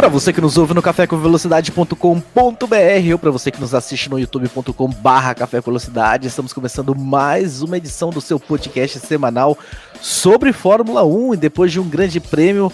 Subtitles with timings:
[0.00, 5.34] Para você que nos ouve no cafécomvelocidade.com.br ou para você que nos assiste no youtube.com/barra
[5.34, 9.58] Café com Velocidade, estamos começando mais uma edição do seu podcast semanal
[10.00, 12.72] sobre Fórmula 1 e depois de um grande prêmio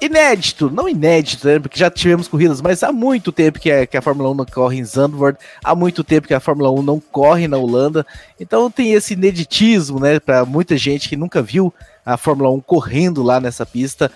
[0.00, 3.96] inédito, não inédito, né, porque já tivemos corridas, mas há muito tempo que a, que
[3.96, 6.98] a Fórmula 1 não corre em Zandvoort, há muito tempo que a Fórmula 1 não
[6.98, 8.04] corre na Holanda,
[8.38, 11.72] então tem esse ineditismo, né, para muita gente que nunca viu
[12.04, 14.10] a Fórmula 1 correndo lá nessa pista.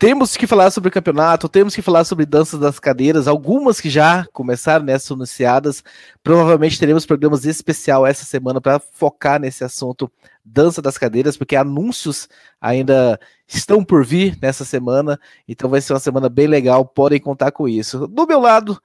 [0.00, 3.90] Temos que falar sobre o campeonato, temos que falar sobre danças das cadeiras, algumas que
[3.90, 5.84] já começaram nessas anunciadas.
[6.22, 10.10] Provavelmente teremos programas especial essa semana para focar nesse assunto
[10.42, 16.00] dança das cadeiras, porque anúncios ainda estão por vir nessa semana, então vai ser uma
[16.00, 18.08] semana bem legal, podem contar com isso.
[18.08, 18.80] Do meu lado,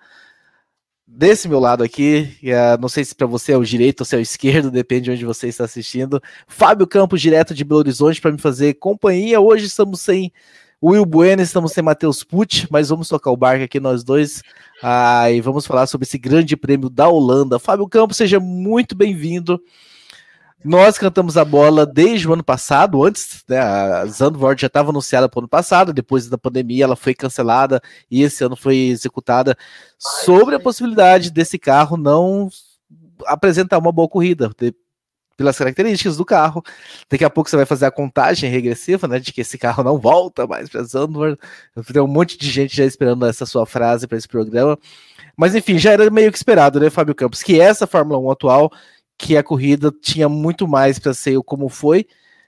[1.08, 4.18] desse meu lado aqui, uh, não sei se para você é o direito ou se
[4.18, 6.22] é o esquerdo, depende de onde você está assistindo.
[6.46, 9.40] Fábio Campos, direto de Belo Horizonte, para me fazer companhia.
[9.40, 10.34] Hoje estamos sem
[10.84, 14.42] Will Bueno, estamos sem Matheus Pucci, mas vamos tocar o barco aqui nós dois
[14.84, 17.58] ah, e vamos falar sobre esse grande prêmio da Holanda.
[17.58, 19.60] Fábio Campos, seja muito bem-vindo.
[20.64, 25.30] Nós cantamos a bola desde o ano passado, antes, né, a Zandvoort já estava anunciada
[25.30, 29.56] para o ano passado, depois da pandemia ela foi cancelada e esse ano foi executada
[30.00, 32.50] sobre a possibilidade desse carro não
[33.28, 34.50] apresentar uma boa corrida,
[35.36, 36.64] pelas características do carro.
[37.10, 39.98] Daqui a pouco você vai fazer a contagem regressiva, né, de que esse carro não
[39.98, 41.40] volta mais para Zandvoort.
[41.92, 44.78] Tem um monte de gente já esperando essa sua frase para esse programa.
[45.38, 48.72] Mas enfim, já era meio que esperado, né, Fábio Campos, que essa Fórmula 1 atual,
[49.18, 52.08] que a corrida tinha muito mais para ser como foi,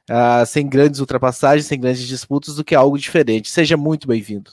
[0.10, 3.50] uh, sem grandes ultrapassagens, sem grandes disputas, do que algo diferente.
[3.50, 4.52] Seja muito bem-vindo.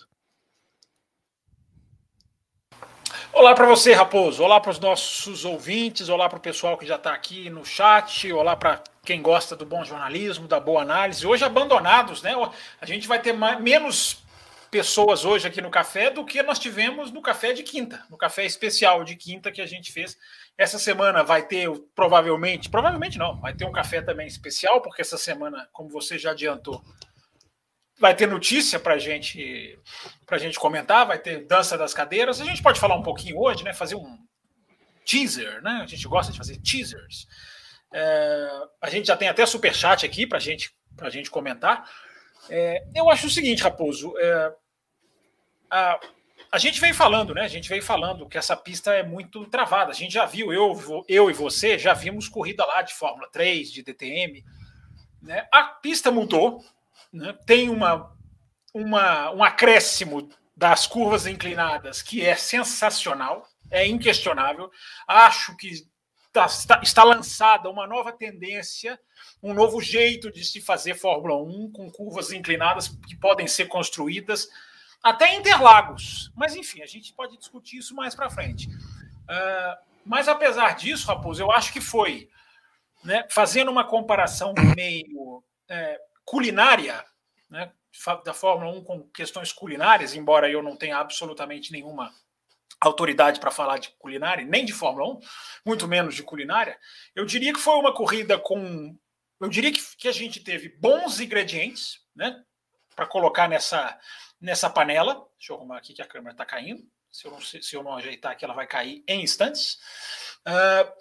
[3.36, 4.44] Olá para você, Raposo.
[4.44, 6.08] Olá para os nossos ouvintes.
[6.08, 8.32] Olá para o pessoal que já está aqui no chat.
[8.32, 11.26] Olá para quem gosta do bom jornalismo, da boa análise.
[11.26, 12.32] Hoje abandonados, né?
[12.80, 14.22] A gente vai ter mais, menos
[14.70, 18.44] pessoas hoje aqui no café do que nós tivemos no café de quinta, no café
[18.44, 20.16] especial de quinta que a gente fez.
[20.56, 25.18] Essa semana vai ter, provavelmente, provavelmente não, vai ter um café também especial, porque essa
[25.18, 26.84] semana, como você já adiantou,
[28.04, 29.78] vai ter notícia para gente,
[30.28, 32.38] a gente comentar, vai ter dança das cadeiras.
[32.38, 33.72] A gente pode falar um pouquinho hoje, né?
[33.72, 34.18] Fazer um
[35.06, 35.80] teaser, né?
[35.82, 37.26] A gente gosta de fazer teasers.
[37.90, 38.48] É,
[38.82, 40.70] a gente já tem até super chat aqui para gente,
[41.00, 41.90] a gente comentar.
[42.50, 44.12] É, eu acho o seguinte, Raposo.
[44.18, 44.52] É,
[45.70, 45.98] a,
[46.52, 47.40] a gente veio falando, né?
[47.40, 49.92] A gente veio falando que essa pista é muito travada.
[49.92, 53.72] A gente já viu, eu, eu e você já vimos corrida lá de Fórmula 3,
[53.72, 54.44] de DTM.
[55.22, 55.48] Né?
[55.50, 56.62] A pista mudou,
[57.12, 58.12] né, tem uma,
[58.72, 64.70] uma, um acréscimo das curvas inclinadas que é sensacional, é inquestionável.
[65.06, 65.70] Acho que
[66.28, 68.98] está, está, está lançada uma nova tendência,
[69.42, 74.48] um novo jeito de se fazer Fórmula 1 com curvas inclinadas que podem ser construídas
[75.02, 76.32] até Interlagos.
[76.34, 78.68] Mas enfim, a gente pode discutir isso mais para frente.
[78.68, 82.28] Uh, mas apesar disso, Raposo, eu acho que foi,
[83.02, 87.04] né, fazendo uma comparação meio é, culinária,
[87.50, 87.72] né,
[88.24, 92.12] da Fórmula 1 com questões culinárias, embora eu não tenha absolutamente nenhuma
[92.80, 95.20] autoridade para falar de culinária, nem de Fórmula 1,
[95.64, 96.78] muito menos de culinária,
[97.14, 98.96] eu diria que foi uma corrida com.
[99.40, 102.42] Eu diria que, que a gente teve bons ingredientes, né?
[102.94, 103.98] Para colocar nessa,
[104.40, 105.26] nessa panela.
[105.38, 106.82] Deixa eu arrumar aqui que a câmera está caindo.
[107.10, 109.78] Se eu, não, se eu não ajeitar aqui, ela vai cair em instantes.
[110.46, 110.92] Uh,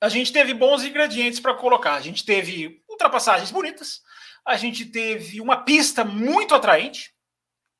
[0.00, 1.94] a gente teve bons ingredientes para colocar.
[1.94, 4.02] A gente teve ultrapassagens bonitas,
[4.46, 7.12] a gente teve uma pista muito atraente,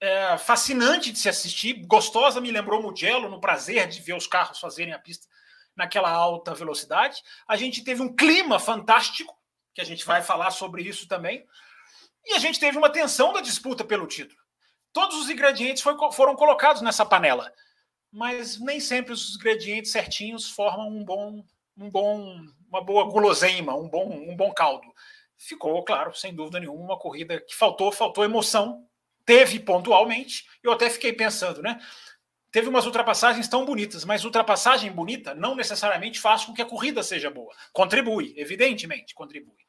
[0.00, 4.58] é, fascinante de se assistir, gostosa, me lembrou Mugello, no prazer de ver os carros
[4.58, 5.28] fazerem a pista
[5.76, 7.22] naquela alta velocidade.
[7.46, 9.32] A gente teve um clima fantástico,
[9.72, 11.46] que a gente vai falar sobre isso também.
[12.24, 14.40] E a gente teve uma tensão da disputa pelo título.
[14.92, 17.52] Todos os ingredientes foi, foram colocados nessa panela,
[18.10, 21.44] mas nem sempre os ingredientes certinhos formam um bom,
[21.76, 24.92] um bom, uma boa guloseima, um bom, um bom caldo
[25.38, 28.86] ficou, claro, sem dúvida nenhuma, uma corrida que faltou, faltou emoção,
[29.24, 31.80] teve pontualmente, eu até fiquei pensando, né?
[32.50, 37.02] Teve umas ultrapassagens tão bonitas, mas ultrapassagem bonita não necessariamente faz com que a corrida
[37.02, 37.52] seja boa.
[37.72, 39.66] Contribui, evidentemente, contribui.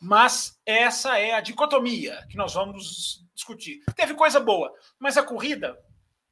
[0.00, 3.80] Mas essa é a dicotomia que nós vamos discutir.
[3.96, 5.76] Teve coisa boa, mas a corrida,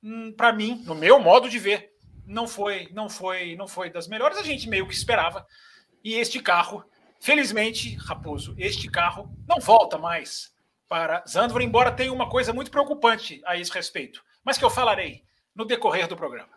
[0.02, 1.90] hum, para mim, no meu modo de ver,
[2.24, 4.38] não foi, não foi, não foi das melhores.
[4.38, 5.46] A gente meio que esperava
[6.04, 6.84] E este carro,
[7.20, 10.52] felizmente, Raposo, este carro não volta mais
[10.88, 15.22] para Zandvoort, embora tenha uma coisa muito preocupante a esse respeito, mas que eu falarei
[15.54, 16.48] no decorrer do programa.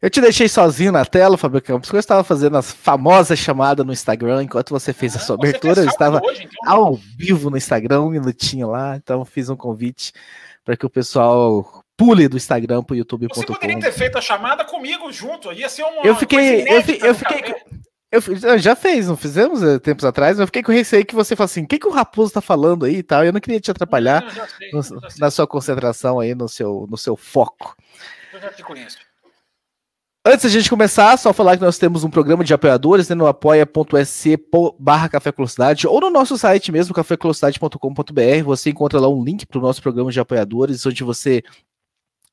[0.00, 3.92] Eu te deixei sozinho na tela, Fábio Campos, eu estava fazendo as famosas chamadas no
[3.92, 6.70] Instagram, enquanto você fez a sua abertura, eu estava hoje, então.
[6.70, 10.12] ao vivo no Instagram, um minutinho lá, então fiz um convite
[10.64, 13.34] para que o pessoal pule do Instagram para o youtube.com.
[13.34, 17.14] Você poderia ter feito a chamada comigo junto, ia ser uma Eu fiquei, eu, eu
[17.14, 17.54] fiquei,
[18.10, 21.34] eu, já fez, não fizemos eh, tempos atrás, mas eu fiquei com receio que você
[21.34, 23.60] falasse assim, o que, que o Raposo tá falando aí e tal, eu não queria
[23.60, 24.22] te atrapalhar
[24.72, 27.76] não, sei, no, na sua concentração aí, no seu, no seu foco.
[28.32, 28.98] Eu já te conheço.
[30.28, 33.28] Antes da gente começar, só falar que nós temos um programa de apoiadores né, no
[33.28, 34.36] apoia.se
[34.76, 38.44] barra Café Velocidade ou no nosso site mesmo, cafévelocidade.com.br.
[38.44, 41.44] Você encontra lá um link para o nosso programa de apoiadores, onde você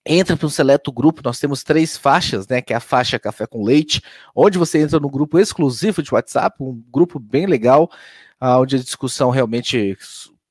[0.05, 1.21] entra para um seleto grupo.
[1.23, 2.61] Nós temos três faixas, né?
[2.61, 4.01] Que é a faixa Café com Leite,
[4.35, 7.89] onde você entra no grupo exclusivo de WhatsApp, um grupo bem legal,
[8.41, 9.97] onde a discussão realmente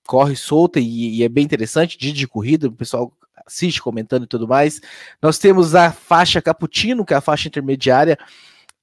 [0.07, 3.13] corre solta e, e é bem interessante, dia de corrida, o pessoal
[3.47, 4.81] assiste, comentando e tudo mais.
[5.21, 8.19] Nós temos a faixa Caputino, que é a faixa intermediária,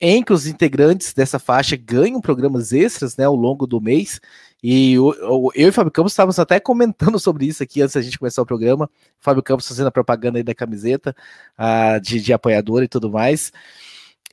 [0.01, 4.19] em que os integrantes dessa faixa ganham programas extras né, ao longo do mês.
[4.61, 8.19] E eu, e o Fábio Campos estávamos até comentando sobre isso aqui antes da gente
[8.19, 8.85] começar o programa.
[8.85, 8.89] O
[9.19, 11.15] Fábio Campos fazendo a propaganda aí da camiseta
[11.57, 13.51] uh, de, de apoiador e tudo mais.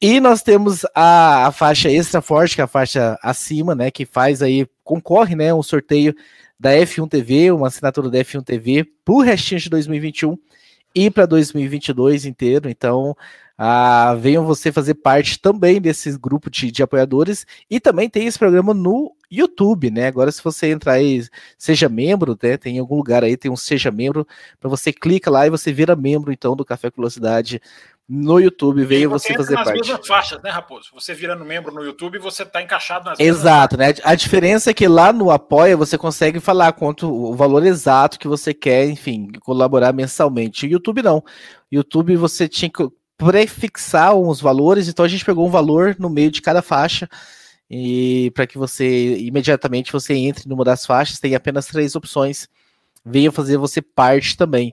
[0.01, 3.91] E nós temos a, a, faixa extra forte, que é a faixa acima, né?
[3.91, 5.55] Que faz aí, concorre, né?
[5.55, 6.15] Um sorteio
[6.59, 10.37] da F1 TV, uma assinatura da F1 TV para o restinho de 2021
[10.95, 12.69] e para 2022 inteiro.
[12.69, 13.17] Então,
[13.57, 18.39] ah, venham você fazer parte também desse grupo de, de, apoiadores e também tem esse
[18.39, 20.07] programa no YouTube, né?
[20.07, 21.25] Agora, se você entrar aí,
[21.59, 22.57] seja membro, né?
[22.57, 24.27] Tem em algum lugar aí, tem um seja membro,
[24.61, 27.61] para você clica lá e você vira membro então do Café com Velocidade
[28.09, 29.81] no YouTube, veio você, você fazer nas parte.
[29.81, 30.91] mesmas faixas, né, Raposo?
[30.95, 33.95] Você virando membro no YouTube, você está encaixado nas Exato, né?
[34.05, 38.29] A diferença é que lá no Apoia você consegue falar quanto o valor exato que
[38.29, 40.67] você quer, enfim, colaborar mensalmente.
[40.67, 41.23] O YouTube não.
[41.71, 42.89] YouTube você tinha que
[43.19, 47.09] prefixar uns valores, então a gente pegou um valor no meio de cada faixa
[47.71, 52.49] e para que você imediatamente você entre numa das faixas, tem apenas três opções
[53.07, 54.73] venha fazer você parte também.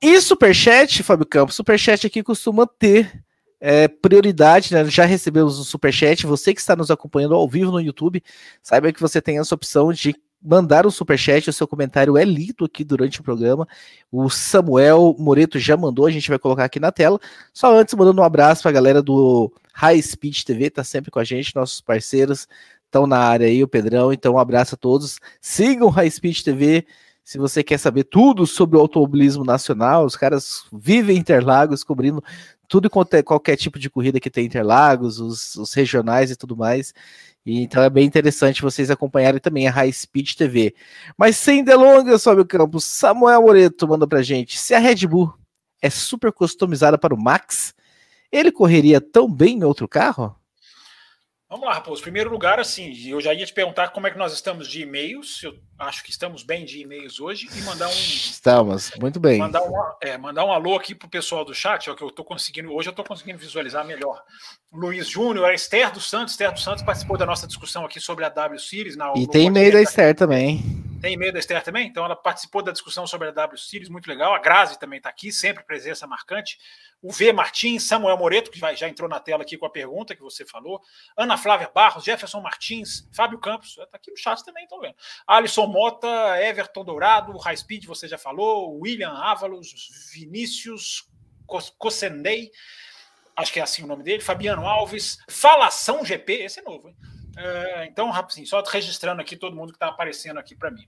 [0.00, 3.24] E Superchat, Fábio Campos, Superchat aqui costuma ter
[3.58, 4.84] é, prioridade, né?
[4.84, 6.26] Já recebemos o Superchat.
[6.26, 8.22] Você que está nos acompanhando ao vivo no YouTube,
[8.62, 12.66] saiba que você tem essa opção de mandar um superchat, o seu comentário é lido
[12.66, 13.66] aqui durante o programa.
[14.12, 17.18] O Samuel Moreto já mandou, a gente vai colocar aqui na tela.
[17.50, 21.18] Só antes, mandando um abraço para a galera do High Speed TV, tá sempre com
[21.18, 22.46] a gente, nossos parceiros
[22.84, 24.12] estão na área aí, o Pedrão.
[24.12, 25.18] Então, um abraço a todos.
[25.40, 26.86] Sigam High Speed TV,
[27.24, 32.22] se você quer saber tudo sobre o automobilismo nacional, os caras vivem em Interlagos, cobrindo
[32.68, 36.56] tudo quanto é qualquer tipo de corrida que tem Interlagos, os, os regionais e tudo
[36.56, 36.94] mais.
[37.44, 40.74] E, então é bem interessante vocês acompanharem também a High Speed TV.
[41.18, 44.56] Mas sem delongas, sobe o campo, Samuel Moreto manda pra gente.
[44.56, 45.34] Se a Red Bull
[45.82, 47.74] é super customizada para o Max,
[48.34, 50.34] ele correria tão bem em outro carro?
[51.48, 52.02] Vamos lá, Raposo.
[52.02, 55.40] Primeiro lugar, assim, eu já ia te perguntar como é que nós estamos de e-mails.
[55.40, 57.92] Eu acho que estamos bem de e-mails hoje e mandar um.
[57.92, 59.38] Estamos, muito bem.
[59.38, 59.72] Mandar um,
[60.02, 62.72] é, mandar um alô aqui pro pessoal do chat, ó, que eu tô conseguindo.
[62.72, 64.20] Hoje eu tô conseguindo visualizar melhor.
[64.74, 66.32] Luiz Júnior, a Esther dos Santos.
[66.32, 68.96] Esther dos Santos participou da nossa discussão aqui sobre a W Series.
[68.96, 70.60] Na, e tem e-mail da Esther também.
[71.00, 71.86] Tem e-mail da Esther também?
[71.86, 74.34] Então ela participou da discussão sobre a W Series, muito legal.
[74.34, 76.58] A Grazi também está aqui, sempre presença marcante
[77.04, 77.34] o V.
[77.34, 80.80] Martins, Samuel Moreto, que já entrou na tela aqui com a pergunta que você falou,
[81.14, 84.94] Ana Flávia Barros, Jefferson Martins, Fábio Campos, está aqui no chat também, estão vendo.
[85.26, 86.08] Alisson Mota,
[86.40, 89.70] Everton Dourado, High Speed, você já falou, William Ávalos,
[90.14, 91.06] Vinícius
[91.78, 92.50] Cossendei,
[93.36, 96.96] acho que é assim o nome dele, Fabiano Alves, Falação GP, esse é novo, hein?
[97.36, 100.86] É, então, rapidinho, só registrando aqui todo mundo que está aparecendo aqui para mim.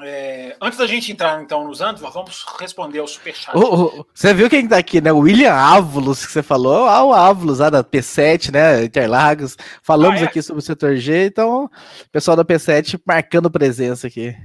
[0.00, 3.56] É, antes da gente entrar então nos anos, vamos responder ao superchat.
[3.56, 5.12] Oh, oh, você viu quem tá aqui, né?
[5.12, 6.86] O William Ávulos, que você falou.
[6.86, 8.84] Ah, o Ávulos, lá da P7, né?
[8.84, 9.56] Interlagos.
[9.82, 10.26] Falamos ah, é?
[10.26, 11.70] aqui sobre o setor G, então o
[12.12, 14.36] pessoal da P7 marcando presença aqui.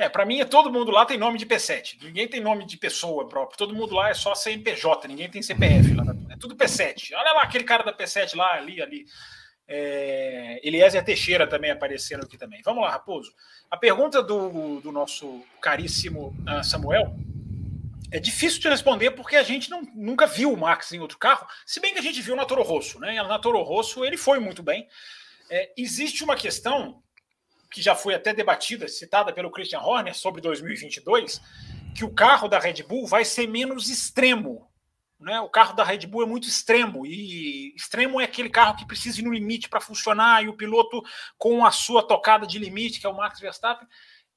[0.00, 1.98] É, para mim, é todo mundo lá tem nome de P7.
[2.02, 3.58] Ninguém tem nome de pessoa própria.
[3.58, 5.92] Todo mundo lá é só CNPJ, ninguém tem CPF.
[5.92, 7.12] Lá, é tudo P7.
[7.14, 9.04] Olha lá aquele cara da P7 lá, ali, ali.
[9.68, 12.62] É, Eliezer Teixeira também aparecendo aqui também.
[12.64, 13.30] Vamos lá, Raposo.
[13.70, 17.14] A pergunta do, do nosso caríssimo uh, Samuel
[18.10, 21.46] é difícil de responder porque a gente não, nunca viu o Max em outro carro,
[21.66, 22.98] se bem que a gente viu na Toro Rosso.
[22.98, 23.22] Né?
[23.22, 24.88] Na Toro Rosso ele foi muito bem.
[25.50, 27.02] É, existe uma questão
[27.70, 31.40] que já foi até debatida, citada pelo Christian Horner sobre 2022,
[31.94, 34.68] que o carro da Red Bull vai ser menos extremo
[35.18, 35.38] Né?
[35.40, 39.20] O carro da Red Bull é muito extremo, e extremo é aquele carro que precisa
[39.20, 41.02] ir no limite para funcionar, e o piloto
[41.36, 43.86] com a sua tocada de limite, que é o Max Verstappen.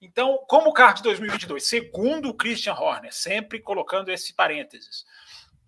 [0.02, 5.06] Então, como o carro de 2022, segundo o Christian Horner, sempre colocando esse parênteses,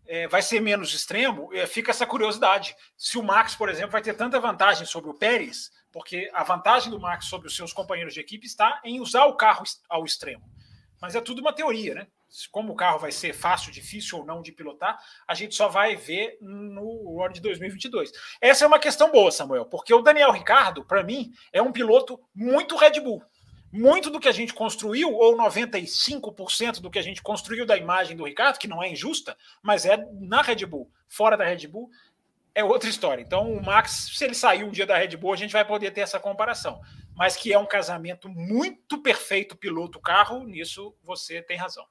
[0.06, 2.76] é, vai ser menos extremo, é, fica essa curiosidade.
[2.98, 6.92] Se o Max, por exemplo, vai ter tanta vantagem sobre o Pérez, porque a vantagem
[6.92, 10.44] do Max sobre os seus companheiros de equipe está em usar o carro ao extremo.
[11.02, 12.08] Mas é tudo uma teoria, né?
[12.52, 15.96] como o carro vai ser fácil, difícil ou não de pilotar, a gente só vai
[15.96, 18.12] ver no ano de 2022.
[18.42, 22.20] Essa é uma questão boa, Samuel, porque o Daniel Ricardo, para mim, é um piloto
[22.36, 23.24] muito Red Bull.
[23.72, 28.18] Muito do que a gente construiu, ou 95% do que a gente construiu da imagem
[28.18, 30.92] do Ricardo, que não é injusta, mas é na Red Bull.
[31.08, 31.90] Fora da Red Bull,
[32.56, 33.22] é outra história.
[33.22, 35.92] Então, o Max, se ele sair um dia da Red Bull, a gente vai poder
[35.92, 36.80] ter essa comparação.
[37.14, 41.86] Mas que é um casamento muito perfeito piloto-carro, nisso você tem razão.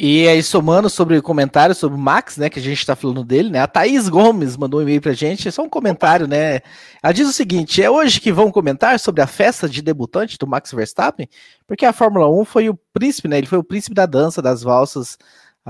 [0.00, 3.24] E aí, somando sobre o comentário sobre o Max, né, que a gente está falando
[3.24, 6.60] dele, né, a Thaís Gomes mandou um e-mail pra gente, é só um comentário, né,
[7.02, 10.46] ela diz o seguinte, é hoje que vão comentar sobre a festa de debutante do
[10.46, 11.28] Max Verstappen,
[11.66, 14.62] porque a Fórmula 1 foi o príncipe, né, ele foi o príncipe da dança, das
[14.62, 15.18] valsas,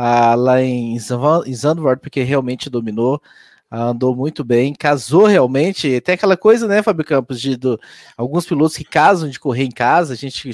[0.00, 3.20] ah, lá em, Zandvoort, porque realmente dominou,
[3.68, 7.80] ah, andou muito bem, casou realmente, tem aquela coisa, né, Fábio Campos, de do,
[8.16, 10.50] alguns pilotos que casam de correr em casa, a gente,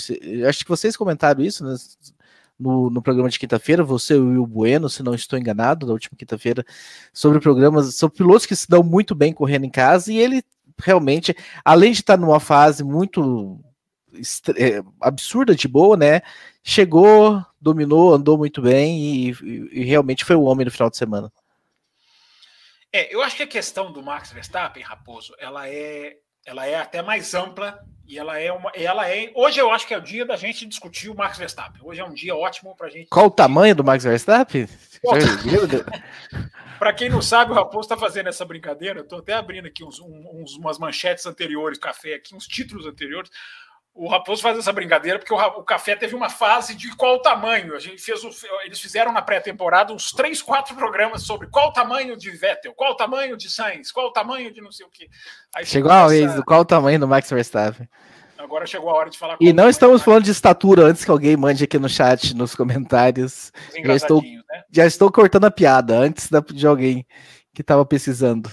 [0.49, 1.77] acho que vocês comentaram isso, né,
[2.59, 6.17] no, no programa de quinta-feira, você e o Bueno, se não estou enganado, da última
[6.17, 6.65] quinta-feira,
[7.13, 10.43] sobre programas, sobre pilotos que se dão muito bem correndo em casa, e ele
[10.83, 13.61] realmente, além de estar numa fase muito
[15.00, 16.23] absurda de boa, né?
[16.62, 20.97] Chegou, dominou, andou muito bem e, e, e realmente foi o homem no final de
[20.97, 21.33] semana.
[22.92, 26.16] É, eu acho que a questão do Max Verstappen, Raposo, ela é
[26.47, 28.71] ela é até mais ampla e ela é uma.
[28.75, 29.33] Ela é.
[29.35, 31.80] Hoje eu acho que é o dia da gente discutir o Max Verstappen.
[31.83, 33.09] Hoje é um dia ótimo para gente.
[33.09, 34.68] Qual o tamanho do Max Verstappen?
[36.78, 39.00] para quem não sabe, o Raposo está fazendo essa brincadeira.
[39.00, 43.30] Estou até abrindo aqui uns, uns, umas manchetes anteriores, café aqui, uns títulos anteriores
[43.95, 47.77] o Raposo faz essa brincadeira porque o, o, Café teve uma fase de qual tamanho.
[47.77, 48.31] A gente fez o,
[48.65, 53.37] eles fizeram na pré-temporada uns três, quatro programas sobre qual tamanho de Vettel, qual tamanho
[53.37, 55.09] de Sainz, qual tamanho de não sei o que.
[55.65, 57.89] Chegou a vez do qual tamanho do Max Verstappen.
[58.37, 59.37] Agora chegou a hora de falar.
[59.41, 63.53] E não estamos falando de estatura antes que alguém mande aqui no chat, nos comentários.
[63.83, 64.43] Já estou, né?
[64.71, 67.07] já estou cortando a piada antes de alguém
[67.55, 68.51] que estava precisando.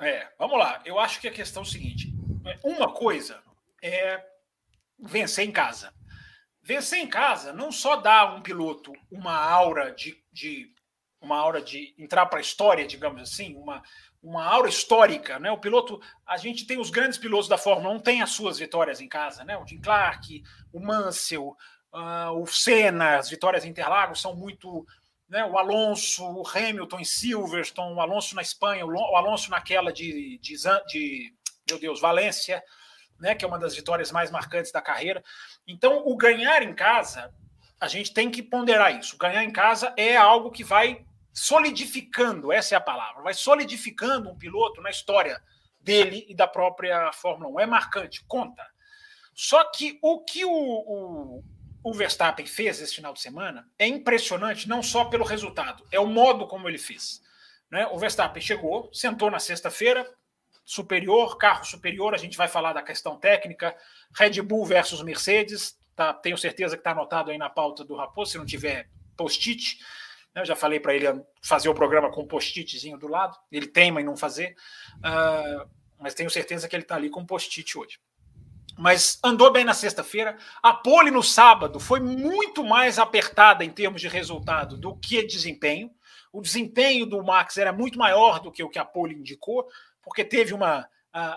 [0.00, 0.82] É, vamos lá.
[0.84, 2.12] Eu acho que a questão é o seguinte:
[2.64, 3.38] uma coisa
[3.80, 4.20] é
[4.98, 5.92] vencer em casa.
[6.62, 10.74] Vencer em casa não só dá um piloto uma aura de, de
[11.20, 13.82] uma aura de entrar para a história, digamos assim, uma,
[14.22, 15.50] uma aura histórica, né?
[15.50, 19.00] O piloto, a gente tem os grandes pilotos da Fórmula 1 tem as suas vitórias
[19.00, 19.56] em casa, né?
[19.56, 21.56] O Jim Clark, o Mansell,
[21.92, 24.84] uh, o Senna, as vitórias em Interlagos são muito,
[25.28, 25.44] né?
[25.44, 30.56] O Alonso, o Hamilton em Silverstone, o Alonso na Espanha, o Alonso naquela de, de,
[30.88, 31.34] de
[31.68, 32.62] meu Deus, Valência,
[33.18, 35.22] né, que é uma das vitórias mais marcantes da carreira.
[35.66, 37.32] Então, o ganhar em casa,
[37.80, 39.16] a gente tem que ponderar isso.
[39.16, 44.38] Ganhar em casa é algo que vai solidificando, essa é a palavra, vai solidificando um
[44.38, 45.42] piloto na história
[45.78, 47.60] dele e da própria Fórmula 1.
[47.60, 48.66] É marcante, conta.
[49.34, 51.44] Só que o que o, o,
[51.84, 56.06] o Verstappen fez esse final de semana é impressionante, não só pelo resultado, é o
[56.06, 57.20] modo como ele fez.
[57.70, 57.86] Né?
[57.88, 60.10] O Verstappen chegou, sentou na sexta-feira,
[60.66, 63.74] superior, carro superior, a gente vai falar da questão técnica,
[64.12, 68.32] Red Bull versus Mercedes, tá, tenho certeza que está anotado aí na pauta do Raposo,
[68.32, 69.78] se não tiver post-it,
[70.34, 71.06] né, eu já falei para ele
[71.40, 74.56] fazer o programa com um post-itzinho do lado, ele teima em não fazer,
[74.96, 75.70] uh,
[76.00, 78.00] mas tenho certeza que ele está ali com post-it hoje.
[78.76, 80.36] Mas andou bem na sexta-feira.
[80.62, 85.90] A pole no sábado foi muito mais apertada em termos de resultado do que desempenho.
[86.30, 89.66] O desempenho do Max era muito maior do que o que a pole indicou
[90.06, 90.88] porque teve uma.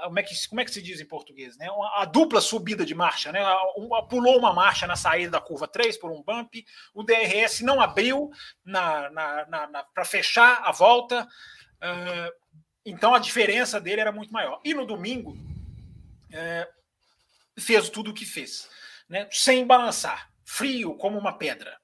[0.03, 1.57] como, é que, como é que se diz em português?
[1.57, 1.69] Né?
[1.71, 3.39] Uma, a dupla subida de marcha, né?
[4.07, 8.29] Pulou uma marcha na saída da curva 3 por um bump, o DRS não abriu
[8.63, 12.31] na, na, na, na para fechar a volta, uh,
[12.85, 14.61] então a diferença dele era muito maior.
[14.63, 15.35] E no domingo,
[17.57, 18.69] fez tudo o que fez,
[19.09, 19.27] né?
[19.31, 21.75] sem balançar, frio como uma pedra.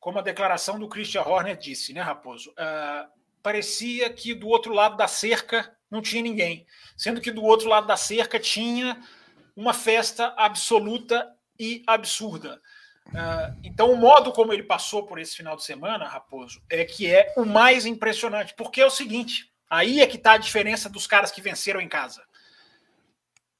[0.00, 2.50] Como a declaração do Christian Horner disse, né, Raposo?
[2.50, 3.08] Uh,
[3.42, 6.66] parecia que do outro lado da cerca não tinha ninguém.
[6.96, 9.00] Sendo que do outro lado da cerca tinha
[9.56, 11.28] uma festa absoluta
[11.58, 12.60] e absurda.
[13.08, 17.10] Uh, então, o modo como ele passou por esse final de semana, Raposo, é que
[17.10, 21.06] é o mais impressionante, porque é o seguinte: aí é que está a diferença dos
[21.06, 22.22] caras que venceram em casa.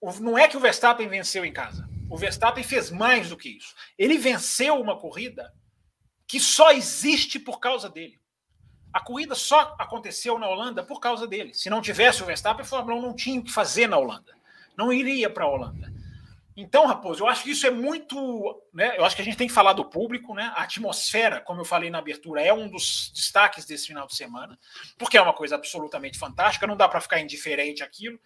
[0.00, 1.88] O, não é que o Verstappen venceu em casa.
[2.10, 3.74] O Verstappen fez mais do que isso.
[3.98, 5.52] Ele venceu uma corrida
[6.26, 8.17] que só existe por causa dele.
[8.98, 11.54] A corrida só aconteceu na Holanda por causa dele.
[11.54, 14.34] Se não tivesse o Verstappen, a Fórmula 1 não tinha o que fazer na Holanda.
[14.76, 15.92] Não iria para a Holanda.
[16.56, 18.60] Então, Raposo, eu acho que isso é muito.
[18.74, 20.52] Né, eu acho que a gente tem que falar do público, né?
[20.56, 24.58] A atmosfera, como eu falei na abertura, é um dos destaques desse final de semana,
[24.98, 28.18] porque é uma coisa absolutamente fantástica, não dá para ficar indiferente àquilo.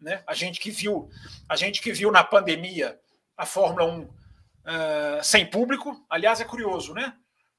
[0.00, 0.22] Né?
[0.28, 1.10] A gente que viu,
[1.48, 3.00] a gente que viu na pandemia
[3.36, 4.08] a Fórmula 1 uh,
[4.64, 7.14] eh, sem público, aliás, é curioso, né?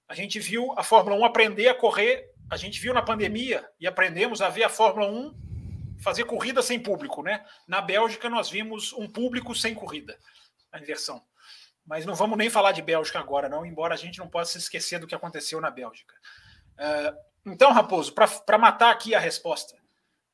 [0.07, 3.87] A gente viu a Fórmula 1 aprender a correr, a gente viu na pandemia e
[3.87, 5.33] aprendemos a ver a Fórmula 1
[6.01, 7.45] fazer corrida sem público, né?
[7.65, 10.19] Na Bélgica nós vimos um público sem corrida,
[10.69, 11.23] a inversão.
[11.85, 14.57] Mas não vamos nem falar de Bélgica agora, não, embora a gente não possa se
[14.57, 16.13] esquecer do que aconteceu na Bélgica.
[16.73, 19.73] Uh, então, Raposo, para matar aqui a resposta,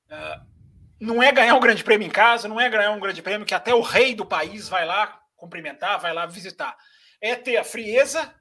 [0.09, 0.43] uh,
[0.99, 3.53] não é ganhar um grande prêmio em casa, não é ganhar um grande prêmio que
[3.53, 6.75] até o rei do país vai lá cumprimentar, vai lá visitar.
[7.21, 8.33] É ter a frieza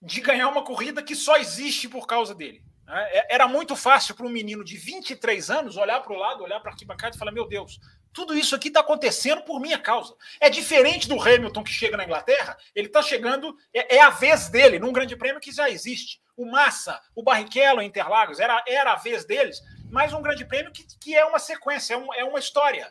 [0.00, 2.66] de ganhar uma corrida que só existe por causa dele.
[2.88, 3.08] Né?
[3.10, 6.58] É, era muito fácil para um menino de 23 anos olhar para o lado, olhar
[6.60, 7.78] para a arquibancada e falar: Meu Deus,
[8.12, 10.16] tudo isso aqui está acontecendo por minha causa.
[10.40, 14.48] É diferente do Hamilton que chega na Inglaterra, ele está chegando, é, é, a vez
[14.48, 16.20] dele, num grande prêmio que já existe.
[16.36, 20.86] O Massa, o Barrichello Interlagos, era, era a vez deles, mas um grande prêmio que,
[21.00, 22.90] que é uma sequência, é, um, é uma história.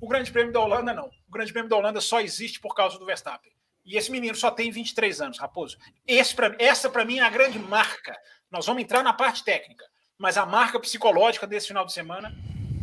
[0.00, 1.06] O grande prêmio da Holanda, não.
[1.28, 3.52] O grande prêmio da Holanda só existe por causa do Verstappen.
[3.84, 5.78] E esse menino só tem 23 anos, Raposo.
[6.06, 8.16] Esse pra, essa, para mim, é a grande marca
[8.50, 9.84] nós vamos entrar na parte técnica,
[10.18, 12.34] mas a marca psicológica desse final de semana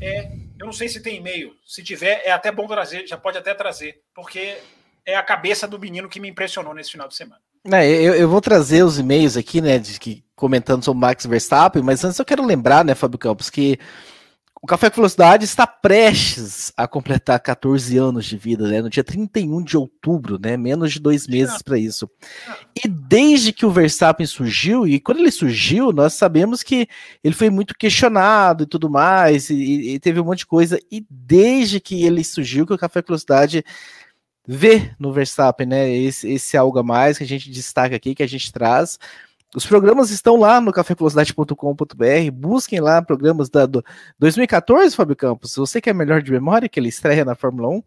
[0.01, 0.31] é.
[0.59, 1.53] Eu não sei se tem e-mail.
[1.67, 4.57] Se tiver, é até bom trazer, já pode até trazer, porque
[5.05, 7.39] é a cabeça do menino que me impressionou nesse final de semana.
[7.71, 11.27] É, eu, eu, vou trazer os e-mails aqui, né, de, que, comentando sobre o Max
[11.27, 13.77] Verstappen, mas antes eu quero lembrar, né, Fábio Campos, que
[14.61, 18.81] o Café com Velocidade está prestes a completar 14 anos de vida, né?
[18.81, 20.57] No dia 31 de outubro, né?
[20.57, 22.09] Menos de dois meses para isso.
[22.75, 26.87] E desde que o Verstappen surgiu, e quando ele surgiu, nós sabemos que
[27.23, 30.79] ele foi muito questionado e tudo mais, e, e teve um monte de coisa.
[30.91, 33.63] E desde que ele surgiu, que o Café com Velocidade
[34.47, 35.91] vê no Verstappen, né?
[35.91, 38.97] Esse, esse algo a mais que a gente destaca aqui, que a gente traz.
[39.55, 42.31] Os programas estão lá no cafévelocidade.com.br.
[42.33, 43.83] Busquem lá programas da do
[44.19, 45.55] 2014, Fábio Campos.
[45.55, 47.71] Você que é melhor de memória, que ele estreia na Fórmula 1.
[47.71, 47.83] 2015.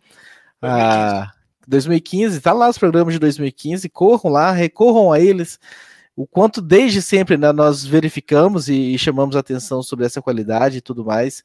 [0.62, 1.32] Ah,
[1.66, 3.88] 2015, tá lá os programas de 2015.
[3.90, 5.58] Corram lá, recorram a eles.
[6.16, 10.80] O quanto desde sempre né, nós verificamos e, e chamamos atenção sobre essa qualidade e
[10.80, 11.42] tudo mais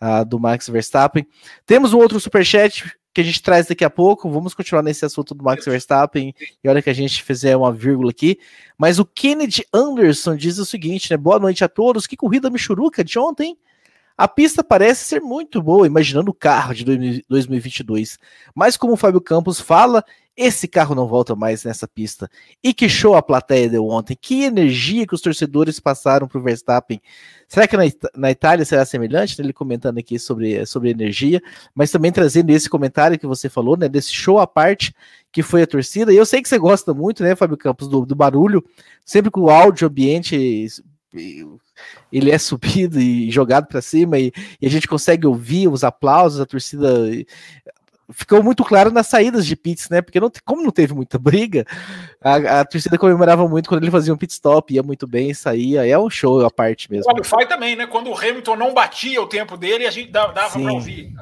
[0.00, 1.26] uh, do Max Verstappen.
[1.64, 2.84] Temos um outro superchat
[3.16, 4.30] que a gente traz daqui a pouco.
[4.30, 8.10] Vamos continuar nesse assunto do Max Verstappen e hora que a gente fizer uma vírgula
[8.10, 8.38] aqui.
[8.76, 11.16] Mas o Kennedy Anderson diz o seguinte, né?
[11.16, 12.06] Boa noite a todos.
[12.06, 13.56] Que corrida michuruca de ontem.
[14.16, 18.18] A pista parece ser muito boa, imaginando o carro de 2022.
[18.54, 20.02] Mas como o Fábio Campos fala,
[20.36, 22.28] esse carro não volta mais nessa pista.
[22.62, 24.16] E que show a plateia deu ontem.
[24.18, 27.00] Que energia que os torcedores passaram para o Verstappen.
[27.48, 29.40] Será que na, na, Itália será semelhante?
[29.40, 31.42] Ele comentando aqui sobre, sobre energia,
[31.74, 33.88] mas também trazendo esse comentário que você falou, né?
[33.88, 34.94] Desse show à parte
[35.32, 36.12] que foi a torcida.
[36.12, 38.64] E eu sei que você gosta muito, né, Fábio Campos, do, do barulho,
[39.04, 40.66] sempre com o áudio ambiente
[42.12, 46.40] ele é subido e jogado para cima e, e, a gente consegue ouvir os aplausos,
[46.40, 46.88] a torcida
[48.10, 50.00] ficou muito claro nas saídas de pits, né?
[50.00, 51.64] Porque não, como não teve muita briga,
[52.22, 55.86] a, a, torcida comemorava muito quando ele fazia um pit stop, ia muito bem, saía.
[55.86, 57.10] É um show à parte mesmo.
[57.10, 57.86] O Qualify também, né?
[57.86, 61.12] Quando o Hamilton não batia o tempo dele, a gente dava, dava para ouvir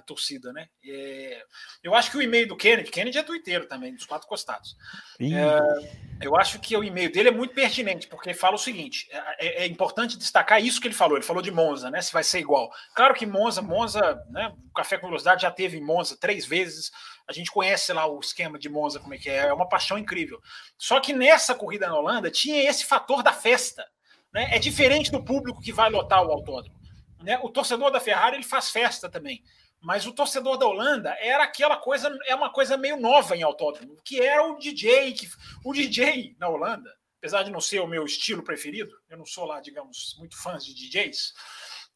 [0.00, 0.68] a torcida, né?
[0.84, 1.42] É,
[1.82, 4.76] eu acho que o e-mail do Kennedy, Kennedy é tuiteiro também, dos quatro costados.
[5.20, 9.46] É, eu acho que o e-mail dele é muito pertinente, porque fala o seguinte: é,
[9.46, 11.16] é, é, importante destacar isso que ele falou.
[11.16, 12.02] Ele falou de Monza, né?
[12.02, 12.70] Se vai ser igual.
[12.94, 14.52] Claro que Monza, Monza, né?
[14.68, 16.90] O Café com Velocidade já teve em Monza três vezes.
[17.28, 19.96] A gente conhece lá o esquema de Monza, como é que é, é uma paixão
[19.96, 20.40] incrível.
[20.76, 23.86] Só que nessa corrida na Holanda tinha esse fator da festa.
[24.32, 24.48] Né?
[24.52, 26.78] É diferente do público que vai lotar o autódromo.
[27.22, 27.38] Né?
[27.42, 29.42] O torcedor da Ferrari ele faz festa também.
[29.80, 33.96] Mas o torcedor da Holanda era aquela coisa, é uma coisa meio nova em autódromo,
[34.04, 35.28] que era o DJ, que
[35.64, 39.46] o DJ na Holanda, apesar de não ser o meu estilo preferido, eu não sou
[39.46, 41.32] lá, digamos, muito fã de DJs,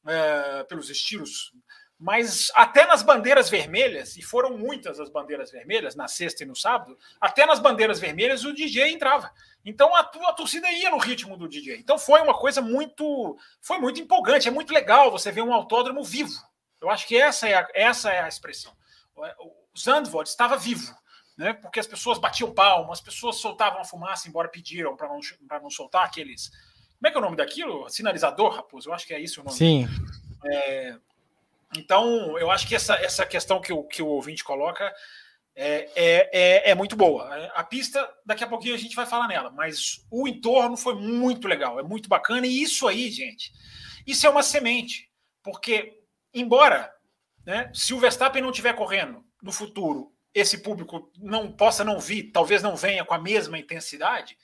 [0.07, 1.53] é, pelos estilos,
[1.99, 6.57] mas até nas bandeiras vermelhas, e foram muitas as bandeiras vermelhas, na sexta e no
[6.57, 9.31] sábado, até nas bandeiras vermelhas o DJ entrava.
[9.63, 11.79] Então a, a torcida ia no ritmo do DJ.
[11.79, 16.03] Então foi uma coisa muito, foi muito empolgante, é muito legal você ver um autódromo
[16.03, 16.35] vivo
[16.85, 18.73] eu acho que essa é a, essa é a expressão.
[19.17, 20.95] O Zandvoort estava vivo,
[21.37, 21.53] né?
[21.55, 25.21] porque as pessoas batiam palmas, as pessoas soltavam a fumaça, embora pediram para não,
[25.63, 26.51] não soltar aqueles.
[26.99, 27.89] Como é que é o nome daquilo?
[27.89, 28.89] Sinalizador, Raposo?
[28.89, 29.57] Eu acho que é isso o nome.
[29.57, 29.89] Sim.
[30.45, 30.97] É,
[31.77, 34.93] então, eu acho que essa, essa questão que o, que o ouvinte coloca
[35.57, 37.29] é, é, é, é, muito boa.
[37.55, 41.47] A pista, daqui a pouquinho a gente vai falar nela, mas o entorno foi muito
[41.47, 42.47] legal, é muito bacana.
[42.47, 43.53] E isso aí, gente,
[44.07, 45.09] isso é uma semente,
[45.43, 46.01] porque,
[46.35, 46.93] embora
[47.47, 52.33] né, se o Verstappen não estiver correndo no futuro, esse público não possa não vir,
[52.33, 54.37] talvez não venha com a mesma intensidade,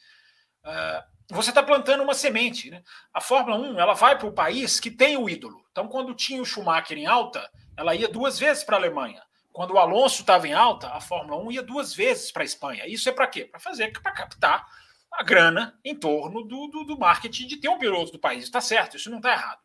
[0.65, 2.71] uh, você está plantando uma semente.
[2.71, 2.83] Né?
[3.13, 5.65] A Fórmula 1 ela vai para o país que tem o ídolo.
[5.71, 9.23] Então, quando tinha o Schumacher em alta, ela ia duas vezes para a Alemanha.
[9.53, 12.87] Quando o Alonso estava em alta, a Fórmula 1 ia duas vezes para a Espanha.
[12.87, 13.45] Isso é para quê?
[13.45, 14.67] Para fazer, para captar
[15.13, 18.45] a grana em torno do, do, do, marketing de ter um piloto do país.
[18.45, 19.59] Está certo, isso não está errado.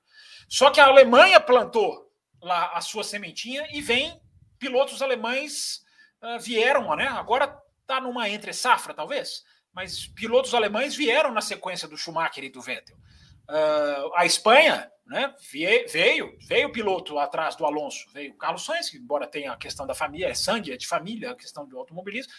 [0.50, 2.05] Só que a Alemanha plantou
[2.46, 4.22] lá a sua sementinha e vem
[4.60, 5.84] pilotos alemães
[6.22, 7.08] uh, vieram, né?
[7.08, 12.50] Agora está numa entre safra, talvez, mas pilotos alemães vieram na sequência do Schumacher e
[12.50, 12.96] do Vettel.
[13.50, 15.34] Uh, a Espanha né,
[15.92, 19.86] veio, veio piloto atrás do Alonso, veio o Carlos Sainz, que embora tenha a questão
[19.86, 22.32] da família, é sangue, é de família, a questão do automobilismo,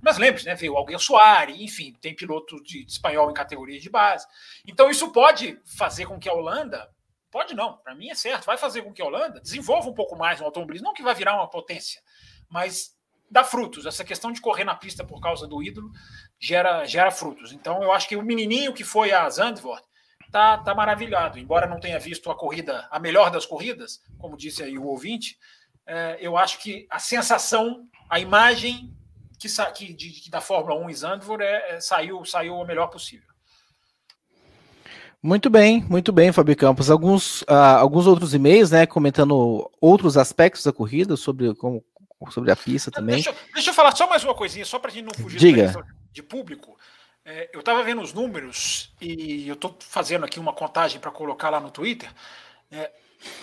[0.00, 3.90] mas lembre-se, né, veio Alguém Soares, enfim, tem piloto de, de, espanhol em categoria de
[3.90, 4.26] base.
[4.66, 6.88] Então isso pode fazer com que a Holanda,
[7.30, 10.16] pode não, para mim é certo, vai fazer com que a Holanda desenvolva um pouco
[10.16, 12.00] mais no automobilismo, não que vai virar uma potência,
[12.48, 12.96] mas
[13.30, 13.86] dá frutos.
[13.86, 15.90] Essa questão de correr na pista por causa do ídolo
[16.38, 17.52] gera, gera frutos.
[17.52, 19.84] Então eu acho que o menininho que foi a Zandvoort
[20.30, 21.38] tá, tá maravilhado.
[21.38, 25.38] Embora não tenha visto a corrida, a melhor das corridas, como disse aí o ouvinte,
[25.86, 28.94] é, eu acho que a sensação, a imagem
[29.38, 33.27] que, que, de, da Fórmula 1 em Zandvoort é, é, saiu, saiu o melhor possível.
[35.22, 36.90] Muito bem, muito bem, Fábio Campos.
[36.90, 41.84] Alguns, uh, alguns outros e-mails, né, comentando outros aspectos da corrida, sobre, como,
[42.30, 43.16] sobre a pista também.
[43.16, 45.84] Deixa, deixa eu falar só mais uma coisinha, só para a gente não fugir Diga.
[46.12, 46.76] de público.
[47.24, 51.50] É, eu estava vendo os números e eu estou fazendo aqui uma contagem para colocar
[51.50, 52.08] lá no Twitter.
[52.70, 52.90] É,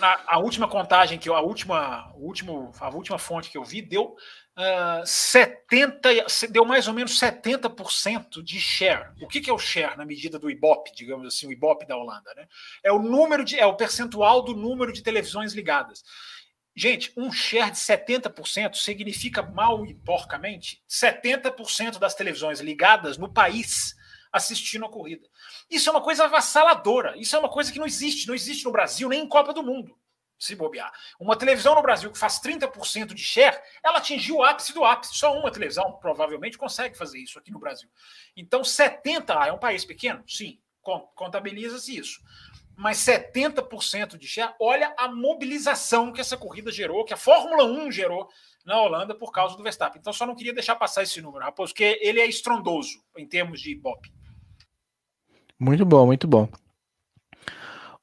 [0.00, 3.82] a, a, última contagem que eu, a última, último, a última fonte que eu vi
[3.82, 4.16] deu
[4.56, 6.08] uh, ah, 70,
[6.50, 9.12] deu mais ou menos 70% de share.
[9.20, 11.96] O que, que, é o share na medida do Ibope, digamos assim, o Ibope da
[11.96, 12.46] Holanda, né?
[12.82, 16.02] É o número de, é o percentual do número de televisões ligadas.
[16.74, 23.94] Gente, um share de 70% significa mal e porcamente 70% das televisões ligadas no país
[24.30, 25.26] assistindo a corrida.
[25.70, 27.16] Isso é uma coisa avassaladora.
[27.16, 28.28] Isso é uma coisa que não existe.
[28.28, 29.96] Não existe no Brasil nem em Copa do Mundo,
[30.38, 30.92] se bobear.
[31.18, 35.14] Uma televisão no Brasil que faz 30% de share, ela atingiu o ápice do ápice.
[35.14, 37.88] Só uma televisão provavelmente consegue fazer isso aqui no Brasil.
[38.36, 40.22] Então, 70% ah, é um país pequeno?
[40.26, 40.58] Sim,
[41.14, 42.20] contabiliza-se isso
[42.76, 44.54] mas 70% de share.
[44.60, 48.28] Olha a mobilização que essa corrida gerou, que a Fórmula 1 gerou
[48.66, 49.98] na Holanda por causa do Verstappen.
[49.98, 53.60] Então só não queria deixar passar esse número, Raposo, porque ele é estrondoso em termos
[53.60, 54.12] de Ibope.
[55.58, 56.48] Muito bom, muito bom.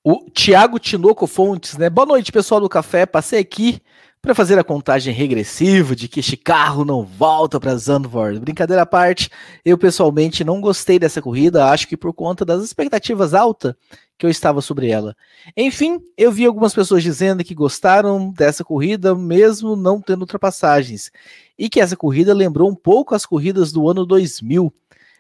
[0.05, 1.89] O Thiago Tinoco Fontes, né?
[1.89, 3.05] Boa noite, pessoal do café.
[3.05, 3.81] Passei aqui
[4.21, 8.37] para fazer a contagem regressiva de que este carro não volta para Zandvoort.
[8.37, 9.29] Brincadeira à parte,
[9.63, 13.75] eu pessoalmente não gostei dessa corrida, acho que por conta das expectativas altas
[14.17, 15.15] que eu estava sobre ela.
[15.55, 21.11] Enfim, eu vi algumas pessoas dizendo que gostaram dessa corrida, mesmo não tendo ultrapassagens,
[21.57, 24.69] e que essa corrida lembrou um pouco as corridas do ano 2000.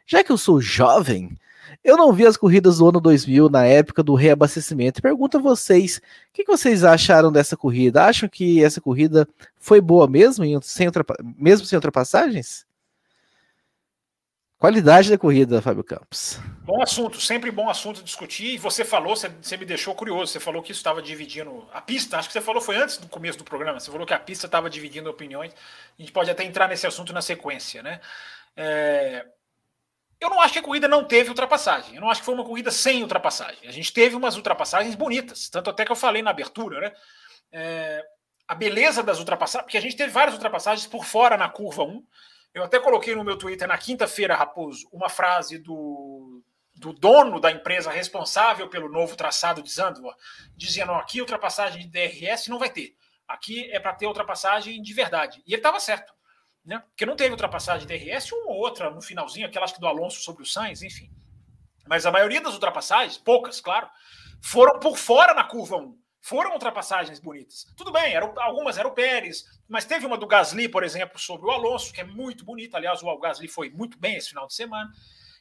[0.05, 1.37] Já que eu sou jovem,
[1.83, 5.01] eu não vi as corridas do ano 2000 na época do reabastecimento.
[5.01, 6.01] Pergunto a vocês, o
[6.33, 8.05] que, vocês acharam dessa corrida?
[8.05, 10.87] Acham que essa corrida foi boa mesmo, sem
[11.37, 12.65] mesmo sem ultrapassagens?
[14.63, 16.39] Qualidade da corrida, Fábio Campos.
[16.63, 18.53] Bom assunto, sempre bom assunto discutir.
[18.53, 20.31] E você falou, você, você me deixou curioso.
[20.31, 22.17] Você falou que isso estava dividindo a pista.
[22.17, 23.77] Acho que você falou foi antes do começo do programa.
[23.77, 25.51] Você falou que a pista estava dividindo opiniões.
[25.99, 27.99] A gente pode até entrar nesse assunto na sequência, né?
[28.55, 29.25] É,
[30.23, 31.95] eu não acho que a corrida não teve ultrapassagem.
[31.95, 33.67] Eu não acho que foi uma corrida sem ultrapassagem.
[33.67, 35.49] A gente teve umas ultrapassagens bonitas.
[35.49, 36.93] Tanto até que eu falei na abertura, né?
[37.51, 38.03] É,
[38.47, 42.05] a beleza das ultrapassagens, porque a gente teve várias ultrapassagens por fora na curva 1.
[42.53, 46.41] Eu até coloquei no meu Twitter na quinta-feira, Raposo, uma frase do,
[46.75, 50.17] do dono da empresa responsável pelo novo traçado de Zandvoort,
[50.55, 52.95] dizendo: aqui ultrapassagem de DRS não vai ter.
[53.27, 55.41] Aqui é para ter ultrapassagem de verdade.
[55.45, 56.13] E ele estava certo
[56.65, 56.79] né?
[56.79, 60.21] Porque não teve ultrapassagem de DRS, uma ou outra no finalzinho, aquela que do Alonso
[60.21, 61.09] sobre o Sainz, enfim.
[61.87, 63.89] Mas a maioria das ultrapassagens, poucas, claro,
[64.41, 65.97] foram por fora na curva 1.
[66.21, 67.65] Foram ultrapassagens bonitas.
[67.75, 71.47] Tudo bem, eram, algumas eram o Pérez, mas teve uma do Gasly, por exemplo, sobre
[71.47, 72.77] o Alonso, que é muito bonita.
[72.77, 74.89] Aliás, o Gasly foi muito bem esse final de semana.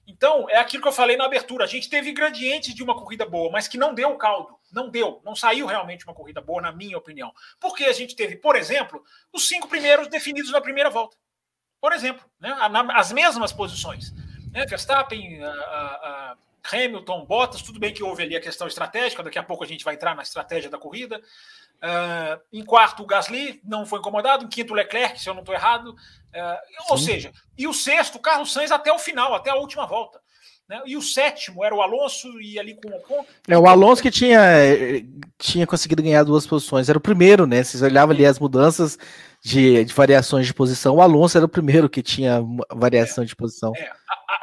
[0.06, 1.64] Então, é aquilo que eu falei na abertura.
[1.64, 4.58] A gente teve ingredientes de uma corrida boa, mas que não deu o caldo.
[4.72, 5.20] Não deu.
[5.24, 7.32] Não saiu realmente uma corrida boa, na minha opinião.
[7.60, 11.16] Porque a gente teve, por exemplo, os cinco primeiros definidos na primeira volta.
[11.80, 12.54] Por exemplo, né?
[12.94, 14.12] as mesmas posições.
[14.52, 14.66] Né?
[14.66, 16.36] Verstappen, a, a,
[16.70, 19.84] Hamilton, Bottas, tudo bem que houve ali a questão estratégica, daqui a pouco a gente
[19.84, 21.20] vai entrar na estratégia da corrida.
[21.82, 24.44] Uh, em quarto, o Gasly não foi incomodado.
[24.44, 25.88] Em quinto, o Leclerc, se eu não estou errado.
[25.88, 29.84] Uh, ou seja, e o sexto, o Carlos Sainz até o final, até a última
[29.84, 30.20] volta.
[30.68, 30.80] Né?
[30.86, 33.26] E o sétimo era o Alonso e ali com o Ocon.
[33.48, 34.40] É, o Alonso que tinha,
[35.36, 36.88] tinha conseguido ganhar duas posições.
[36.88, 37.64] Era o primeiro, né?
[37.64, 38.96] Vocês olhavam ali as mudanças
[39.42, 40.94] de, de, variações de posição.
[40.94, 42.40] O Alonso era o primeiro que tinha
[42.70, 43.72] variação é, de posição.
[43.76, 43.90] É,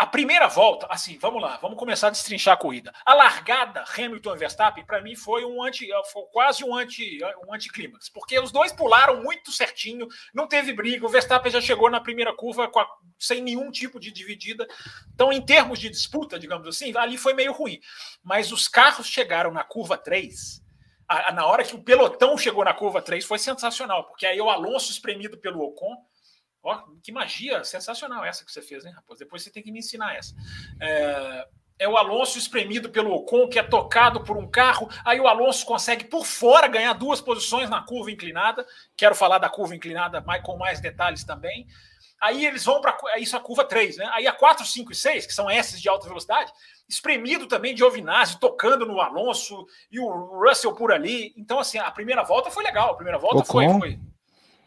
[0.09, 2.93] primeira volta, assim, vamos lá, vamos começar a destrinchar a corrida.
[3.05, 7.53] A largada Hamilton e Verstappen, para mim, foi um anti, foi quase um anti, um
[7.53, 11.05] anticlímax, porque os dois pularam muito certinho, não teve briga.
[11.05, 14.67] O Verstappen já chegou na primeira curva a, sem nenhum tipo de dividida.
[15.13, 17.79] Então, em termos de disputa, digamos assim, ali foi meio ruim.
[18.23, 20.67] Mas os carros chegaram na curva 3
[21.09, 24.39] a, a, na hora que o pelotão chegou na curva 3 foi sensacional, porque aí
[24.39, 25.97] o Alonso espremido pelo Ocon.
[26.61, 29.19] Ó, que magia sensacional essa que você fez, hein, rapaz?
[29.19, 30.35] Depois você tem que me ensinar essa.
[30.79, 31.47] É,
[31.79, 34.89] é o Alonso espremido pelo Ocon, que é tocado por um carro.
[35.05, 38.67] Aí o Alonso consegue por fora ganhar duas posições na curva inclinada.
[38.97, 41.65] Quero falar da curva inclinada mais, com mais detalhes também.
[42.21, 44.09] Aí eles vão para isso a curva 3, né?
[44.13, 46.51] Aí a 4, 5 e 6, que são esses de alta velocidade,
[46.87, 50.09] espremido também de Giovinazzi, tocando no Alonso e o
[50.43, 51.33] Russell por ali.
[51.37, 52.91] Então, assim, a primeira volta foi legal.
[52.91, 53.99] A primeira volta foi, foi,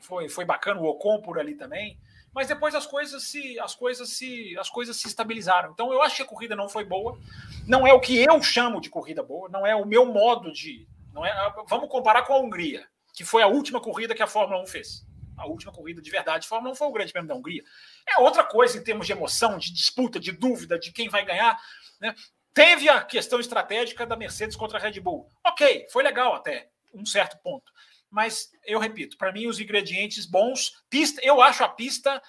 [0.03, 1.99] foi, foi bacana, o Ocon por ali também.
[2.35, 5.71] Mas depois as coisas se as coisas se as coisas se estabilizaram.
[5.73, 7.19] Então eu acho que a corrida não foi boa.
[7.67, 10.87] Não é o que eu chamo de corrida boa, não é o meu modo de,
[11.13, 11.33] não é,
[11.69, 15.07] vamos comparar com a Hungria, que foi a última corrida que a Fórmula 1 fez.
[15.37, 17.63] A última corrida de verdade de Fórmula 1 foi o Grande Prêmio da Hungria.
[18.07, 21.59] É outra coisa em termos de emoção, de disputa, de dúvida de quem vai ganhar.
[22.01, 22.15] Né?
[22.55, 25.29] Teve a questão estratégica da Mercedes contra a Red Bull.
[25.45, 27.73] Ok, foi legal até um certo ponto.
[28.13, 32.23] Mas eu repito, para mim os ingredientes bons, pista, eu acho a pista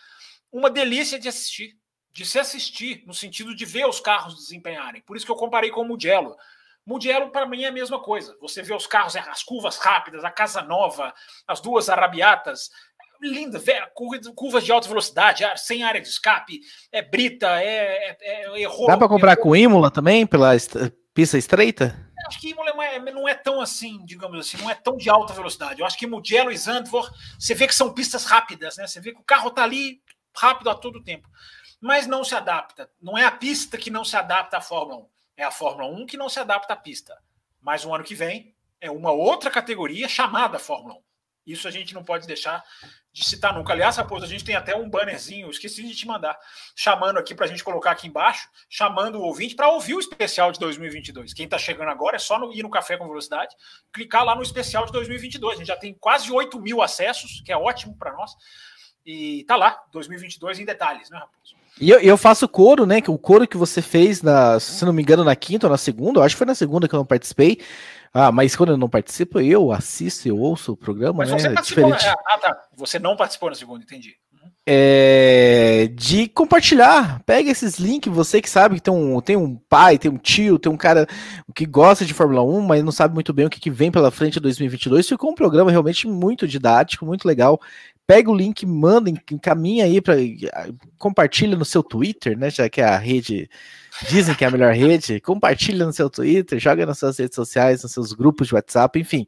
[0.50, 1.76] uma delícia de assistir,
[2.12, 5.02] de se assistir no sentido de ver os carros desempenharem.
[5.02, 6.38] Por isso que eu comparei com o Mugello.
[6.86, 8.36] Mugello para mim é a mesma coisa.
[8.40, 11.14] Você vê os carros, as curvas rápidas, a casa nova,
[11.46, 12.70] as duas arabiatas,
[13.22, 13.62] linda,
[14.36, 19.08] curvas de alta velocidade, sem área de escape, é brita, é, é, é Dá para
[19.08, 20.52] comprar é, com Imola também, pela
[21.14, 22.13] pista estreita?
[22.28, 22.74] Acho que Imola
[23.12, 25.82] não é tão assim, digamos assim, não é tão de alta velocidade.
[25.82, 28.88] Eu acho que Mugello e Zandvoort, você vê que são pistas rápidas, né?
[28.88, 30.02] Você vê que o carro está ali
[30.36, 31.30] rápido a todo tempo.
[31.80, 32.90] Mas não se adapta.
[33.02, 35.10] Não é a pista que não se adapta à Fórmula 1.
[35.38, 37.18] É a Fórmula 1 que não se adapta à pista.
[37.62, 41.03] Mas o ano que vem é uma outra categoria chamada Fórmula 1.
[41.46, 42.64] Isso a gente não pode deixar
[43.12, 43.74] de citar nunca.
[43.74, 46.38] Aliás, Raposo, a gente tem até um bannerzinho, esqueci de te mandar,
[46.76, 50.52] chamando aqui para a gente colocar aqui embaixo, chamando o ouvinte para ouvir o especial
[50.52, 51.34] de 2022.
[51.34, 53.56] Quem está chegando agora é só no, ir no Café com Velocidade,
[53.92, 55.54] clicar lá no especial de 2022.
[55.54, 58.32] A gente já tem quase 8 mil acessos, que é ótimo para nós.
[59.06, 61.56] E tá lá, 2022 em detalhes, né, Raposo?
[61.80, 63.02] E eu, eu faço coro, né?
[63.08, 66.20] O coro que você fez, na, se não me engano, na quinta ou na segunda,
[66.20, 67.60] eu acho que foi na segunda que eu não participei,
[68.14, 71.40] ah, mas quando eu não participo, eu assisto, eu ouço o programa, mas né?
[71.40, 72.06] Você, Diferente.
[72.06, 72.62] É, ah, tá.
[72.78, 74.16] Você não participou na segunda, entendi.
[74.32, 74.52] Uhum.
[74.68, 77.24] É, de compartilhar.
[77.26, 80.60] Pega esses links, você que sabe que tem um, tem um pai, tem um tio,
[80.60, 81.08] tem um cara
[81.56, 84.12] que gosta de Fórmula 1, mas não sabe muito bem o que, que vem pela
[84.12, 85.10] frente em 2022.
[85.10, 87.60] Ficou um programa realmente muito didático, muito legal.
[88.06, 90.16] Pega o link, manda, encaminha aí para
[90.98, 92.50] compartilha no seu Twitter, né?
[92.50, 93.50] Já que é a rede
[94.10, 97.82] dizem que é a melhor rede, compartilha no seu Twitter, joga nas suas redes sociais,
[97.84, 99.26] nos seus grupos de WhatsApp, enfim.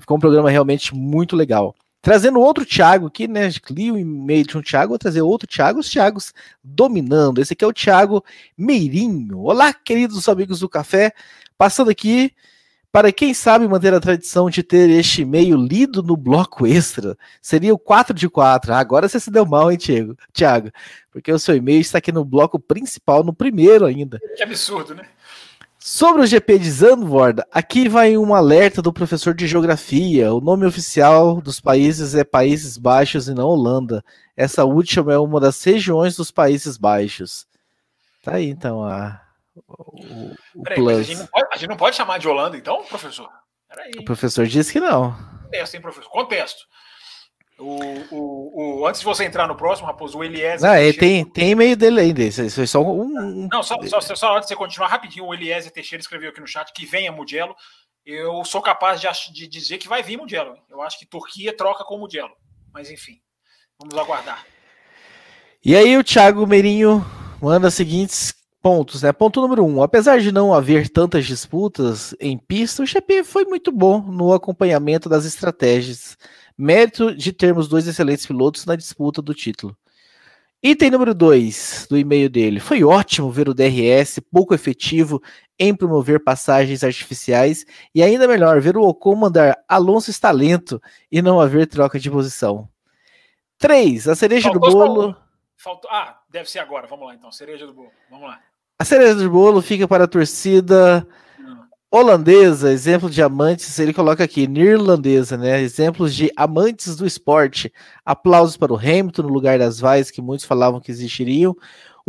[0.00, 1.74] Ficou um programa realmente muito legal.
[2.00, 3.50] Trazendo outro Thiago aqui, né?
[3.70, 7.40] Li o e-mail de um Thiago, vou trazer outro Thiago, os Thiagos dominando.
[7.40, 8.24] Esse aqui é o Thiago
[8.56, 9.40] Meirinho.
[9.40, 11.12] Olá, queridos amigos do café.
[11.58, 12.32] Passando aqui
[12.98, 17.72] para quem sabe manter a tradição de ter este e-mail lido no bloco extra, seria
[17.72, 18.72] o 4 de 4.
[18.72, 20.16] Ah, agora você se deu mal, hein, Thiago?
[20.32, 20.72] Thiago,
[21.12, 24.18] porque o seu e-mail está aqui no bloco principal, no primeiro ainda.
[24.36, 25.04] Que absurdo, né?
[25.78, 30.34] Sobre o GP de Zandvoort, aqui vai um alerta do professor de geografia.
[30.34, 34.04] O nome oficial dos países é Países Baixos e não Holanda.
[34.36, 37.46] Essa última é uma das regiões dos Países Baixos.
[38.24, 39.27] Tá aí então a
[39.66, 40.98] o, o Peraí, plus.
[40.98, 43.28] A gente, pode, a, gente não pode, chamar de Holanda, então, professor?
[43.68, 43.90] Peraí.
[43.98, 45.12] O professor disse que não.
[45.44, 46.10] Contesto, hein, professor?
[46.10, 46.64] Contesto.
[47.58, 47.76] O,
[48.12, 50.68] o, o, antes de você entrar no próximo, Raposo, o Eliezer.
[50.68, 52.22] Não, ele tem, tem e-mail dele ainda.
[52.22, 53.48] Isso é só um.
[53.50, 56.46] Não, só, só, só, antes de você continuar rapidinho, o Eliezer Teixeira escreveu aqui no
[56.46, 57.54] chat que venha Mugello.
[58.06, 60.56] Eu sou capaz de, de dizer que vai vir Mugello.
[60.70, 62.32] Eu acho que Turquia troca com Mugello.
[62.72, 63.20] Mas enfim,
[63.78, 64.46] vamos aguardar.
[65.64, 67.04] E aí, o Thiago Meirinho
[67.42, 69.12] manda as seguintes pontos, né?
[69.12, 73.72] Ponto número um: apesar de não haver tantas disputas em pista, o GP foi muito
[73.72, 76.16] bom no acompanhamento das estratégias.
[76.56, 79.76] Mérito de termos dois excelentes pilotos na disputa do título.
[80.60, 82.58] Item número 2 do e-mail dele.
[82.58, 85.22] Foi ótimo ver o DRS pouco efetivo
[85.56, 91.22] em promover passagens artificiais e ainda melhor ver o Ocon mandar Alonso está lento e
[91.22, 92.68] não haver troca de posição.
[93.58, 94.08] 3.
[94.08, 95.16] A cereja Faltou do bolo.
[95.56, 95.88] Faltou...
[95.92, 96.88] Ah, deve ser agora.
[96.88, 97.30] Vamos lá então.
[97.30, 97.92] Cereja do bolo.
[98.10, 98.40] Vamos lá.
[98.80, 101.04] A cereja do bolo fica para a torcida
[101.90, 105.60] holandesa, exemplo de amantes, ele coloca aqui, neerlandesa, né?
[105.60, 107.72] Exemplos de amantes do esporte.
[108.04, 111.56] Aplausos para o Hamilton no lugar das vaias que muitos falavam que existiriam.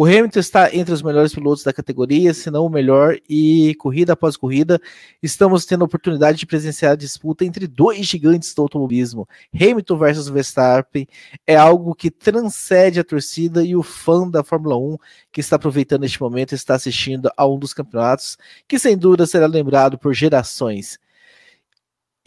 [0.01, 4.13] O Hamilton está entre os melhores pilotos da categoria, se não o melhor, e corrida
[4.13, 4.79] após corrida,
[5.21, 9.27] estamos tendo a oportunidade de presenciar a disputa entre dois gigantes do automobilismo.
[9.53, 11.05] Hamilton versus Verstappen
[11.45, 14.95] é algo que transcende a torcida e o fã da Fórmula 1
[15.33, 18.37] que está aproveitando este momento está assistindo a um dos campeonatos
[18.69, 20.97] que sem dúvida será lembrado por gerações.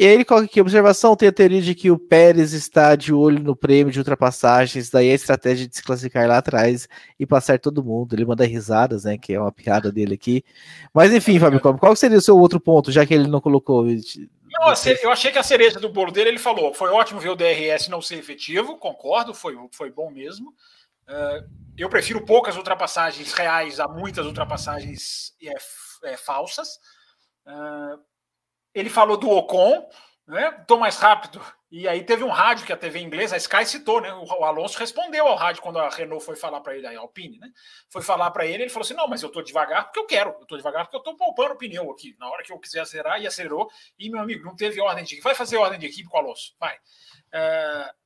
[0.03, 3.15] E aí ele coloca aqui, observação, tem a teoria de que o Pérez está de
[3.15, 6.89] olho no prêmio de ultrapassagens, daí a estratégia de se classificar lá atrás
[7.21, 8.13] e passar todo mundo.
[8.13, 10.45] Ele manda risadas, né, que é uma piada dele aqui.
[10.93, 13.87] Mas enfim, Fábio, qual seria o seu outro ponto, já que ele não colocou...
[13.89, 17.87] Eu achei que a cereja do bolo dele, ele falou, foi ótimo ver o DRS
[17.87, 20.53] não ser efetivo, concordo, foi, foi bom mesmo.
[21.09, 26.71] Uh, eu prefiro poucas ultrapassagens reais a muitas ultrapassagens é, é, falsas.
[27.47, 28.12] Uh,
[28.75, 29.89] ele falou do Ocon,
[30.27, 30.51] né?
[30.67, 31.41] Tô mais rápido.
[31.71, 34.13] E aí teve um rádio que a TV inglesa, a Sky citou, né?
[34.13, 37.49] O, Alonso respondeu ao rádio quando a Renault foi falar para ele, a Alpine, né?
[37.89, 40.37] Foi falar para ele, ele falou assim: "Não, mas eu tô devagar porque eu quero.
[40.39, 42.15] Eu tô devagar porque eu tô poupando o pneu aqui.
[42.19, 43.71] Na hora que eu quiser acelerar, e acelerou.
[43.99, 45.21] E meu amigo, não teve ordem de.
[45.21, 46.55] Vai fazer ordem de equipe com o Alonso.
[46.61, 46.77] Vai.
[46.77, 48.03] Uh,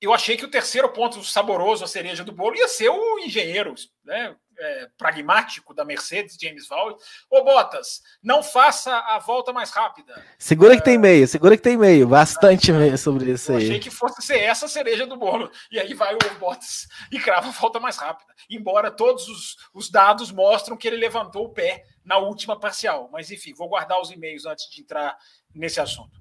[0.00, 3.74] eu achei que o terceiro ponto saboroso, a cereja do bolo, ia ser o engenheiro,
[4.02, 4.34] né?
[4.58, 6.96] É, pragmático da Mercedes, James Vowell.
[7.30, 10.24] Ô, Bottas, não faça a volta mais rápida.
[10.38, 12.08] Segura que tem meio, segura que tem meio.
[12.08, 13.64] Bastante meio sobre isso aí.
[13.64, 15.50] achei que fosse ser essa a cereja do bolo.
[15.70, 18.32] E aí vai o Bottas e crava a volta mais rápida.
[18.48, 23.08] Embora todos os, os dados mostram que ele levantou o pé na última parcial.
[23.12, 25.16] Mas enfim, vou guardar os e-mails antes de entrar
[25.54, 26.18] nesse assunto.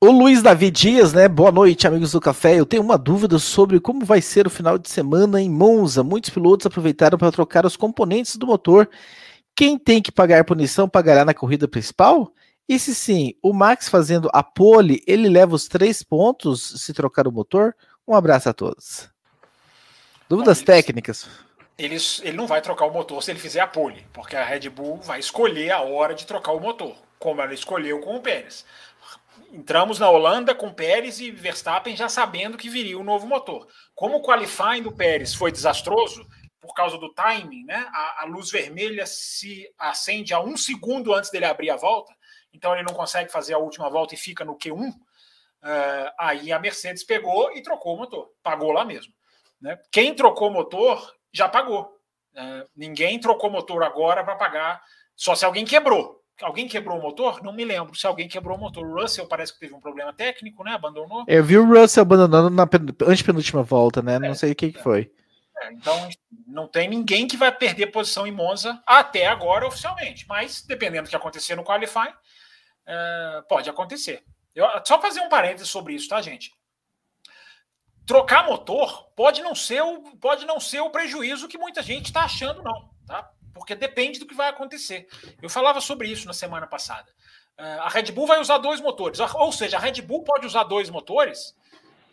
[0.00, 1.26] O Luiz Davi Dias, né?
[1.26, 2.54] Boa noite, amigos do café.
[2.54, 6.04] Eu tenho uma dúvida sobre como vai ser o final de semana em Monza.
[6.04, 8.88] Muitos pilotos aproveitaram para trocar os componentes do motor.
[9.56, 12.32] Quem tem que pagar punição pagará na corrida principal?
[12.68, 17.26] E se sim, o Max fazendo a pole, ele leva os três pontos se trocar
[17.26, 17.74] o motor?
[18.06, 19.10] Um abraço a todos.
[20.28, 21.28] Dúvidas Bom, técnicas.
[21.76, 24.70] Ele, ele não vai trocar o motor se ele fizer a pole, porque a Red
[24.70, 28.64] Bull vai escolher a hora de trocar o motor, como ela escolheu com o Pérez
[29.52, 33.66] entramos na Holanda com Pérez e Verstappen já sabendo que viria o um novo motor.
[33.94, 36.26] Como o qualifying do Pérez foi desastroso,
[36.60, 37.88] por causa do timing, né?
[37.92, 42.14] A, a, luz vermelha se acende a um segundo antes dele abrir a volta,
[42.52, 44.90] então ele não consegue fazer a última volta e fica no Q1.
[44.90, 44.96] Uh,
[45.62, 49.12] eh, aí a Mercedes pegou e trocou o motor, pagou lá mesmo.
[49.60, 49.78] Né?
[49.90, 51.96] Quem trocou o motor já pagou.
[52.34, 54.82] Uh, ninguém trocou motor agora para pagar,
[55.16, 56.17] só se alguém quebrou.
[56.42, 57.42] Alguém quebrou o motor?
[57.42, 58.86] Não me lembro se alguém quebrou o motor.
[58.86, 60.72] O Russell parece que teve um problema técnico, né?
[60.72, 61.24] Abandonou.
[61.26, 64.18] Eu vi o Russell abandonando na antepenúltima volta, né?
[64.18, 64.72] Não é, sei o que, é.
[64.72, 65.10] que foi.
[65.60, 66.08] É, então,
[66.46, 70.26] não tem ninguém que vai perder posição em Monza até agora oficialmente.
[70.28, 72.14] Mas, dependendo do que acontecer no Qualify,
[72.86, 74.24] é, pode acontecer.
[74.54, 76.52] Eu, só fazer um parênteses sobre isso, tá, gente?
[78.06, 82.22] Trocar motor pode não ser o, pode não ser o prejuízo que muita gente está
[82.22, 82.90] achando, não.
[83.06, 83.30] Tá?
[83.58, 85.08] Porque depende do que vai acontecer.
[85.42, 87.12] Eu falava sobre isso na semana passada.
[87.58, 90.64] Uh, a Red Bull vai usar dois motores, ou seja, a Red Bull pode usar
[90.64, 91.56] dois motores.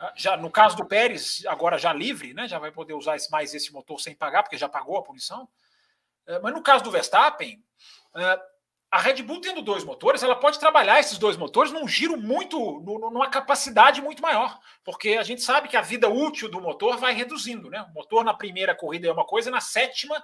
[0.01, 2.47] Uh, já no caso do Pérez, agora já livre, né?
[2.47, 5.47] Já vai poder usar mais esse motor sem pagar, porque já pagou a punição.
[6.41, 7.63] Mas no caso do Verstappen,
[8.95, 12.79] a Red Bull tendo dois motores, ela pode trabalhar esses dois motores num giro muito,
[12.79, 17.13] numa capacidade muito maior, porque a gente sabe que a vida útil do motor vai
[17.13, 17.81] reduzindo, né?
[17.81, 20.23] O motor na primeira corrida é uma coisa, na sétima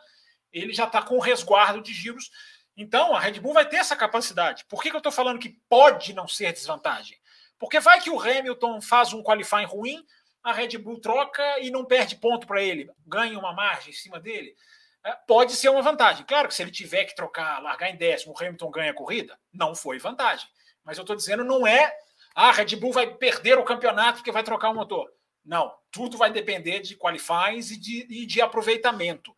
[0.51, 2.29] ele já está com resguardo de giros.
[2.75, 4.65] Então, a Red Bull vai ter essa capacidade.
[4.65, 7.17] Por que, que eu estou falando que pode não ser desvantagem?
[7.59, 10.03] Porque vai que o Hamilton faz um qualifying ruim,
[10.43, 14.19] a Red Bull troca e não perde ponto para ele, ganha uma margem em cima
[14.19, 14.55] dele.
[15.03, 16.25] É, pode ser uma vantagem.
[16.25, 19.37] Claro que se ele tiver que trocar, largar em décimo, o Hamilton ganha a corrida,
[19.53, 20.47] não foi vantagem.
[20.83, 21.93] Mas eu estou dizendo, não é
[22.33, 25.11] ah, a Red Bull vai perder o campeonato porque vai trocar o motor.
[25.43, 29.35] Não, tudo vai depender de qualifies e de, e de aproveitamento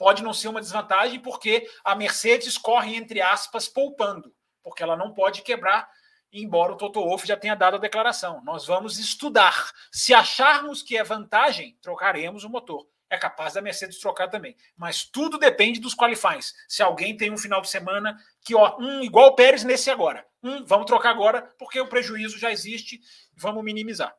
[0.00, 5.12] pode não ser uma desvantagem, porque a Mercedes corre, entre aspas, poupando, porque ela não
[5.12, 5.86] pode quebrar,
[6.32, 8.42] embora o Toto Wolff já tenha dado a declaração.
[8.42, 9.70] Nós vamos estudar.
[9.92, 12.88] Se acharmos que é vantagem, trocaremos o motor.
[13.10, 14.56] É capaz da Mercedes trocar também.
[14.74, 16.54] Mas tudo depende dos qualifies.
[16.66, 20.26] Se alguém tem um final de semana que, ó, um, igual o Pérez nesse agora.
[20.42, 23.02] Um, vamos trocar agora, porque o prejuízo já existe,
[23.36, 24.16] vamos minimizar.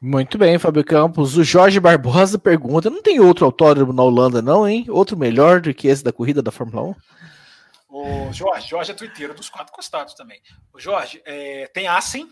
[0.00, 1.36] Muito bem, Fábio Campos.
[1.36, 4.86] O Jorge Barbosa pergunta: não tem outro autódromo na Holanda, não, hein?
[4.88, 6.94] Outro melhor do que esse da corrida da Fórmula 1?
[7.90, 10.40] O Jorge, Jorge é twitteiro dos quatro costados também.
[10.72, 12.28] O Jorge, é, tem Assen.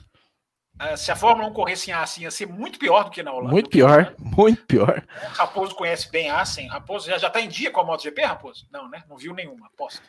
[0.78, 3.32] É, se a Fórmula 1 corresse em Assen, ia ser muito pior do que na
[3.32, 3.50] Holanda.
[3.50, 5.02] Muito pior, muito pior.
[5.32, 6.68] Raposo conhece bem Assen.
[6.68, 8.66] Raposo já, já tá em dia com a MotoGP, Raposo?
[8.70, 9.02] Não, né?
[9.08, 10.02] Não viu nenhuma, aposto.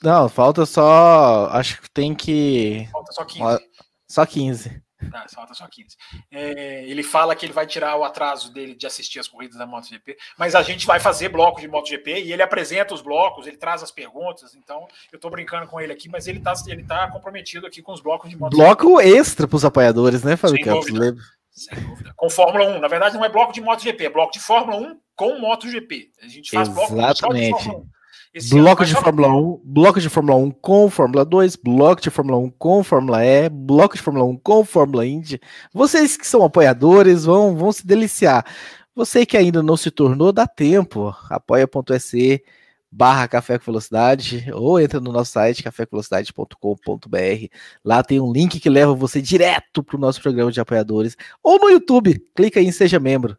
[0.00, 1.48] Não, falta só.
[1.50, 2.88] Acho que tem que.
[2.92, 3.68] Falta só 15.
[4.06, 4.83] Só 15.
[5.10, 5.96] Tá, falta só 15.
[6.30, 9.66] É, ele fala que ele vai tirar o atraso dele de assistir as corridas da
[9.66, 13.56] MotoGP, mas a gente vai fazer blocos de MotoGP e ele apresenta os blocos, ele
[13.56, 17.10] traz as perguntas, então eu tô brincando com ele aqui, mas ele tá, ele tá
[17.10, 18.62] comprometido aqui com os blocos de MotoGP.
[18.62, 20.86] Bloco extra para os apoiadores, né, Fábio Sem Campos?
[20.86, 21.16] Dúvida.
[21.50, 22.12] Sem dúvida.
[22.16, 22.80] Com Fórmula 1.
[22.80, 26.10] Na verdade, não é bloco de MotoGP, é bloco de Fórmula 1 com MotoGP.
[26.20, 26.90] A gente faz Exatamente.
[26.90, 27.93] bloco de Fórmula 1.
[28.34, 32.36] Esse bloco de Fórmula 1, bloco de Fórmula 1 com Fórmula 2, bloco de Fórmula
[32.38, 35.40] 1 com Fórmula E, bloco de Fórmula 1 com Fórmula Indy.
[35.72, 38.44] Vocês que são apoiadores vão, vão se deliciar.
[38.92, 41.14] Você que ainda não se tornou, dá tempo.
[41.30, 42.42] apoia.se
[42.90, 47.46] barra Café com Velocidade ou entra no nosso site cafévelocidade.com.br.
[47.84, 51.60] Lá tem um link que leva você direto para o nosso programa de apoiadores ou
[51.60, 52.20] no YouTube.
[52.34, 53.38] Clica aí em Seja Membro.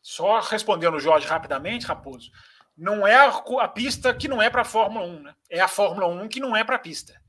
[0.00, 2.30] Só respondendo o Jorge rapidamente, Raposo
[2.76, 3.28] não é a,
[3.60, 5.34] a pista que não é para a Fórmula 1, né?
[5.48, 7.20] É a Fórmula 1 que não é para a pista.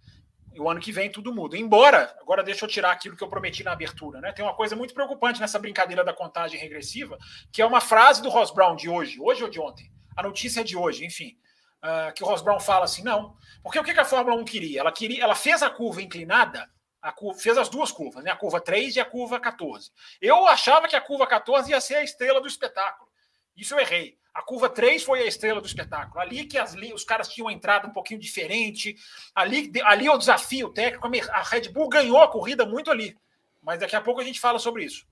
[0.54, 1.58] E o ano que vem tudo muda.
[1.58, 4.32] Embora, agora deixa eu tirar aquilo que eu prometi na abertura, né?
[4.32, 7.18] Tem uma coisa muito preocupante nessa brincadeira da contagem regressiva,
[7.52, 9.92] que é uma frase do Ross Brown de hoje, hoje ou de ontem.
[10.16, 11.38] A notícia é de hoje, enfim.
[11.84, 14.80] Uh, que o Ross Brown fala assim: não, porque o que a Fórmula 1 queria?
[14.80, 16.68] Ela queria, ela fez a curva inclinada,
[17.02, 18.32] a curva, fez as duas curvas, né?
[18.32, 19.92] A curva 3 e a curva 14.
[20.22, 23.12] Eu achava que a curva 14 ia ser a estrela do espetáculo.
[23.56, 24.18] Isso eu errei.
[24.36, 26.20] A curva 3 foi a estrela do espetáculo.
[26.20, 28.98] Ali que as, os caras tinham entrado um pouquinho diferente.
[29.34, 31.08] Ali, ali é o desafio técnico.
[31.32, 33.18] A Red Bull ganhou a corrida muito ali.
[33.64, 35.08] Mas daqui a pouco a gente fala sobre isso.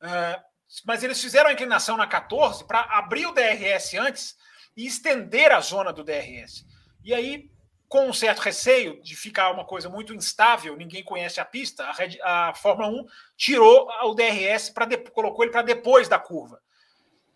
[0.00, 0.40] Uh,
[0.86, 4.36] mas eles fizeram a inclinação na 14 para abrir o DRS antes
[4.76, 6.64] e estender a zona do DRS.
[7.04, 7.50] E aí,
[7.88, 11.92] com um certo receio de ficar uma coisa muito instável, ninguém conhece a pista, a,
[11.92, 13.06] Red, a Fórmula 1
[13.36, 16.62] tirou o DRS, de, colocou ele para depois da curva.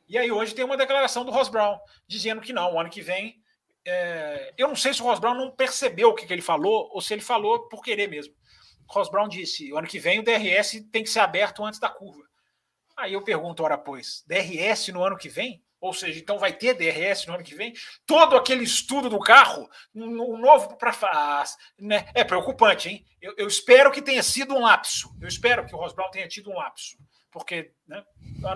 [0.09, 3.00] E aí hoje tem uma declaração do Ross Brown dizendo que não, o ano que
[3.00, 3.36] vem.
[3.84, 4.54] É...
[4.57, 7.00] Eu não sei se o Ross Brown não percebeu o que, que ele falou ou
[7.00, 8.34] se ele falou por querer mesmo.
[8.88, 11.80] O Ross Brown disse: o ano que vem o DRS tem que ser aberto antes
[11.80, 12.22] da curva.
[12.96, 15.62] Aí eu pergunto, ora, pois, DRS no ano que vem?
[15.78, 17.74] Ou seja, então vai ter DRS no ano que vem?
[18.07, 21.44] Todo aquele estudo do carro, um novo para.
[21.78, 22.09] Né?
[22.14, 23.04] É preocupante, hein?
[23.20, 25.14] Eu, eu, espero que tenha sido um lapso.
[25.20, 26.96] Eu espero que o Ross Brown tenha tido um lapso
[27.30, 28.02] porque né,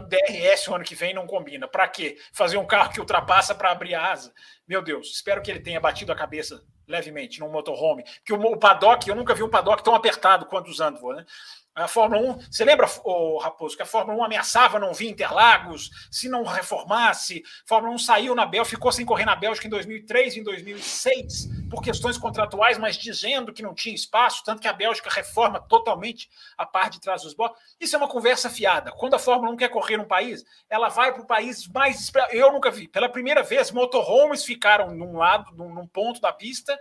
[0.08, 1.68] DRS o ano que vem não combina.
[1.68, 2.18] Para quê?
[2.32, 4.32] Fazer um carro que ultrapassa para abrir a asa?
[4.66, 8.04] Meu Deus, espero que ele tenha batido a cabeça levemente num motorhome.
[8.04, 11.26] Porque o, o paddock, eu nunca vi um paddock tão apertado quanto o Zandvoort, né?
[11.72, 15.88] A Fórmula 1, você lembra, oh, Raposo, que a Fórmula 1 ameaçava não vir Interlagos
[16.10, 17.44] se não reformasse?
[17.64, 20.42] A Fórmula 1 saiu na Bélgica, ficou sem correr na Bélgica em 2003 e em
[20.42, 25.60] 2006 por questões contratuais, mas dizendo que não tinha espaço, tanto que a Bélgica reforma
[25.60, 27.60] totalmente a parte de trás dos blocos.
[27.80, 28.90] Isso é uma conversa fiada.
[28.90, 32.10] Quando a Fórmula 1 quer correr num país, ela vai para o país mais.
[32.30, 32.88] Eu nunca vi.
[32.88, 36.76] Pela primeira vez, motorhomes ficaram num lado, num ponto da pista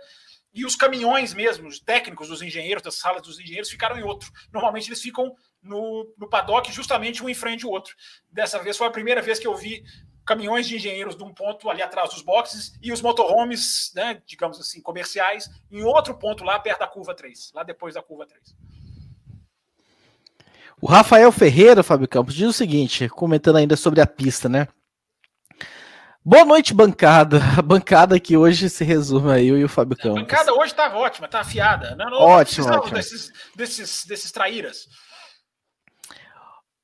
[0.52, 4.30] e os caminhões mesmo, os técnicos dos engenheiros, das salas dos engenheiros, ficaram em outro.
[4.52, 7.94] Normalmente eles ficam no, no paddock justamente um em frente ao outro.
[8.30, 9.84] Dessa vez foi a primeira vez que eu vi
[10.24, 14.60] caminhões de engenheiros de um ponto ali atrás dos boxes e os motorhomes, né, digamos
[14.60, 18.54] assim, comerciais, em outro ponto lá perto da curva 3, lá depois da curva 3.
[20.80, 24.66] O Rafael Ferreira, Fábio Campos, diz o seguinte, comentando ainda sobre a pista, né?
[26.22, 27.40] Boa noite, bancada.
[27.56, 30.18] A bancada que hoje se resume aí, eu e o Fábio Campos.
[30.18, 31.96] A bancada hoje tá ótima, tá afiada.
[31.96, 32.94] Não, não, ótimo, ótimo.
[32.94, 34.86] Desses, desses, desses traíras.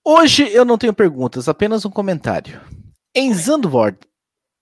[0.02, 2.60] Hoje eu não tenho perguntas, apenas um comentário.
[3.14, 3.98] Em Zandvoort,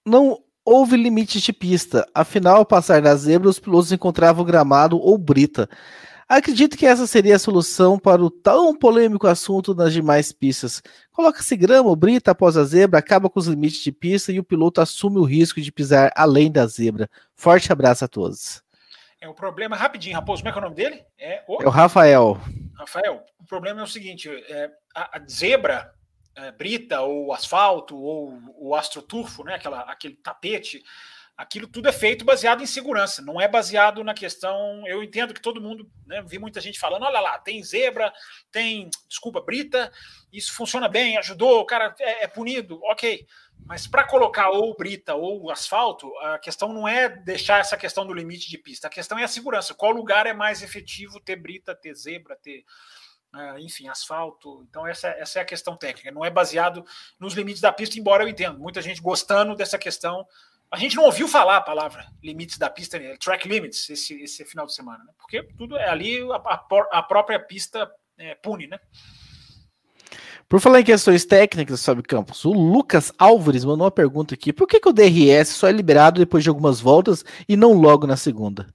[0.04, 2.08] não houve limite de pista.
[2.12, 5.68] Afinal, ao passar na zebra, os pilotos encontravam gramado ou brita.
[6.28, 10.82] Acredito que essa seria a solução para o tão polêmico assunto nas demais pistas.
[11.12, 14.44] Coloca-se grama ou brita após a zebra, acaba com os limites de pista e o
[14.44, 17.08] piloto assume o risco de pisar além da zebra.
[17.34, 18.62] Forte abraço a todos.
[19.20, 21.04] É o problema, rapidinho, Raposo, como é que é o nome dele?
[21.18, 22.38] É o, é o Rafael.
[22.74, 25.94] Rafael, o problema é o seguinte: é, a, a, zebra,
[26.36, 30.82] é, brita, ou asfalto, ou o astroturfo, né, aquela, aquele tapete,
[31.36, 34.86] aquilo tudo é feito baseado em segurança, não é baseado na questão.
[34.86, 38.12] Eu entendo que todo mundo, né, vi muita gente falando: olha lá, tem zebra,
[38.50, 39.92] tem, desculpa, brita,
[40.32, 43.26] isso funciona bem, ajudou, o cara é, é punido, ok.
[43.66, 48.12] Mas para colocar ou brita ou asfalto, a questão não é deixar essa questão do
[48.12, 49.74] limite de pista, a questão é a segurança.
[49.74, 52.64] Qual lugar é mais efetivo ter brita, ter zebra, ter.
[53.34, 54.64] uh, enfim, asfalto.
[54.68, 56.10] Então, essa, essa é a questão técnica.
[56.10, 56.84] Não é baseado
[57.18, 58.58] nos limites da pista, embora eu entendo.
[58.58, 60.26] Muita gente gostando dessa questão.
[60.74, 63.16] A gente não ouviu falar a palavra limites da pista, né?
[63.16, 65.12] track limits, esse, esse final de semana, né?
[65.16, 68.80] porque tudo é ali, a, a própria pista é, pune, né?
[70.48, 74.66] Por falar em questões técnicas sobre campos, o Lucas Álvares mandou uma pergunta aqui: por
[74.66, 78.16] que, que o DRS só é liberado depois de algumas voltas e não logo na
[78.16, 78.66] segunda?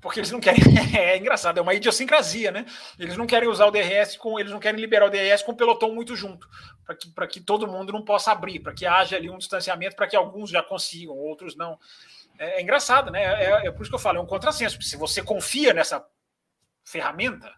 [0.00, 0.62] Porque eles não querem.
[0.98, 2.64] É engraçado, é uma idiosincrasia, né?
[2.98, 4.38] Eles não querem usar o DRS com.
[4.38, 6.48] Eles não querem liberar o DRS com o pelotão muito junto,
[7.14, 10.06] para que, que todo mundo não possa abrir, para que haja ali um distanciamento, para
[10.06, 11.78] que alguns já consigam, outros não.
[12.38, 13.22] É, é engraçado, né?
[13.22, 14.80] É, é, por isso que eu falo, é um contrassenso.
[14.82, 16.04] Se você confia nessa
[16.84, 17.52] ferramenta,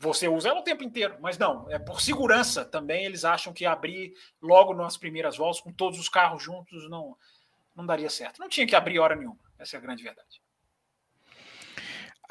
[0.00, 3.04] você usa ela o tempo inteiro, mas não, é por segurança também.
[3.04, 7.16] Eles acham que abrir logo nas primeiras voltas, com todos os carros juntos, não,
[7.74, 8.38] não daria certo.
[8.38, 10.40] Não tinha que abrir hora nenhuma, essa é a grande verdade.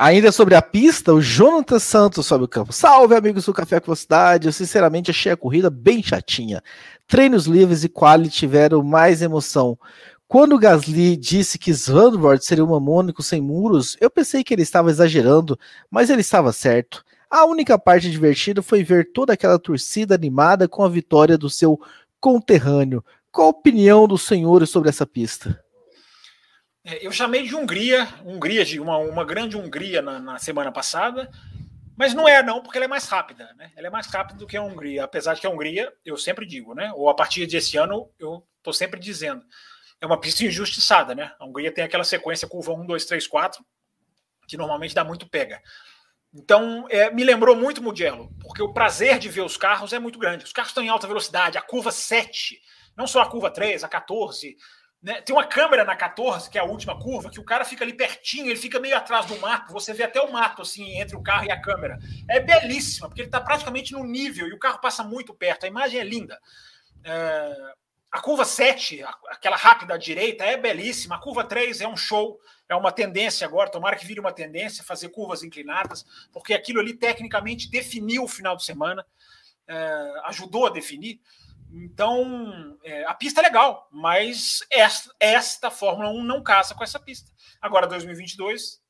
[0.02, 2.72] Ainda sobre a pista, o Jonathan Santos sobe o campo.
[2.72, 4.48] Salve, amigos do Café com Velocidade.
[4.48, 6.64] Eu sinceramente achei a corrida bem chatinha.
[7.06, 9.78] Treinos livres e quali tiveram mais emoção.
[10.26, 14.90] Quando Gasly disse que Zandvoort seria um mônico sem muros, eu pensei que ele estava
[14.90, 15.60] exagerando,
[15.92, 17.04] mas ele estava certo.
[17.30, 21.78] A única parte divertida foi ver toda aquela torcida animada com a vitória do seu
[22.22, 23.04] conterrâneo.
[23.34, 25.62] Qual a opinião dos senhores sobre essa pista?
[26.84, 31.30] É, eu chamei de Hungria, Hungria de uma, uma grande Hungria na, na, semana passada,
[31.98, 33.72] mas não é não, porque ela é mais rápida, né?
[33.76, 36.46] Ela é mais rápida do que a Hungria, apesar de que a Hungria, eu sempre
[36.46, 36.92] digo, né?
[36.96, 39.44] Ou a partir desse ano, eu estou sempre dizendo,
[40.00, 41.34] é uma pista injustiçada, né?
[41.38, 43.66] A Hungria tem aquela sequência curva 1, 2, 3, 4,
[44.48, 45.62] que normalmente dá muito pega.
[46.34, 50.18] Então, é, me lembrou muito Mugello, porque o prazer de ver os carros é muito
[50.18, 50.46] grande.
[50.46, 52.62] Os carros estão em alta velocidade, a curva 7,
[52.96, 54.56] não só a curva 3, a 14.
[55.02, 55.22] Né?
[55.22, 57.94] Tem uma câmera na 14, que é a última curva, que o cara fica ali
[57.94, 61.24] pertinho, ele fica meio atrás do mato, você vê até o mato assim entre o
[61.24, 61.98] carro e a câmera.
[62.28, 65.64] É belíssima, porque ele está praticamente no nível e o carro passa muito perto.
[65.64, 66.38] A imagem é linda.
[67.04, 67.56] É,
[68.12, 71.16] a curva 7, aquela rápida à direita, é belíssima.
[71.16, 72.38] A curva 3 é um show,
[72.68, 73.70] é uma tendência agora.
[73.70, 78.58] Tomara que vire uma tendência fazer curvas inclinadas, porque aquilo ali tecnicamente definiu o final
[78.58, 79.06] de semana,
[79.66, 81.22] é, ajudou a definir.
[81.72, 87.00] Então, é, a pista é legal, mas esta, esta Fórmula 1 não casa com essa
[87.00, 87.32] pista.
[87.62, 88.82] Agora, 2022,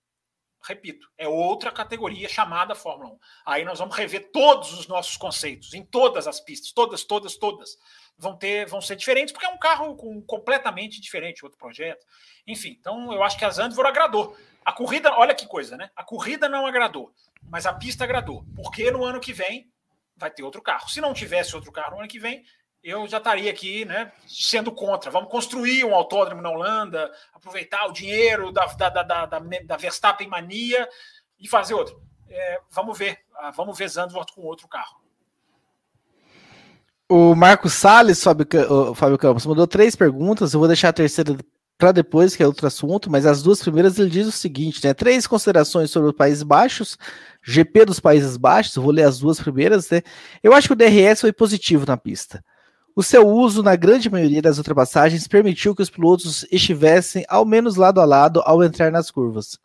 [0.61, 3.19] repito, é outra categoria chamada Fórmula 1.
[3.45, 7.77] Aí nós vamos rever todos os nossos conceitos, em todas as pistas, todas, todas, todas
[8.19, 12.05] vão ter, vão ser diferentes, porque é um carro com, completamente diferente, outro projeto.
[12.45, 14.38] Enfim, então eu acho que a Zandvoort agradou.
[14.63, 15.89] A corrida, olha que coisa, né?
[15.95, 19.71] A corrida não agradou, mas a pista agradou, porque no ano que vem
[20.17, 20.89] vai ter outro carro.
[20.89, 22.43] Se não tivesse outro carro no ano que vem,
[22.84, 25.11] eu já estaria aqui, né, sendo contra.
[25.11, 30.27] Vamos construir um autódromo na Holanda, aproveitar o dinheiro da, da, da, da, da Verstappen
[30.27, 30.88] mania
[31.39, 32.01] e fazer outro.
[32.30, 34.99] É, vamos ver, ah, vamos ver Zandvoort com outro carro.
[37.11, 40.53] O Marcos Salles, Fábio Campos, mandou três perguntas.
[40.53, 41.36] Eu vou deixar a terceira
[41.75, 44.93] para depois, que é outro assunto, mas as duas primeiras ele diz o seguinte, né?
[44.93, 46.97] Três considerações sobre os Países Baixos,
[47.41, 50.01] GP dos Países Baixos, vou ler as duas primeiras, né?
[50.43, 52.43] Eu acho que o DRS foi positivo na pista.
[52.95, 57.75] O seu uso na grande maioria das ultrapassagens permitiu que os pilotos estivessem ao menos
[57.75, 59.57] lado a lado ao entrar nas curvas.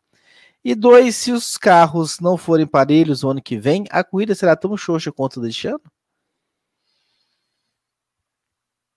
[0.64, 4.56] E dois, se os carros não forem parelhos no ano que vem, a corrida será
[4.56, 5.82] tão xoxa quanto deste ano?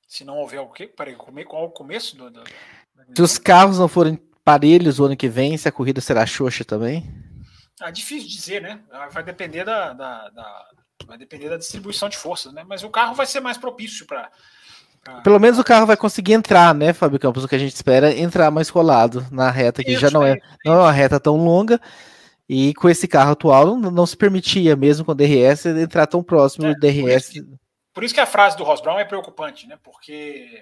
[0.07, 0.87] Se não houver o quê?
[0.87, 2.43] Peraí, qual o começo do, do,
[3.15, 6.63] Se os carros não forem parelhos o ano que vem, se a corrida será xoxa
[6.63, 7.03] também?
[7.81, 8.81] Ah, difícil dizer, né?
[8.89, 10.69] Ah, vai depender da, da, da,
[11.07, 12.63] vai depender da distribuição de forças, né?
[12.67, 14.29] Mas o carro vai ser mais propício para.
[15.03, 15.21] Pra...
[15.21, 17.43] Pelo menos o carro vai conseguir entrar, né, Fábio Campos?
[17.43, 20.23] O que a gente espera é entrar mais colado na reta, que isso, já não
[20.23, 21.79] é, não é uma reta tão longa.
[22.49, 26.23] E com esse carro atual não, não se permitia, mesmo com o DRS, entrar tão
[26.23, 27.41] próximo é, do DRS.
[27.93, 29.77] Por isso que a frase do Ross Brown é preocupante, né?
[29.83, 30.61] Porque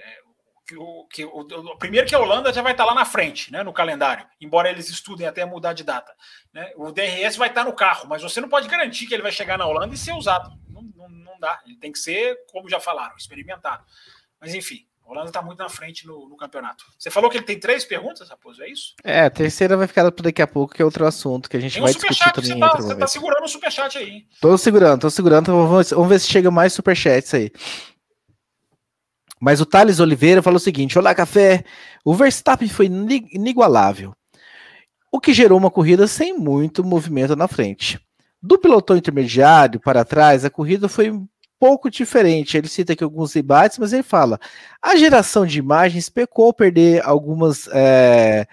[0.66, 3.63] que o, que o, primeiro que a Holanda já vai estar lá na frente, né,
[3.63, 6.13] no calendário, embora eles estudem até mudar de data.
[6.51, 6.72] Né?
[6.76, 9.57] O DRS vai estar no carro, mas você não pode garantir que ele vai chegar
[9.57, 10.51] na Holanda e ser usado.
[10.68, 11.61] Não, não, não dá.
[11.66, 13.86] Ele tem que ser, como já falaram, experimentado.
[14.39, 16.84] Mas enfim, a Holanda está muito na frente no, no, campeonato.
[16.97, 18.95] Você falou que ele tem três perguntas, Raposo, é isso?
[19.03, 21.59] É, a terceira vai ficar para daqui a pouco, que é outro assunto que a
[21.59, 22.53] gente tem vai um discutir também.
[22.53, 24.26] Você tá, você tá segurando o superchat aí.
[24.41, 25.45] Tô segurando, tô segurando.
[25.45, 27.51] Vamos, vamos ver se chega mais superchats aí.
[29.46, 31.64] Mas o Thales Oliveira falou o seguinte: Olá, café.
[32.04, 34.12] O Verstappen foi inigualável,
[35.12, 38.00] o que gerou uma corrida sem muito movimento na frente.
[38.41, 41.14] Do pelotão intermediário para trás, a corrida foi
[41.60, 42.58] pouco diferente.
[42.58, 44.39] Ele cita aqui alguns debates, mas ele fala:
[44.82, 47.70] a geração de imagens pecou perder algumas.
[47.72, 48.48] É,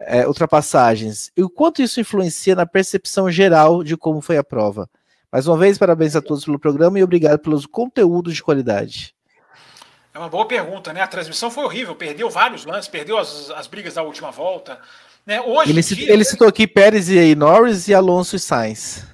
[0.00, 1.30] é, ultrapassagens.
[1.36, 4.88] E o quanto isso influencia na percepção geral de como foi a prova?
[5.30, 9.17] Mais uma vez, parabéns a todos pelo programa e obrigado pelos conteúdos de qualidade.
[10.18, 11.00] É uma boa pergunta, né?
[11.00, 14.80] A transmissão foi horrível, perdeu vários lances, perdeu as, as brigas da última volta.
[15.24, 15.40] Né?
[15.40, 19.06] Hoje ele, dia, ele citou aqui Pérez e Norris e Alonso e Sainz.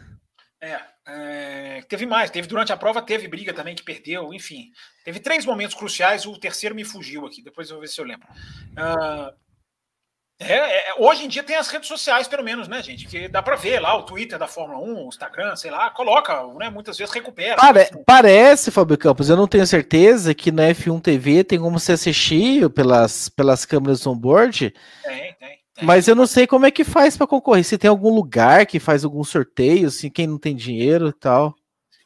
[0.63, 4.71] É, é, teve mais, teve durante a prova, teve briga também que perdeu, enfim.
[5.05, 8.07] Teve três momentos cruciais, o terceiro me fugiu aqui, depois eu vou ver se eu
[8.07, 8.27] lembro.
[8.73, 9.31] Uh,
[10.41, 13.07] é, é, hoje em dia tem as redes sociais, pelo menos, né, gente?
[13.07, 16.45] Que dá para ver lá o Twitter da Fórmula 1, o Instagram, sei lá, coloca,
[16.59, 16.69] né?
[16.71, 17.57] Muitas vezes recupera.
[17.57, 21.93] Pare parece, Fábio Campos, eu não tenho certeza que na F1 TV tem como se
[21.93, 24.75] assistir pelas, pelas câmeras on-board.
[25.05, 25.35] Tem, tem,
[25.75, 25.85] tem.
[25.85, 27.65] Mas eu não sei como é que faz para concorrer.
[27.65, 31.55] Se tem algum lugar que faz algum sorteio, assim, quem não tem dinheiro e tal.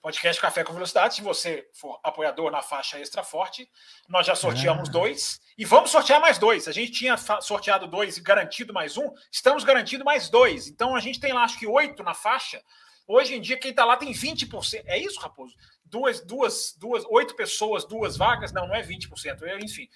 [0.00, 1.16] Podcast Café com Velocidade.
[1.16, 3.68] Se você for apoiador na faixa extra forte,
[4.08, 4.92] nós já sorteamos ah.
[4.92, 6.68] dois e vamos sortear mais dois.
[6.68, 10.68] A gente tinha sorteado dois e garantido mais um, estamos garantindo mais dois.
[10.68, 12.62] Então a gente tem lá, acho que oito na faixa.
[13.06, 14.82] Hoje em dia, quem está lá tem 20%.
[14.84, 15.56] É isso, Raposo?
[15.90, 18.52] Duas, duas, duas, oito pessoas, duas vagas?
[18.52, 19.42] Não, não é 20%.
[19.42, 19.88] Eu, enfim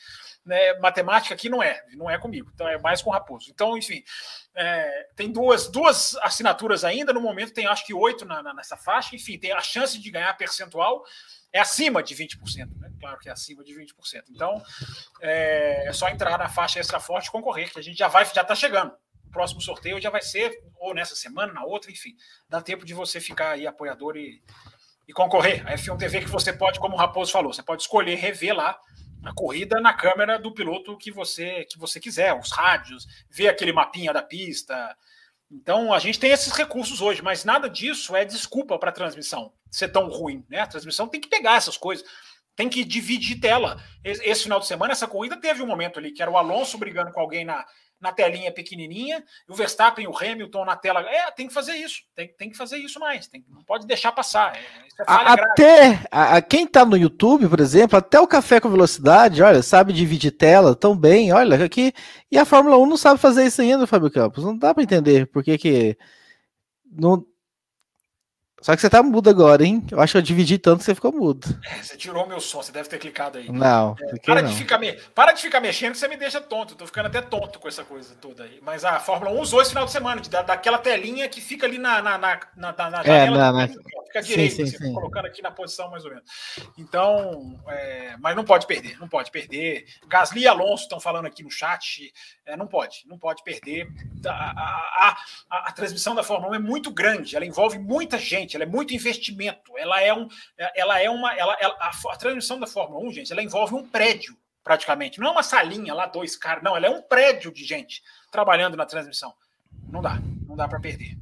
[0.44, 3.50] né, matemática aqui não é, não é comigo, então é mais com o Raposo.
[3.50, 4.02] Então, enfim,
[4.54, 8.76] é, tem duas, duas assinaturas ainda, no momento tem acho que oito na, na, nessa
[8.76, 11.04] faixa, enfim, tem a chance de ganhar percentual
[11.52, 12.38] é acima de 20%,
[12.78, 12.90] né?
[12.98, 13.92] Claro que é acima de 20%.
[14.30, 14.62] Então,
[15.20, 18.24] é, é só entrar na faixa extra forte e concorrer, que a gente já vai,
[18.24, 18.94] já está chegando.
[19.30, 22.16] Próximo sorteio já vai ser ou nessa semana, na outra, enfim.
[22.48, 24.42] Dá tempo de você ficar aí apoiador e,
[25.06, 25.66] e concorrer.
[25.66, 28.78] A F1 TV que você pode, como o Raposo falou, você pode escolher rever lá
[29.24, 33.72] a corrida na câmera do piloto que você que você quiser, os rádios, ver aquele
[33.72, 34.96] mapinha da pista.
[35.50, 39.52] Então a gente tem esses recursos hoje, mas nada disso é desculpa para a transmissão
[39.70, 40.60] ser tão ruim, né?
[40.60, 42.04] A transmissão tem que pegar essas coisas,
[42.54, 43.82] tem que dividir tela.
[44.04, 47.12] Esse final de semana essa corrida teve um momento ali que era o Alonso brigando
[47.12, 47.64] com alguém na
[48.02, 51.00] na telinha pequenininha, o Verstappen e o Hamilton na tela.
[51.08, 54.10] É, tem que fazer isso, tem, tem que fazer isso mais, tem, não pode deixar
[54.10, 54.56] passar.
[54.56, 58.68] É, é até a, a, quem tá no YouTube, por exemplo, até o Café com
[58.68, 61.92] Velocidade, olha, sabe dividir tela tão bem, olha, aqui.
[62.30, 64.44] E a Fórmula 1 não sabe fazer isso ainda, Fábio Campos.
[64.44, 65.96] Não dá para entender por que que.
[66.90, 67.24] Não,
[68.62, 69.84] só que você tá mudo agora, hein?
[69.90, 71.46] Eu acho que eu dividi tanto que você ficou mudo.
[71.64, 73.50] É, você tirou meu som, você deve ter clicado aí.
[73.50, 73.96] Não.
[74.00, 74.48] É, para, não.
[74.48, 74.92] De ficar me...
[74.92, 76.74] para de ficar mexendo que você me deixa tonto.
[76.74, 78.60] Eu tô ficando até tonto com essa coisa toda aí.
[78.62, 81.66] Mas a Fórmula 1 usou esse final de semana, de, da, daquela telinha que fica
[81.66, 83.62] ali na, na, na, na, na é, janela.
[83.64, 83.68] É, na.
[84.12, 84.92] Fica direito, sim, sim, assim, sim.
[84.92, 86.24] colocando aqui na posição mais ou menos.
[86.76, 88.14] Então, é...
[88.20, 89.86] mas não pode perder, não pode perder.
[90.06, 92.12] Gasly e Alonso estão falando aqui no chat.
[92.44, 93.88] É, não pode, não pode perder.
[94.26, 95.16] A, a,
[95.50, 98.66] a, a transmissão da Fórmula 1 é muito grande, ela envolve muita gente, ela é
[98.68, 99.76] muito investimento.
[99.76, 100.28] Ela é um,
[100.74, 103.86] ela é uma, ela, ela a, a, transmissão da Fórmula 1, gente, ela envolve um
[103.86, 105.18] prédio praticamente.
[105.18, 108.76] Não é uma salinha lá, dois caras, não, ela é um prédio de gente trabalhando
[108.76, 109.32] na transmissão.
[109.88, 111.16] Não dá, não dá para perder.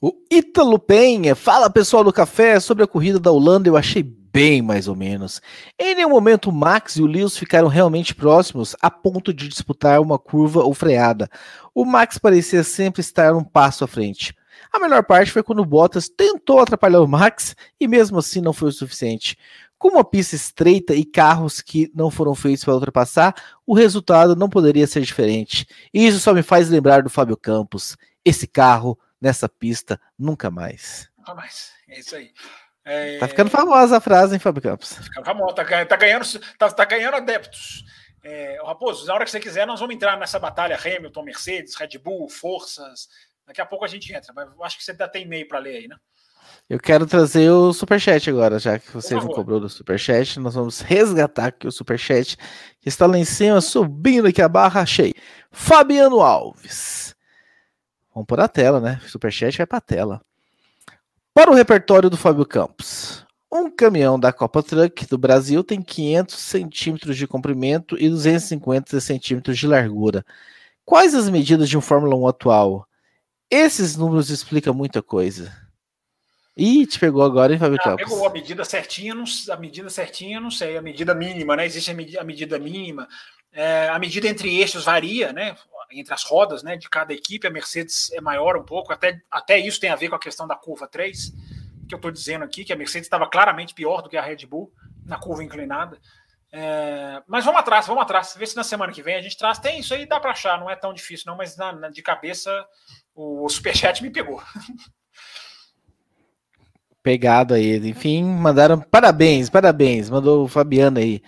[0.00, 4.62] O Ítalo Penha, fala pessoal do café sobre a corrida da Holanda, eu achei bem
[4.62, 5.40] mais ou menos.
[5.78, 10.00] Em nenhum momento o Max e o Lewis ficaram realmente próximos a ponto de disputar
[10.00, 11.28] uma curva ou freada.
[11.74, 14.34] O Max parecia sempre estar um passo à frente.
[14.72, 18.52] A melhor parte foi quando o Bottas tentou atrapalhar o Max e mesmo assim não
[18.52, 19.36] foi o suficiente.
[19.78, 23.34] Com uma pista estreita e carros que não foram feitos para ultrapassar,
[23.66, 25.66] o resultado não poderia ser diferente.
[25.92, 27.96] E isso só me faz lembrar do Fábio Campos.
[28.24, 31.10] Esse carro, nessa pista, nunca mais.
[31.18, 31.72] Nunca mais.
[31.88, 32.30] É isso aí.
[32.84, 33.18] É...
[33.18, 34.90] Tá ficando famosa a frase, hein, Fábio Campos?
[34.90, 36.24] Tá ficando famosa, tá, tá, ganhando,
[36.56, 37.84] tá, tá ganhando adeptos.
[38.24, 41.98] É, Raposo, na hora que você quiser, nós vamos entrar nessa batalha Hamilton, Mercedes, Red
[41.98, 43.08] Bull, forças,
[43.46, 45.76] Daqui a pouco a gente entra, mas acho que você ainda tem e-mail para ler
[45.76, 45.96] aí, né?
[46.68, 50.38] Eu quero trazer o Superchat agora, já que você não cobrou do Superchat.
[50.40, 52.36] Nós vamos resgatar aqui o Superchat,
[52.80, 54.80] que está lá em cima, subindo aqui a barra.
[54.80, 55.14] Achei.
[55.50, 57.14] Fabiano Alves.
[58.14, 59.00] Vamos pôr a tela, né?
[59.06, 60.20] Superchat vai para a tela.
[61.34, 63.26] Para o repertório do Fábio Campos.
[63.50, 69.58] Um caminhão da Copa Truck do Brasil tem 500 centímetros de comprimento e 250 centímetros
[69.58, 70.24] de largura.
[70.86, 72.86] Quais as medidas de um Fórmula 1 atual?
[73.52, 75.54] Esses números explicam muita coisa.
[76.56, 78.08] Ih, te pegou agora, hein, Fábio ah, Campos?
[78.08, 81.66] Pegou a medida certinha, não, a medida certinha, não sei, a medida mínima, né?
[81.66, 83.06] Existe a medida, a medida mínima.
[83.52, 85.54] É, a medida entre eixos varia, né?
[85.90, 86.78] Entre as rodas, né?
[86.78, 90.08] De cada equipe, a Mercedes é maior um pouco, até, até isso tem a ver
[90.08, 91.34] com a questão da curva 3,
[91.86, 94.46] que eu estou dizendo aqui, que a Mercedes estava claramente pior do que a Red
[94.46, 94.72] Bull
[95.04, 95.98] na curva inclinada.
[96.54, 98.34] É, mas vamos atrás, vamos atrás.
[98.36, 99.58] Vê se na semana que vem a gente traz.
[99.58, 102.02] Tem isso aí, dá para achar, não é tão difícil, não, mas na, na, de
[102.02, 102.52] cabeça
[103.14, 104.42] o superchat me pegou.
[107.02, 107.78] Pegado aí.
[107.88, 110.10] Enfim, mandaram parabéns, parabéns.
[110.10, 111.22] Mandou o Fabiano aí.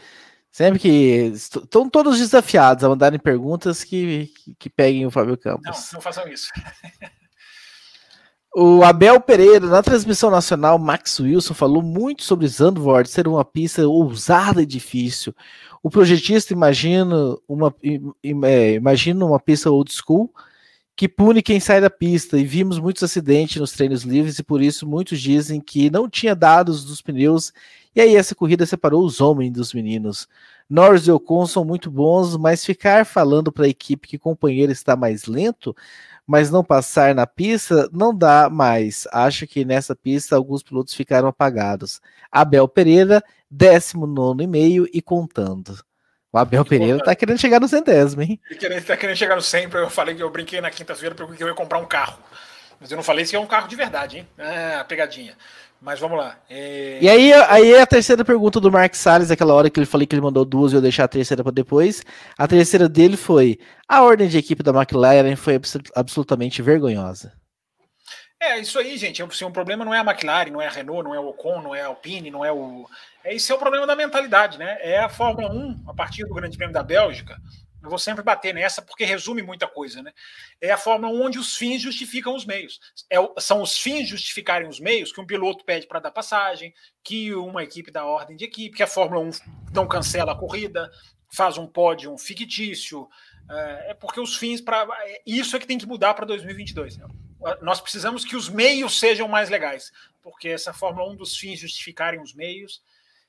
[0.53, 1.33] Sempre que.
[1.35, 5.65] Estão todos desafiados a mandarem perguntas que, que, que peguem o Fábio Campos.
[5.65, 6.53] Não, não façam isso.
[8.57, 13.85] O Abel Pereira, na transmissão nacional, Max Wilson falou muito sobre Zandvoort ser uma pista
[13.89, 15.35] ousada e difícil.
[15.83, 17.17] O projetista imagina
[17.49, 20.33] uma, é, imagina uma pista old school
[20.95, 24.63] que pune quem sai da pista, e vimos muitos acidentes nos treinos livres, e por
[24.63, 27.53] isso muitos dizem que não tinha dados dos pneus,
[27.97, 30.29] e aí essa corrida separou os homens dos meninos.
[30.71, 34.95] Norris e Ocon são muito bons, mas ficar falando para a equipe que companheiro está
[34.95, 35.75] mais lento
[36.27, 39.07] mas não passar na pista não dá mais.
[39.13, 42.01] Acho que nessa pista alguns pilotos ficaram apagados.
[42.31, 45.79] Abel Pereira, 19 e meio e contando.
[46.33, 47.07] O Abel e Pereira contando.
[47.07, 48.41] tá querendo chegar no centésimo, hein?
[48.51, 51.49] Ele tá querendo chegar no 100, eu falei que eu brinquei na quinta-feira porque eu
[51.49, 52.19] ia comprar um carro.
[52.81, 54.29] Mas eu não falei se é um carro de verdade, hein?
[54.39, 55.37] Ah, pegadinha.
[55.85, 56.39] Mas vamos lá.
[56.49, 56.99] É...
[56.99, 60.07] E aí, aí é a terceira pergunta do Mark Salles, aquela hora que ele falei
[60.07, 62.03] que ele mandou duas e eu deixar a terceira para depois.
[62.39, 65.61] A terceira dele foi: a ordem de equipe da McLaren foi
[65.95, 67.35] absolutamente vergonhosa.
[68.41, 69.23] É, isso aí, gente.
[69.23, 71.61] Assim, o problema não é a McLaren, não é a Renault, não é o Ocon,
[71.61, 72.89] não é a Alpine, não é o.
[73.23, 74.79] É, esse é o problema da mentalidade, né?
[74.81, 77.37] É a Fórmula 1, a partir do Grande Prêmio da Bélgica,
[77.85, 80.13] eu vou sempre bater nessa porque resume muita coisa, né?
[80.59, 82.81] É a Fórmula 1 onde os fins justificam os meios.
[83.11, 86.73] É, são os fins justificarem os meios que um piloto pede para dar passagem,
[87.03, 89.31] que uma equipe dá ordem de equipe, que a Fórmula 1
[89.75, 90.91] não cancela a corrida,
[91.31, 93.07] faz um pódio fictício.
[93.51, 96.97] É, é porque os fins para é, isso é que tem que mudar para 2022.
[96.97, 97.07] Né?
[97.61, 102.23] Nós precisamos que os meios sejam mais legais, porque essa Fórmula 1 dos fins justificarem
[102.23, 102.83] os meios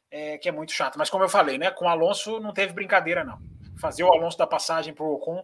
[0.10, 0.98] é, que é muito chato.
[0.98, 4.48] Mas como eu falei, né, com Alonso não teve brincadeira não fazer o Alonso da
[4.48, 5.44] passagem para o Ocon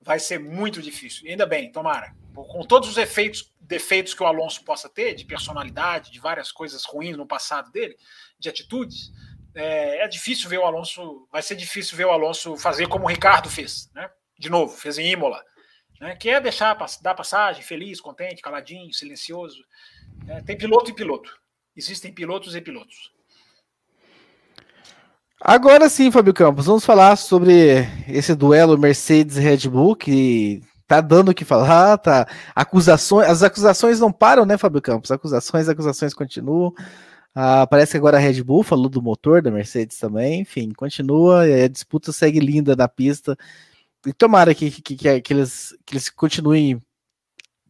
[0.00, 1.26] vai ser muito difícil.
[1.26, 2.14] E ainda bem, tomara.
[2.34, 6.84] Com todos os efeitos, defeitos que o Alonso possa ter, de personalidade, de várias coisas
[6.84, 7.96] ruins no passado dele,
[8.38, 9.12] de atitudes,
[9.54, 11.28] é, é, difícil ver o Alonso.
[11.30, 14.10] Vai ser difícil ver o Alonso fazer como o Ricardo fez, né?
[14.38, 15.44] De novo, fez em Imola,
[16.00, 16.16] né?
[16.16, 19.62] Que é deixar dar passagem, feliz, contente, caladinho, silencioso.
[20.28, 21.38] É, tem piloto e piloto.
[21.76, 23.12] Existem pilotos e pilotos.
[25.42, 31.30] Agora sim, Fábio Campos, vamos falar sobre esse duelo Mercedes Red Bull que tá dando
[31.30, 35.10] o que falar, tá acusações, as acusações não param, né, Fábio Campos?
[35.10, 36.74] Acusações, acusações continuam.
[37.34, 41.44] Ah, parece que agora a Red Bull falou do motor da Mercedes também, enfim, continua,
[41.44, 43.36] a disputa segue linda na pista.
[44.06, 46.80] E tomara que, que, que, que eles, que eles continuem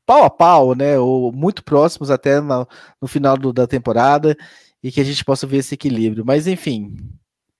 [0.05, 0.99] pau a pau, né?
[0.99, 2.67] Ou muito próximos até no,
[3.01, 4.37] no final do, da temporada
[4.83, 6.25] e que a gente possa ver esse equilíbrio.
[6.27, 6.97] Mas enfim,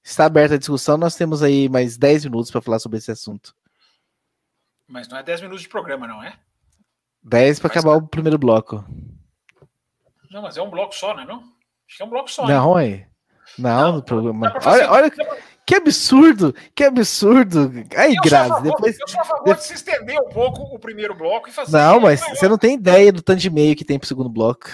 [0.03, 3.55] Está aberta a discussão, nós temos aí mais 10 minutos para falar sobre esse assunto.
[4.89, 6.37] Mas não é 10 minutos de programa, não é?
[7.23, 8.85] 10 para acabar o primeiro bloco.
[10.31, 11.25] Não, mas é um bloco só, né?
[11.25, 11.39] Não?
[11.39, 12.47] Acho que é um bloco só.
[12.47, 12.87] Não, né?
[12.89, 13.07] é.
[13.59, 14.53] Não, no programa.
[14.65, 15.13] Olha, olha
[15.67, 17.73] que absurdo, que absurdo.
[17.97, 18.99] Aí, Grazi, depois.
[18.99, 21.77] Eu sou a favor de se estender um pouco o primeiro bloco e fazer.
[21.77, 24.69] Não, mas você não tem ideia do tanto de e-mail que tem pro segundo bloco.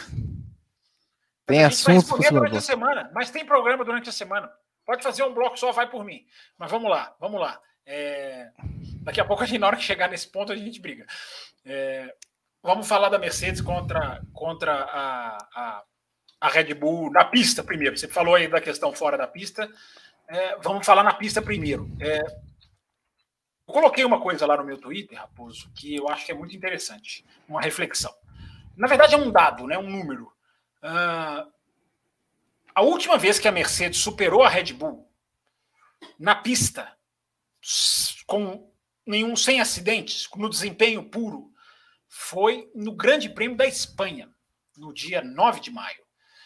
[1.46, 2.60] Tem assunto pro segundo bloco.
[2.60, 4.50] Semana, mas tem programa durante a semana.
[4.86, 6.24] Pode fazer um bloco só, vai por mim.
[6.56, 7.60] Mas vamos lá, vamos lá.
[7.84, 8.50] É...
[9.02, 11.04] Daqui a pouco, a gente, na hora que chegar nesse ponto, a gente briga.
[11.64, 12.14] É...
[12.62, 15.84] Vamos falar da Mercedes contra, contra a, a,
[16.40, 17.96] a, Red Bull na pista primeiro.
[17.96, 19.68] Você falou aí da questão fora da pista.
[20.28, 20.56] É...
[20.58, 21.90] Vamos falar na pista primeiro.
[22.00, 22.20] É,
[23.66, 26.56] eu coloquei uma coisa lá no meu Twitter, Raposo, que eu acho que é muito
[26.56, 27.24] interessante.
[27.48, 28.14] Uma reflexão.
[28.76, 29.76] Na verdade, é um dado, né?
[29.76, 30.32] um número.
[30.80, 31.50] Uh,
[32.76, 35.10] a última vez que a Mercedes superou a Red Bull
[36.18, 36.94] na pista,
[38.26, 38.70] com
[39.06, 41.50] nenhum sem acidentes, no desempenho puro,
[42.06, 44.30] foi no Grande Prêmio da Espanha,
[44.76, 46.04] no dia 9 de maio.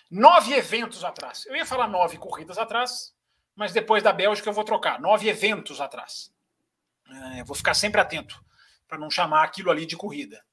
[0.09, 1.45] Nove eventos atrás.
[1.47, 3.13] Eu ia falar nove corridas atrás,
[3.57, 5.01] mas depois da Bélgica eu vou trocar.
[5.01, 6.33] Nove eventos atrás.
[7.09, 8.41] É, vou ficar sempre atento
[8.87, 10.45] para não chamar aquilo ali de corrida.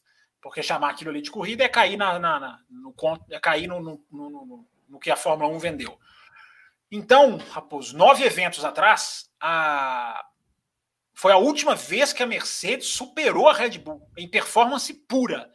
[0.42, 2.96] Porque chamar aquilo ali de corrida é cair na, na, na no,
[3.30, 4.68] é cair no, no, no, no
[5.02, 6.00] que a Fórmula 1 vendeu.
[6.92, 10.26] Então, Raposo, nove eventos atrás, a...
[11.14, 15.52] foi a última vez que a Mercedes superou a Red Bull em performance pura,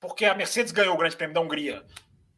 [0.00, 1.86] porque a Mercedes ganhou o Grande Prêmio da Hungria,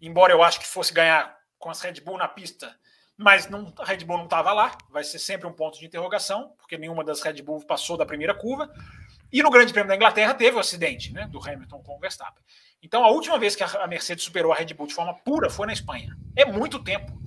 [0.01, 2.79] embora eu acho que fosse ganhar com as Red Bull na pista,
[3.17, 6.55] mas não, a Red Bull não estava lá, vai ser sempre um ponto de interrogação,
[6.59, 8.71] porque nenhuma das Red Bull passou da primeira curva.
[9.33, 12.43] E no Grande Prêmio da Inglaterra teve o acidente né, do Hamilton com o Verstappen.
[12.85, 15.67] Então, a última vez que a Mercedes superou a Red Bull de forma pura foi
[15.67, 16.15] na Espanha.
[16.37, 17.19] É muito tempo.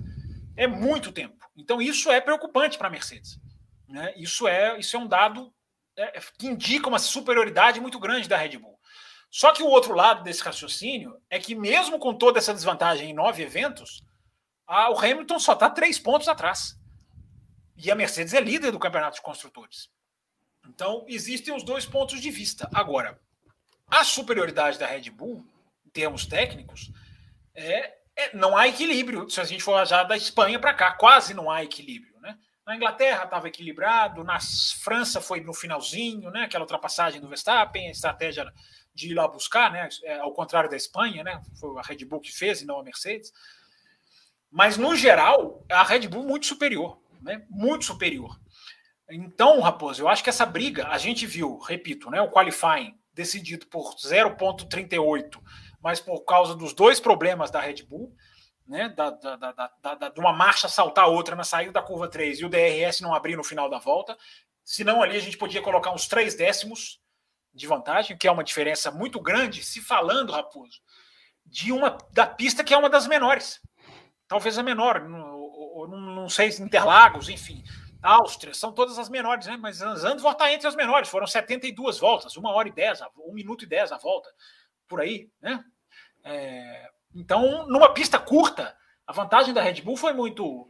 [0.55, 1.49] É muito tempo.
[1.57, 3.39] Então, isso é preocupante para a Mercedes.
[3.89, 4.13] Né?
[4.15, 5.51] Isso, é, isso é um dado
[5.95, 8.79] é, que indica uma superioridade muito grande da Red Bull.
[9.31, 13.13] Só que o outro lado desse raciocínio é que, mesmo com toda essa desvantagem em
[13.13, 14.03] nove eventos,
[14.67, 16.79] a, o Hamilton só está três pontos atrás.
[17.75, 19.89] E a Mercedes é líder do campeonato de construtores.
[20.69, 22.69] Então, existem os dois pontos de vista.
[22.71, 23.19] Agora,
[23.89, 25.45] a superioridade da Red Bull,
[25.85, 26.91] em termos técnicos,
[27.55, 29.29] é, é não há equilíbrio.
[29.29, 32.19] Se a gente for já da Espanha para cá, quase não há equilíbrio.
[32.19, 32.37] Né?
[32.65, 34.39] Na Inglaterra estava equilibrado, na
[34.83, 36.43] França foi no finalzinho, né?
[36.43, 38.51] aquela ultrapassagem do Verstappen, a estratégia
[38.93, 39.87] de ir lá buscar, né?
[40.03, 41.41] É, ao contrário da Espanha, né?
[41.59, 43.31] foi a Red Bull que fez e não a Mercedes.
[44.51, 47.45] Mas, no geral, a Red Bull muito superior, né?
[47.49, 48.39] muito superior.
[49.09, 53.65] Então, Raposo, eu acho que essa briga, a gente viu, repito, né, o qualifying decidido
[53.65, 55.41] por 0,38,
[55.81, 58.15] mas por causa dos dois problemas da Red Bull,
[58.65, 62.07] né, da, da, da, da, de uma marcha saltar a outra na saída da curva
[62.07, 64.15] 3 e o DRS não abrir no final da volta.
[64.63, 67.01] Senão ali a gente podia colocar uns três décimos
[67.53, 70.79] de vantagem, que é uma diferença muito grande, se falando, Raposo,
[71.45, 73.59] de uma da pista que é uma das menores.
[74.27, 77.63] Talvez a menor, não, não sei, Interlagos, enfim.
[78.01, 79.57] Áustria, são todas as menores, né?
[79.57, 83.63] Mas Zandvoort está entre as menores, foram 72 voltas, uma hora e 10, um minuto
[83.63, 84.29] e 10 a volta,
[84.87, 85.63] por aí, né?
[86.23, 88.75] É, então, numa pista curta,
[89.05, 90.69] a vantagem da Red Bull foi muito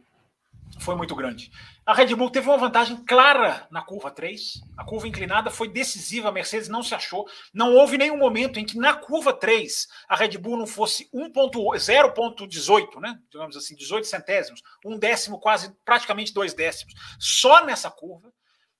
[0.78, 1.50] foi muito grande.
[1.84, 4.60] A Red Bull teve uma vantagem clara na curva 3.
[4.76, 7.26] A curva inclinada foi decisiva, a Mercedes não se achou.
[7.52, 13.00] Não houve nenhum momento em que na curva 3 a Red Bull não fosse 0,18,
[13.00, 13.18] né?
[13.30, 18.32] Digamos assim, 18 centésimos, um décimo, quase praticamente dois décimos, só nessa curva.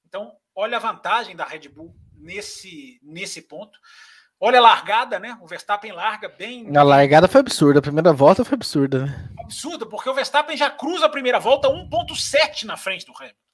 [0.06, 3.78] Então, olha a vantagem da Red Bull nesse, nesse ponto.
[4.40, 5.36] Olha a largada, né?
[5.42, 6.76] O Verstappen larga bem.
[6.76, 9.30] A largada foi absurda, a primeira volta foi absurda, né?
[9.48, 13.48] Absurda, porque o Verstappen já cruza a primeira volta 1,7 na frente do Hamilton.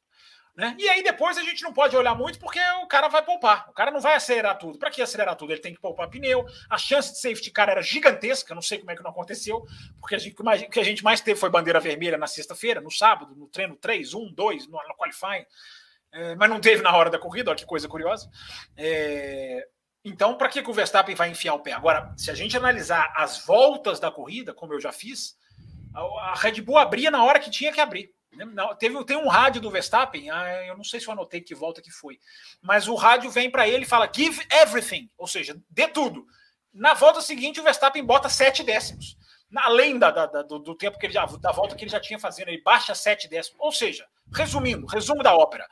[0.57, 0.77] Né?
[0.79, 3.69] E aí depois a gente não pode olhar muito porque o cara vai poupar.
[3.69, 4.79] O cara não vai acelerar tudo.
[4.79, 5.53] Para que acelerar tudo?
[5.53, 6.45] Ele tem que poupar pneu.
[6.71, 8.55] A chance de safety car era gigantesca.
[8.55, 9.65] Não sei como é que não aconteceu,
[10.01, 12.91] porque a gente, o que a gente mais teve foi bandeira vermelha na sexta-feira, no
[12.91, 15.45] sábado, no treino 3, 1, 2, no, no qualifying.
[16.13, 18.31] É, mas não teve na hora da corrida, olha que coisa curiosa.
[18.77, 19.67] É,
[20.05, 21.73] então, para que, que o Verstappen vai enfiar o pé?
[21.73, 25.37] Agora, se a gente analisar as voltas da corrida, como eu já fiz,
[25.95, 28.13] a Red Bull abria na hora que tinha que abrir.
[28.79, 31.81] Teve, tem um rádio do Verstappen, ah, eu não sei se eu anotei que volta
[31.81, 32.19] que foi,
[32.61, 36.27] mas o rádio vem para ele e fala give everything, ou seja, dê tudo.
[36.73, 39.17] Na volta seguinte, o Verstappen bota sete décimos.
[39.57, 42.19] Além da, da, do, do, tempo que ele já, da volta que ele já tinha
[42.19, 43.57] fazendo, ele baixa sete décimos.
[43.61, 45.65] Ou seja, resumindo, resumo da ópera: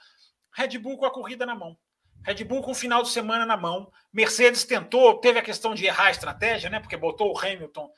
[0.52, 1.76] Red Bull com a corrida na mão.
[2.24, 3.90] Red Bull com o final de semana na mão.
[4.12, 6.78] Mercedes tentou, teve a questão de errar a estratégia, né?
[6.78, 7.90] Porque botou o Hamilton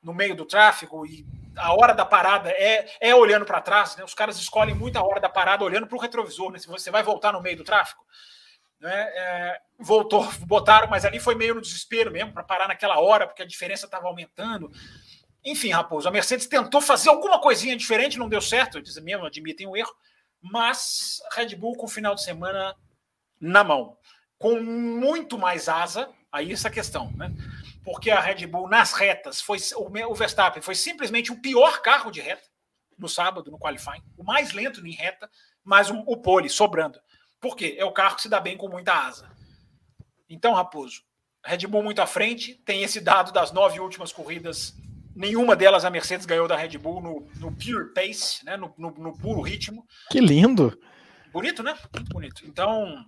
[0.00, 1.26] no meio do tráfego e
[1.56, 4.04] a hora da parada é, é olhando para trás, né?
[4.04, 6.58] Os caras escolhem muito a hora da parada olhando para o retrovisor, né?
[6.58, 8.04] Se você vai voltar no meio do tráfego.
[8.80, 8.92] Né?
[8.92, 13.42] É, voltou, botaram, mas ali foi meio no desespero mesmo, para parar naquela hora, porque
[13.42, 14.70] a diferença estava aumentando.
[15.44, 19.66] Enfim, Raposo, a Mercedes tentou fazer alguma coisinha diferente, não deu certo, eles mesmo admitem
[19.66, 19.92] o erro,
[20.40, 22.76] mas Red Bull com o final de semana
[23.40, 23.96] na mão,
[24.38, 27.32] com muito mais asa, aí essa questão, né?
[27.84, 32.20] Porque a Red Bull nas retas foi o Verstappen foi simplesmente o pior carro de
[32.20, 32.52] reta
[32.98, 35.28] no sábado no qualifying, o mais lento em reta,
[35.64, 37.00] mas o, o pole sobrando.
[37.40, 37.74] Por quê?
[37.76, 39.28] É o carro que se dá bem com muita asa.
[40.28, 41.02] Então, Raposo,
[41.44, 44.74] Red Bull muito à frente, tem esse dado das nove últimas corridas,
[45.14, 48.56] nenhuma delas a Mercedes ganhou da Red Bull no, no pure pace, né?
[48.56, 49.84] No, no, no puro ritmo.
[50.08, 50.78] Que lindo!
[51.32, 51.76] Bonito, né?
[51.94, 52.46] Muito bonito.
[52.46, 53.04] Então,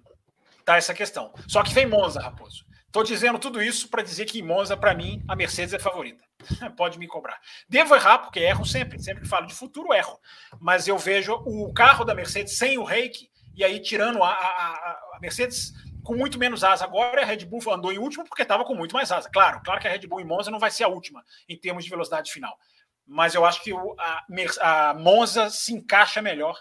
[0.64, 1.32] tá essa questão.
[1.46, 2.64] Só que vem Monza, Raposo.
[2.94, 6.22] Estou dizendo tudo isso para dizer que em Monza, para mim, a Mercedes é favorita.
[6.78, 7.40] Pode me cobrar.
[7.68, 9.02] Devo errar, porque erro sempre.
[9.02, 10.16] Sempre que falo de futuro, erro.
[10.60, 15.16] Mas eu vejo o carro da Mercedes sem o reiki, e aí tirando a, a,
[15.16, 15.72] a Mercedes
[16.04, 18.94] com muito menos asa agora, a Red Bull andou em último porque estava com muito
[18.94, 19.28] mais asa.
[19.28, 21.82] Claro, claro que a Red Bull em Monza não vai ser a última em termos
[21.82, 22.56] de velocidade final.
[23.04, 26.56] Mas eu acho que o, a, a Monza se encaixa melhor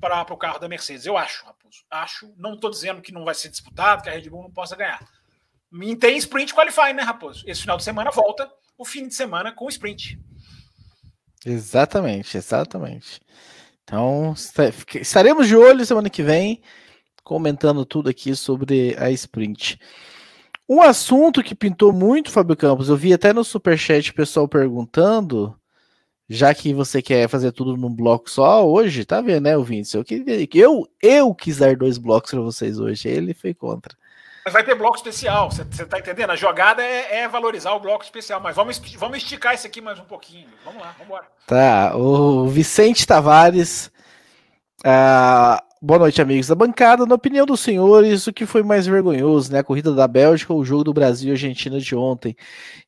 [0.00, 1.04] para o carro da Mercedes.
[1.04, 1.84] Eu acho, Raposo.
[1.90, 2.32] Acho.
[2.38, 5.06] Não estou dizendo que não vai ser disputado, que a Red Bull não possa ganhar.
[5.72, 7.44] E tem sprint qualifying, né, Raposo?
[7.46, 10.18] Esse final de semana volta o fim de semana com o sprint.
[11.44, 13.20] Exatamente, exatamente.
[13.82, 14.34] Então,
[15.00, 16.62] estaremos de olho semana que vem,
[17.24, 19.78] comentando tudo aqui sobre a sprint.
[20.68, 25.54] Um assunto que pintou muito, Fábio Campos, eu vi até no superchat o pessoal perguntando
[26.28, 29.92] já que você quer fazer tudo num bloco só hoje, tá vendo, né, ouvintes?
[29.92, 30.04] Eu,
[30.54, 33.94] eu, eu quis dar dois blocos para vocês hoje, ele foi contra.
[34.44, 36.30] Mas vai ter bloco especial, você tá entendendo?
[36.30, 39.98] A jogada é, é, valorizar o bloco especial, mas vamos, vamos esticar isso aqui mais
[39.98, 40.48] um pouquinho.
[40.64, 41.26] Vamos lá, vamos embora.
[41.46, 43.90] Tá, o Vicente Tavares.
[44.80, 47.04] Uh, Boa noite, amigos da bancada.
[47.04, 49.58] Na opinião dos senhores, o que foi mais vergonhoso, né?
[49.58, 52.36] A corrida da Bélgica ou o jogo do Brasil e Argentina de ontem?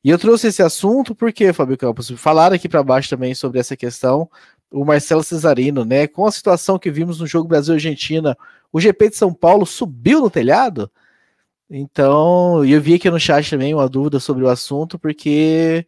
[0.01, 3.75] E eu trouxe esse assunto porque, Fábio Campos, falaram aqui para baixo também sobre essa
[3.75, 4.29] questão.
[4.71, 6.07] o Marcelo Cesarino, né?
[6.07, 8.37] Com a situação que vimos no jogo Brasil-Argentina,
[8.71, 10.89] o GP de São Paulo subiu no telhado?
[11.69, 15.85] Então, eu vi aqui no chat também uma dúvida sobre o assunto, porque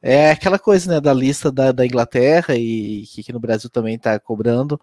[0.00, 3.94] é aquela coisa, né, da lista da, da Inglaterra e que aqui no Brasil também
[3.94, 4.80] está cobrando.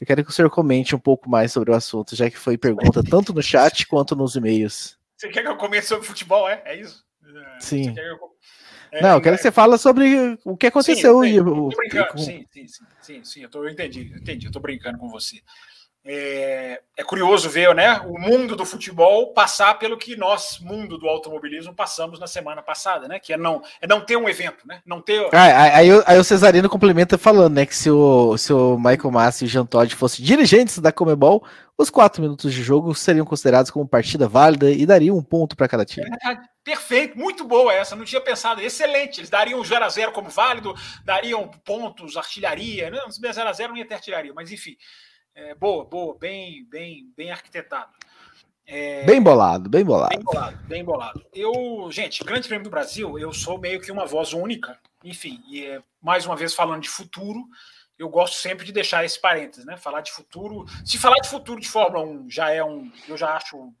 [0.00, 2.56] Eu quero que o senhor comente um pouco mais sobre o assunto, já que foi
[2.56, 4.96] pergunta tanto no chat quanto nos e-mails.
[5.16, 6.62] Você quer que eu comente sobre futebol, é?
[6.64, 7.04] É isso?
[7.58, 7.94] Sim.
[7.96, 8.18] Eu...
[8.92, 9.36] É, Não, eu quero é...
[9.36, 11.22] que você fale sobre o que aconteceu.
[11.22, 14.46] Sim, eu, tô, brincando, sim, sim, sim, sim, sim, eu, tô, eu entendi, eu entendi,
[14.46, 15.40] eu tô brincando com você.
[16.08, 21.08] É, é, curioso ver né, o mundo do futebol passar pelo que nós, mundo do
[21.08, 23.18] automobilismo, passamos na semana passada, né?
[23.18, 24.80] Que é não, é não ter um evento, né?
[24.86, 25.28] Não ter.
[25.32, 27.66] Ah, aí, aí o Cesarino complementa falando, né?
[27.66, 31.44] Que se o, se o Michael Massi e o Jean Todt fossem dirigentes da Comebol,
[31.76, 35.66] os quatro minutos de jogo seriam considerados como partida válida e dariam um ponto para
[35.66, 36.08] cada time.
[36.24, 38.62] É, perfeito, muito boa essa, não tinha pensado.
[38.62, 40.72] Excelente, eles dariam 0 a 0 como válido,
[41.04, 42.92] dariam pontos, artilharia.
[43.10, 44.76] Se 0 a 0 não ia ter artilharia, mas enfim.
[45.36, 47.92] É, boa, boa, bem, bem, bem arquitetado.
[48.66, 50.16] É, bem bolado, bem bolado.
[50.16, 51.26] Bem bolado, bem bolado.
[51.30, 55.66] Eu, gente, Grande Prêmio do Brasil, eu sou meio que uma voz única, enfim, e
[55.66, 57.46] é, mais uma vez falando de futuro,
[57.98, 59.76] eu gosto sempre de deixar esse parênteses, né?
[59.76, 60.64] Falar de futuro.
[60.86, 62.90] Se falar de futuro de Fórmula 1 já é um.
[63.06, 63.74] Eu já acho.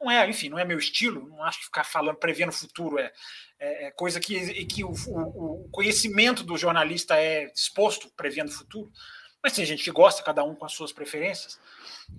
[0.00, 2.98] Não é, enfim, não é meu estilo, não acho que ficar falando, prevendo o futuro
[2.98, 3.12] é,
[3.58, 8.52] é, é coisa que, que o, o, o conhecimento do jornalista é exposto prevendo o
[8.52, 8.90] futuro.
[9.42, 11.60] Mas tem gente que gosta, cada um com as suas preferências.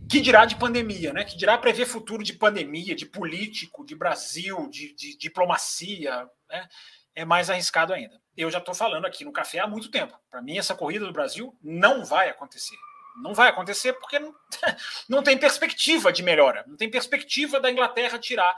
[0.09, 1.23] Que dirá de pandemia, né?
[1.25, 6.67] Que dirá prever futuro de pandemia, de político, de Brasil, de, de diplomacia, né?
[7.15, 8.21] É mais arriscado ainda.
[8.37, 10.17] Eu já estou falando aqui no café há muito tempo.
[10.29, 12.77] Para mim, essa corrida do Brasil não vai acontecer.
[13.21, 14.33] Não vai acontecer porque não,
[15.09, 16.63] não tem perspectiva de melhora.
[16.65, 18.55] Não tem perspectiva da Inglaterra tirar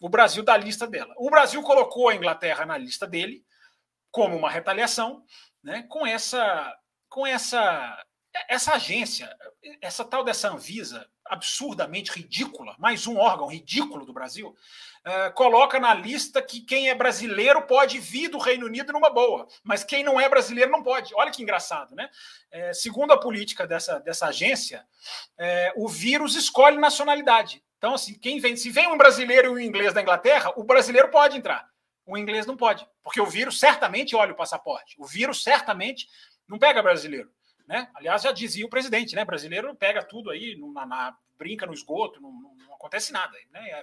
[0.00, 1.14] o Brasil da lista dela.
[1.16, 3.44] O Brasil colocou a Inglaterra na lista dele
[4.10, 5.22] como uma retaliação,
[5.62, 6.74] né, com essa
[7.10, 8.02] com essa
[8.48, 9.28] essa agência,
[9.82, 14.56] essa tal dessa Anvisa, absurdamente ridícula, mais um órgão ridículo do Brasil,
[15.04, 19.48] uh, coloca na lista que quem é brasileiro pode vir do Reino Unido numa boa,
[19.64, 21.12] mas quem não é brasileiro não pode.
[21.16, 22.08] Olha que engraçado, né?
[22.52, 24.86] É, segundo a política dessa, dessa agência,
[25.36, 27.64] é, o vírus escolhe nacionalidade.
[27.78, 31.10] Então, assim, quem vem, se vem um brasileiro e um inglês da Inglaterra, o brasileiro
[31.10, 31.68] pode entrar.
[32.06, 34.96] O inglês não pode, porque o vírus certamente olha o passaporte.
[34.98, 36.08] O vírus certamente
[36.50, 37.30] não pega brasileiro.
[37.66, 37.88] Né?
[37.94, 39.24] Aliás, já dizia o presidente, né?
[39.24, 43.32] Brasileiro pega tudo aí, na, na brinca no esgoto, não, não, não acontece nada.
[43.52, 43.70] Né?
[43.70, 43.82] É,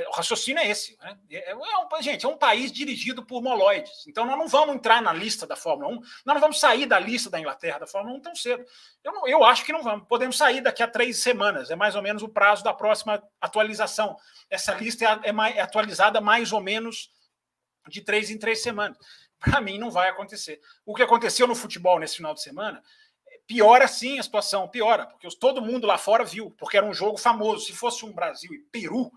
[0.00, 0.96] é, o raciocínio é esse.
[0.98, 1.18] Né?
[1.30, 4.06] É, é, um, gente, é um país dirigido por moloides.
[4.06, 7.00] Então, nós não vamos entrar na lista da Fórmula 1, nós não vamos sair da
[7.00, 8.64] lista da Inglaterra da Fórmula 1 tão cedo.
[9.02, 10.06] Eu, não, eu acho que não vamos.
[10.06, 14.16] Podemos sair daqui a três semanas, é mais ou menos o prazo da próxima atualização.
[14.48, 17.10] Essa lista é, é, é atualizada mais ou menos
[17.88, 18.96] de três em três semanas
[19.40, 20.60] para mim não vai acontecer.
[20.84, 22.82] O que aconteceu no futebol nesse final de semana
[23.50, 27.18] piora sim a situação, piora, porque todo mundo lá fora viu, porque era um jogo
[27.18, 27.66] famoso.
[27.66, 29.10] Se fosse um Brasil e Peru,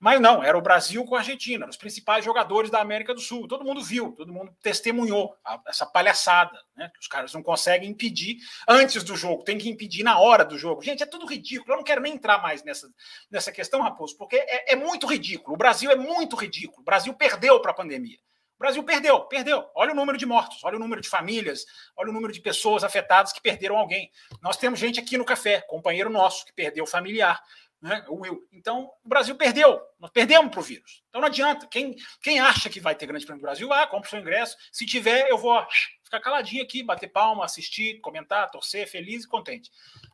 [0.00, 3.46] mas não, era o Brasil com a Argentina, os principais jogadores da América do Sul.
[3.46, 5.36] Todo mundo viu, todo mundo testemunhou
[5.68, 6.90] essa palhaçada, né?
[6.92, 10.58] Que os caras não conseguem impedir antes do jogo, tem que impedir na hora do
[10.58, 10.82] jogo.
[10.82, 11.72] Gente, é tudo ridículo.
[11.72, 12.88] Eu não quero nem entrar mais nessa,
[13.30, 15.54] nessa questão, Raposo, porque é, é muito ridículo.
[15.54, 16.80] O Brasil é muito ridículo.
[16.80, 18.18] O Brasil perdeu para a pandemia.
[18.56, 19.68] O Brasil perdeu, perdeu.
[19.74, 22.82] Olha o número de mortos, olha o número de famílias, olha o número de pessoas
[22.82, 24.10] afetadas que perderam alguém.
[24.42, 27.42] Nós temos gente aqui no café, companheiro nosso, que perdeu familiar,
[27.82, 28.02] né?
[28.08, 28.48] o Will.
[28.50, 31.04] Então, o Brasil perdeu, nós perdemos para o vírus.
[31.08, 31.66] Então não adianta.
[31.66, 34.56] Quem, quem acha que vai ter grande prêmio do Brasil, ah, compra o seu ingresso.
[34.72, 35.64] Se tiver, eu vou
[36.02, 39.70] ficar caladinho aqui, bater palma, assistir, comentar, torcer, feliz e contente.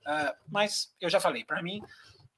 [0.06, 1.80] Uh, mas eu já falei, para mim,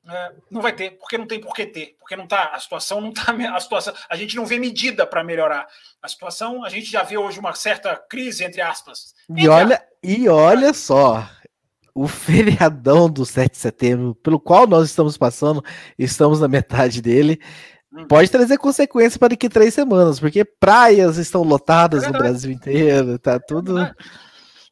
[0.06, 3.00] é, não vai ter, porque não tem por que ter, porque não tá, a situação
[3.00, 5.66] não tá, a situação, a gente não vê medida para melhorar
[6.02, 9.14] a situação, a gente já vê hoje uma certa crise entre aspas.
[9.30, 9.88] Entre e olha, aspas.
[10.02, 11.26] e olha só,
[11.94, 15.64] o feriadão do 7 de setembro, pelo qual nós estamos passando,
[15.98, 17.40] estamos na metade dele,
[17.90, 18.06] hum.
[18.06, 23.18] pode trazer consequências para daqui três semanas, porque praias estão lotadas é no Brasil inteiro,
[23.18, 23.78] tá tudo.
[23.78, 23.94] É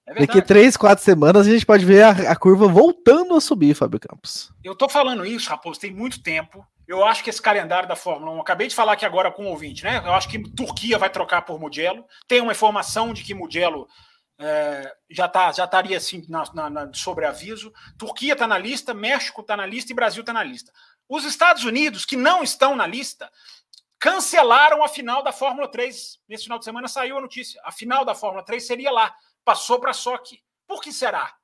[0.07, 3.75] é Daqui três, quatro semanas a gente pode ver a, a, curva voltando a subir,
[3.75, 4.53] Fábio Campos.
[4.63, 6.67] Eu tô falando isso, Raposo, tem muito tempo.
[6.87, 9.49] Eu acho que esse calendário da Fórmula 1, acabei de falar aqui agora com o
[9.49, 9.99] ouvinte, né?
[10.05, 12.05] Eu acho que Turquia vai trocar por Mugello.
[12.27, 13.87] Tem uma informação de que Mugello
[14.39, 17.73] é, já, tá, já estaria assim na, na, na, sobre aviso.
[17.97, 20.73] Turquia está na lista, México está na lista e Brasil está na lista.
[21.09, 23.31] Os Estados Unidos, que não estão na lista,
[23.99, 26.19] cancelaram a final da Fórmula 3.
[26.29, 27.61] Nesse final de semana saiu a notícia.
[27.65, 30.43] A final da Fórmula 3 seria lá passou para SOC.
[30.67, 31.37] Por que será?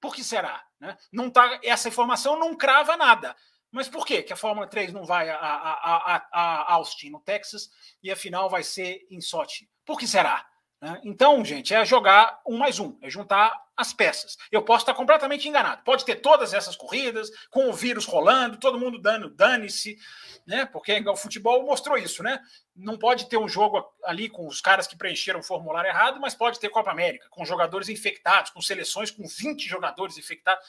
[0.00, 0.64] Por que será?
[0.78, 0.96] Né?
[1.12, 3.36] Não tá, essa informação não crava nada.
[3.70, 7.20] Mas por que, que a Fórmula 3 não vai a, a, a, a Austin, no
[7.20, 7.68] Texas,
[8.02, 9.68] e a final vai ser em Sochi?
[9.84, 10.46] Por que será?
[10.80, 11.00] Né?
[11.04, 14.36] Então, gente, é jogar um mais um, é juntar as peças.
[14.50, 15.82] Eu posso estar completamente enganado.
[15.84, 19.98] Pode ter todas essas corridas, com o vírus rolando, todo mundo dando dane-se,
[20.46, 20.64] né?
[20.64, 22.40] Porque o futebol mostrou isso, né?
[22.74, 26.34] Não pode ter um jogo ali com os caras que preencheram o formulário errado, mas
[26.34, 30.64] pode ter Copa América, com jogadores infectados, com seleções com 20 jogadores infectados.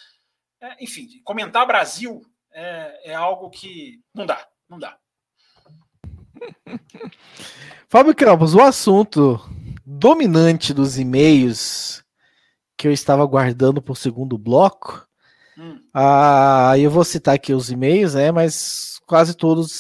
[0.60, 4.98] É, enfim, comentar Brasil é, é algo que não dá, não dá.
[7.88, 9.40] Fábio Campos, o assunto
[9.90, 12.04] dominante dos e-mails
[12.78, 15.08] que eu estava guardando para o segundo bloco.
[15.58, 15.80] Hum.
[15.94, 18.30] Ah, eu vou citar aqui os e-mails, né?
[18.30, 19.72] Mas quase todos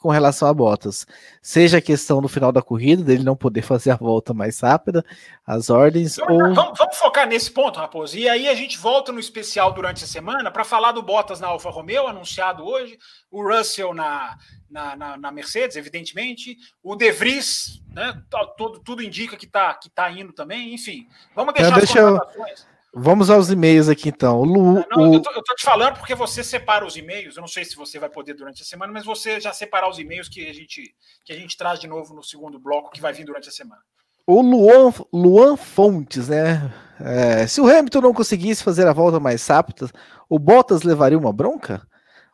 [0.00, 1.06] com relação a Bottas.
[1.42, 5.04] Seja a questão no final da corrida, dele não poder fazer a volta mais rápida,
[5.46, 6.18] as ordens.
[6.18, 6.54] Então, ou...
[6.54, 8.16] vamos, vamos, focar nesse ponto, Raposo.
[8.16, 11.48] E aí a gente volta no especial durante a semana para falar do Bottas na
[11.48, 12.98] Alfa Romeo, anunciado hoje,
[13.30, 14.36] o Russell na,
[14.70, 18.20] na, na, na Mercedes, evidentemente, o De Vries, né?
[18.56, 21.06] Todo, tudo indica que está que tá indo também, enfim.
[21.34, 22.67] Vamos deixar então, deixa eu...
[22.94, 24.42] Vamos aos e-mails aqui então.
[24.42, 25.14] Lu, não, o...
[25.14, 27.36] eu, tô, eu, tô, te falando porque você separa os e-mails.
[27.36, 29.98] Eu não sei se você vai poder durante a semana, mas você já separar os
[29.98, 33.12] e-mails que a gente que a gente traz de novo no segundo bloco que vai
[33.12, 33.82] vir durante a semana.
[34.26, 36.72] O Luan, Luan Fontes, né?
[37.00, 39.88] É, se o Hamilton não conseguisse fazer a volta mais rápida,
[40.28, 41.86] o Bottas levaria uma bronca?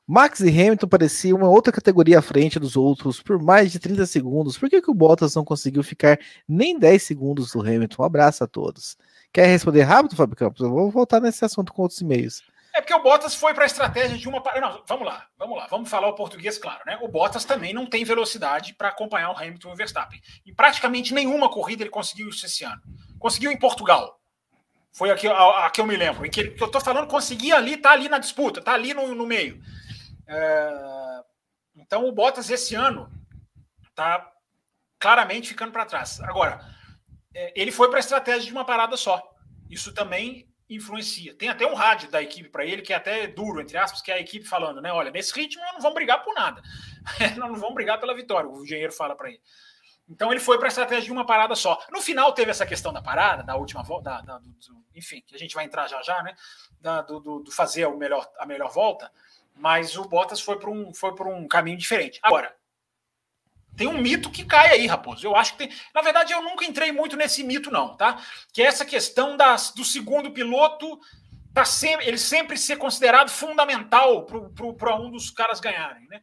[0.07, 4.05] Max e Hamilton pareciam uma outra categoria à frente dos outros por mais de 30
[4.07, 4.59] segundos.
[4.59, 8.03] Por que, que o Bottas não conseguiu ficar nem 10 segundos do Hamilton?
[8.03, 8.97] Um abraço a todos.
[9.35, 10.61] Quer responder rápido, Fábio Campos?
[10.61, 12.41] Eu vou voltar nesse assunto com outros e-mails.
[12.73, 14.41] É porque o Bottas foi para a estratégia de uma.
[14.61, 16.97] Não, vamos lá, vamos lá, vamos falar o português claro, né?
[17.03, 20.23] O Bottas também não tem velocidade para acompanhar o Hamilton e o Verstappen.
[20.47, 22.81] Em praticamente nenhuma corrida ele conseguiu isso esse ano.
[23.19, 24.21] Conseguiu em Portugal.
[24.93, 26.25] Foi aqui a, a que eu me lembro.
[26.25, 29.17] Em que, que eu estou falando, conseguia ali, tá ali na disputa, tá ali no,
[29.17, 29.61] no meio.
[30.29, 31.23] É...
[31.75, 33.11] Então o Bottas esse ano
[33.97, 34.31] tá
[35.01, 36.21] claramente ficando para trás.
[36.21, 36.74] Agora,
[37.55, 39.23] ele foi para a estratégia de uma parada só.
[39.69, 41.35] Isso também influencia.
[41.35, 44.11] Tem até um rádio da equipe para ele que é até duro, entre aspas, que
[44.11, 44.93] é a equipe falando, né?
[44.93, 46.63] Olha, nesse ritmo nós não vamos brigar por nada.
[47.37, 49.41] nós não vamos brigar pela vitória, o engenheiro fala para ele.
[50.09, 51.83] Então ele foi para a estratégia de uma parada só.
[51.91, 55.35] No final teve essa questão da parada, da última volta, da, do, do, enfim, que
[55.35, 56.35] a gente vai entrar já já, né?
[56.81, 59.11] Da, do, do, fazer o melhor, a melhor volta,
[59.55, 60.93] mas o Bottas foi para um,
[61.27, 62.21] um caminho diferente.
[62.23, 62.55] Agora,
[63.77, 65.27] tem um mito que cai aí, Raposo.
[65.27, 65.77] Eu acho que tem.
[65.95, 68.21] Na verdade, eu nunca entrei muito nesse mito, não, tá?
[68.53, 70.99] Que é essa questão das, do segundo piloto
[71.53, 76.21] tá sempre, ele sempre ser considerado fundamental para um dos caras ganharem, né?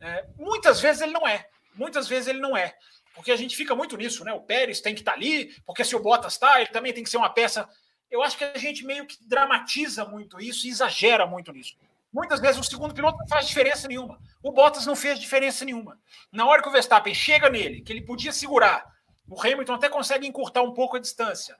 [0.00, 1.48] É, muitas vezes ele não é.
[1.74, 2.76] Muitas vezes ele não é.
[3.12, 4.32] Porque a gente fica muito nisso, né?
[4.32, 7.02] O Pérez tem que estar tá ali, porque se o Bottas está, ele também tem
[7.02, 7.68] que ser uma peça.
[8.08, 11.76] Eu acho que a gente meio que dramatiza muito isso e exagera muito nisso.
[12.12, 14.18] Muitas vezes o segundo piloto não faz diferença nenhuma.
[14.42, 15.98] O Bottas não fez diferença nenhuma.
[16.32, 18.84] Na hora que o Verstappen chega nele, que ele podia segurar,
[19.28, 21.56] o Hamilton até consegue encurtar um pouco a distância.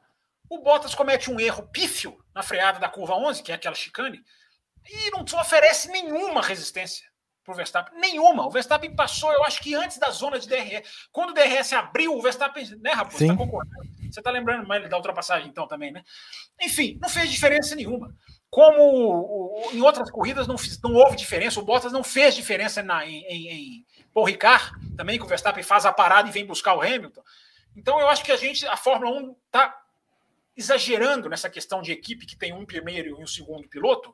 [0.48, 4.24] O Bottas comete um erro pífio na freada da curva 11, que é aquela chicane,
[4.88, 7.06] e não oferece nenhuma resistência
[7.44, 7.98] para o Verstappen.
[7.98, 8.46] Nenhuma.
[8.46, 11.08] O Verstappen passou, eu acho que antes da zona de DRS.
[11.10, 12.64] Quando o DRS abriu, o Verstappen.
[12.80, 13.26] Né, Raposo?
[13.26, 13.34] Tá
[14.10, 16.02] Você está lembrando mais da ultrapassagem, então, também, né?
[16.60, 18.14] Enfim, não fez diferença nenhuma.
[18.50, 23.24] Como em outras corridas não, não houve diferença, o Bottas não fez diferença na, em,
[23.24, 26.80] em, em Paul Ricard, também que o Verstappen faz a parada e vem buscar o
[26.80, 27.22] Hamilton.
[27.76, 29.78] Então eu acho que a gente, a Fórmula 1 está
[30.56, 34.12] exagerando nessa questão de equipe que tem um primeiro e um segundo piloto,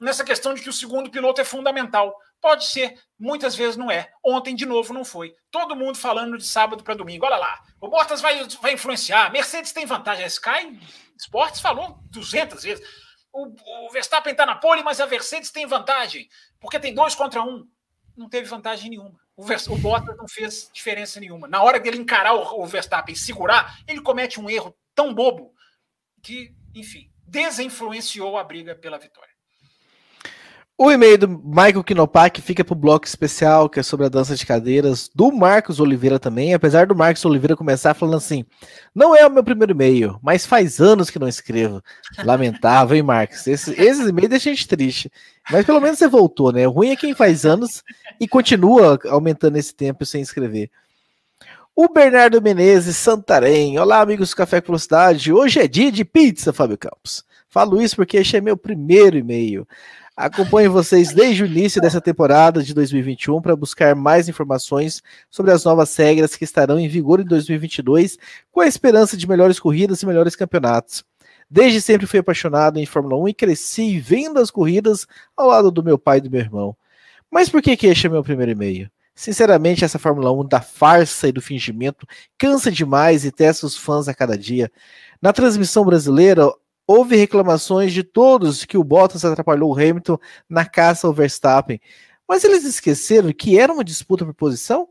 [0.00, 2.16] nessa questão de que o segundo piloto é fundamental.
[2.40, 4.10] Pode ser, muitas vezes não é.
[4.22, 5.34] Ontem, de novo, não foi.
[5.50, 7.24] Todo mundo falando de sábado para domingo.
[7.24, 9.32] Olha lá, o Bottas vai, vai influenciar.
[9.32, 10.24] Mercedes tem vantagem.
[10.24, 10.78] A Sky
[11.16, 12.86] Sports falou 200 vezes
[13.32, 16.28] o, Verstappen está na pole, mas a Mercedes tem vantagem,
[16.60, 17.66] porque tem dois contra um.
[18.16, 19.18] Não teve vantagem nenhuma.
[19.34, 21.48] O, o Bottas não fez diferença nenhuma.
[21.48, 25.54] Na hora dele encarar o Verstappen e segurar, ele comete um erro tão bobo
[26.22, 29.31] que, enfim, desinfluenciou a briga pela vitória.
[30.84, 34.34] O e-mail do Michael Kinopak fica para o bloco especial, que é sobre a dança
[34.34, 36.54] de cadeiras, do Marcos Oliveira também.
[36.54, 38.44] Apesar do Marcos Oliveira começar falando assim:
[38.92, 41.80] não é o meu primeiro e-mail, mas faz anos que não escrevo.
[42.26, 43.46] Lamentável, hein, Marcos?
[43.46, 45.08] Esse, esses e-mails deixam a gente triste.
[45.48, 46.66] Mas pelo menos você voltou, né?
[46.66, 47.84] O ruim é quem faz anos
[48.18, 50.68] e continua aumentando esse tempo sem escrever.
[51.76, 53.78] O Bernardo Menezes Santarém.
[53.78, 55.32] Olá, amigos do Café com Velocidade.
[55.32, 57.24] Hoje é dia de pizza, Fábio Campos.
[57.48, 59.64] Falo isso porque este é meu primeiro e-mail.
[60.14, 65.64] Acompanho vocês desde o início dessa temporada de 2021 para buscar mais informações sobre as
[65.64, 68.18] novas regras que estarão em vigor em 2022,
[68.50, 71.02] com a esperança de melhores corridas e melhores campeonatos.
[71.50, 75.82] Desde sempre fui apaixonado em Fórmula 1 e cresci vendo as corridas ao lado do
[75.82, 76.76] meu pai e do meu irmão.
[77.30, 78.90] Mas por que que este é meu primeiro e-mail?
[79.14, 82.06] Sinceramente, essa Fórmula 1 da farsa e do fingimento
[82.36, 84.70] cansa demais e testa os fãs a cada dia.
[85.20, 86.50] Na transmissão brasileira,
[86.86, 90.18] houve reclamações de todos que o Bottas atrapalhou o Hamilton
[90.48, 91.80] na caça ao Verstappen.
[92.28, 94.88] Mas eles esqueceram que era uma disputa por posição?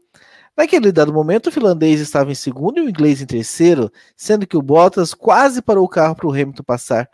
[0.56, 4.58] Naquele dado momento, o finlandês estava em segundo e o inglês em terceiro, sendo que
[4.58, 7.10] o Bottas quase parou o carro para o Hamilton passar.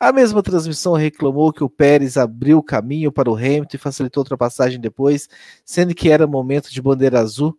[0.00, 4.20] A mesma transmissão reclamou que o Pérez abriu o caminho para o Hamilton e facilitou
[4.20, 5.28] a ultrapassagem depois,
[5.64, 7.58] sendo que era momento de bandeira azul.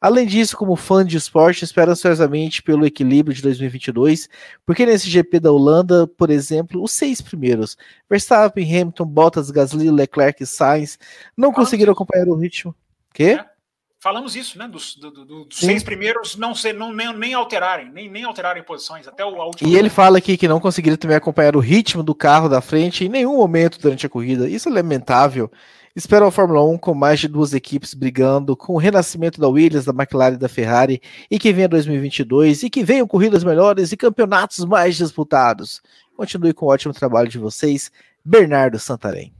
[0.00, 4.28] Além disso, como fã de esporte, espero ansiosamente pelo equilíbrio de 2022,
[4.64, 7.76] porque nesse GP da Holanda, por exemplo, os seis primeiros,
[8.08, 10.98] Verstappen, Hamilton, Bottas, Gasly, Leclerc e Sainz,
[11.36, 12.74] não conseguiram acompanhar o ritmo.
[13.12, 13.38] Quê?
[13.40, 13.57] É
[14.08, 14.66] falamos isso, né?
[14.66, 18.62] Dos, do, do, dos seis primeiros não ser, não, nem, nem alterarem, nem, nem alterarem
[18.62, 19.68] posições até o último.
[19.68, 23.04] E ele fala aqui que não conseguiram também acompanhar o ritmo do carro da frente
[23.04, 24.48] em nenhum momento durante a corrida.
[24.48, 25.50] Isso é lamentável.
[25.94, 29.84] Espero a Fórmula 1 com mais de duas equipes brigando, com o renascimento da Williams,
[29.84, 33.96] da McLaren e da Ferrari, e que venha 2022, e que venham corridas melhores e
[33.96, 35.82] campeonatos mais disputados.
[36.16, 37.90] Continue com o ótimo trabalho de vocês,
[38.24, 39.37] Bernardo Santarém.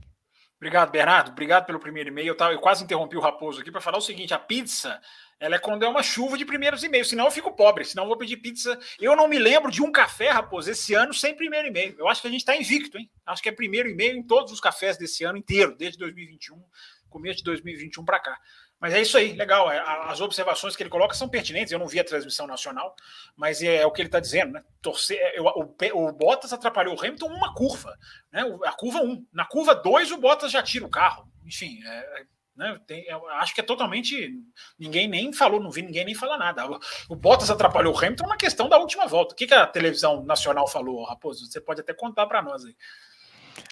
[0.59, 1.31] Obrigado, Bernardo.
[1.31, 2.35] Obrigado pelo primeiro e-mail.
[2.37, 5.01] Eu, eu quase interrompi o Raposo aqui para falar o seguinte: a pizza
[5.39, 8.09] ela é quando é uma chuva de primeiros e-mails, senão eu fico pobre, senão eu
[8.09, 8.77] vou pedir pizza.
[8.99, 11.95] Eu não me lembro de um café, Raposo, esse ano sem primeiro e-mail.
[11.97, 13.09] Eu acho que a gente está invicto, hein?
[13.25, 16.61] Acho que é primeiro e-mail em todos os cafés desse ano inteiro, desde 2021,
[17.09, 18.37] começo de 2021 para cá.
[18.79, 19.69] Mas é isso aí, legal.
[19.69, 19.79] É,
[20.09, 21.71] as observações que ele coloca são pertinentes.
[21.71, 22.95] Eu não vi a transmissão nacional,
[23.35, 24.63] mas é, o que ele está dizendo, né?
[24.81, 27.97] Torcer, é, o, o, Bottas atrapalhou o Hamilton uma curva,
[28.31, 28.43] né?
[28.63, 29.25] A curva 1.
[29.33, 31.29] Na curva 2, o Bottas já tira o carro.
[31.45, 32.23] Enfim, é,
[32.55, 32.79] né?
[32.87, 33.05] Tem,
[33.39, 34.33] acho que é totalmente.
[34.77, 36.69] Ninguém nem falou, não vi ninguém nem falar nada.
[36.69, 36.79] O,
[37.09, 39.33] o Bottas atrapalhou o Hamilton é uma questão da última volta.
[39.33, 41.45] O que, que a televisão nacional falou, Raposo?
[41.45, 42.75] Você pode até contar para nós aí.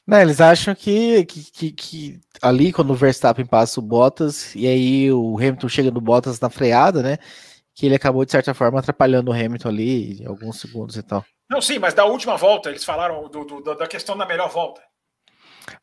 [0.05, 4.65] Não, eles acham que, que, que, que, ali, quando o Verstappen passa o Bottas, e
[4.67, 7.17] aí o Hamilton chega no Bottas na freada, né?
[7.75, 11.25] Que ele acabou, de certa forma, atrapalhando o Hamilton ali alguns segundos e tal.
[11.49, 14.81] Não, sim, mas da última volta, eles falaram do, do, da questão da melhor volta.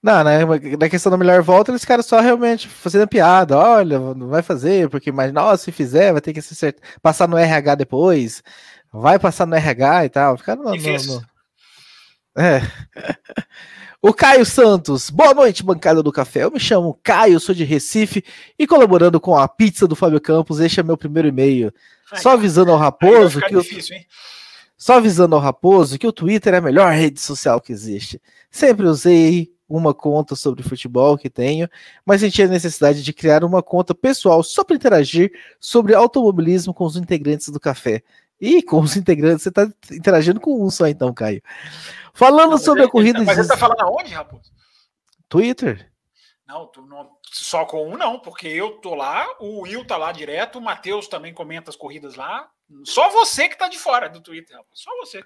[0.02, 0.38] Não, né?
[0.78, 3.56] Na questão da melhor volta, eles ficaram só realmente fazendo piada.
[3.56, 7.36] Olha, não vai fazer, porque mas nossa, se fizer, vai ter que se passar no
[7.36, 8.42] RH depois.
[8.92, 10.36] Vai passar no RH e tal.
[10.36, 11.24] Ficaram no, no, no...
[12.36, 12.60] É.
[14.06, 16.44] O Caio Santos, boa noite, bancada do café.
[16.44, 18.22] Eu me chamo Caio, sou de Recife
[18.58, 21.72] e colaborando com a pizza do Fábio Campos, este é meu primeiro e-mail.
[22.16, 24.00] Só avisando ao Raposo que difícil, o...
[24.76, 28.20] Só avisando ao Raposo que o Twitter é a melhor rede social que existe.
[28.50, 31.66] Sempre usei uma conta sobre futebol que tenho,
[32.04, 36.84] mas senti a necessidade de criar uma conta pessoal só para interagir sobre automobilismo com
[36.84, 38.02] os integrantes do café.
[38.38, 41.40] E com os integrantes, você está interagindo com um só então, Caio.
[42.14, 43.22] Falando não, sobre a corrida.
[43.22, 44.50] Mas você está falando aonde, Raposo?
[45.28, 45.92] Twitter.
[46.46, 50.58] Não, não, só com um não, porque eu tô lá, o Will tá lá direto,
[50.58, 52.48] o Matheus também comenta as corridas lá.
[52.84, 54.82] Só você que tá de fora do Twitter, Raposo.
[54.82, 55.24] Só você.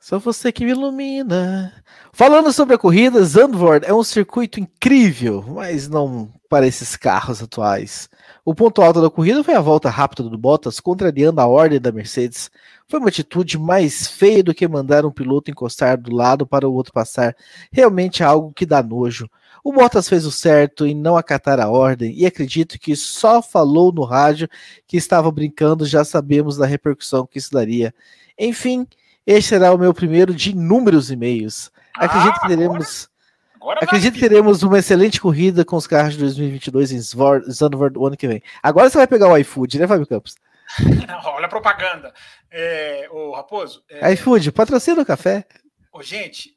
[0.00, 1.84] Só você que me ilumina.
[2.12, 8.08] Falando sobre a corrida, Zandvoort é um circuito incrível, mas não para esses carros atuais.
[8.44, 11.92] O ponto alto da corrida foi a volta rápida do Bottas, contrariando a ordem da
[11.92, 12.50] Mercedes.
[12.90, 16.72] Foi uma atitude mais feia do que mandar um piloto encostar do lado para o
[16.72, 17.36] outro passar.
[17.70, 19.28] Realmente é algo que dá nojo.
[19.62, 23.92] O Bottas fez o certo em não acatar a ordem e acredito que só falou
[23.92, 24.48] no rádio
[24.86, 27.94] que estava brincando, já sabemos da repercussão que isso daria.
[28.38, 28.86] Enfim,
[29.26, 31.70] este será o meu primeiro de inúmeros e-mails.
[31.94, 33.10] Acredito ah, que teremos.
[33.56, 37.98] Agora, agora acredito que teremos uma excelente corrida com os carros de 2022 em Zandvoort
[37.98, 38.42] o ano que vem.
[38.62, 40.36] Agora você vai pegar o iFood, né, Fábio Campos?
[41.24, 42.12] Olha a propaganda.
[42.50, 43.84] É, o Raposo.
[43.88, 44.12] É...
[44.12, 45.46] iFood, patrocina o café.
[45.92, 46.56] Ô, gente,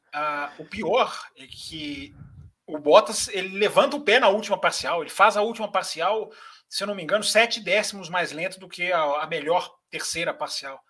[0.57, 2.13] o pior é que
[2.67, 5.01] o Bottas ele levanta o pé na última parcial.
[5.01, 6.29] Ele faz a última parcial,
[6.67, 10.33] se eu não me engano, sete décimos mais lento do que a, a melhor terceira
[10.33, 10.81] parcial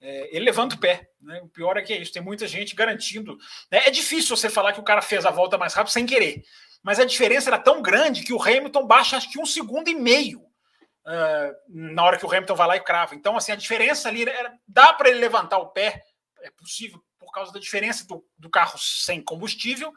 [0.00, 1.08] é, ele levanta o pé.
[1.20, 1.40] Né?
[1.42, 3.36] O pior é que é isso, tem muita gente garantindo.
[3.70, 3.82] Né?
[3.86, 6.42] É difícil você falar que o cara fez a volta mais rápido sem querer,
[6.82, 9.94] mas a diferença era tão grande que o Hamilton baixa acho que um segundo e
[9.94, 10.45] meio
[11.06, 13.14] uh, na hora que o Hamilton vai lá e crava.
[13.14, 16.02] Então, assim, a diferença ali era, dá para ele levantar o pé,
[16.42, 19.92] é possível por causa da diferença do, do carro sem combustível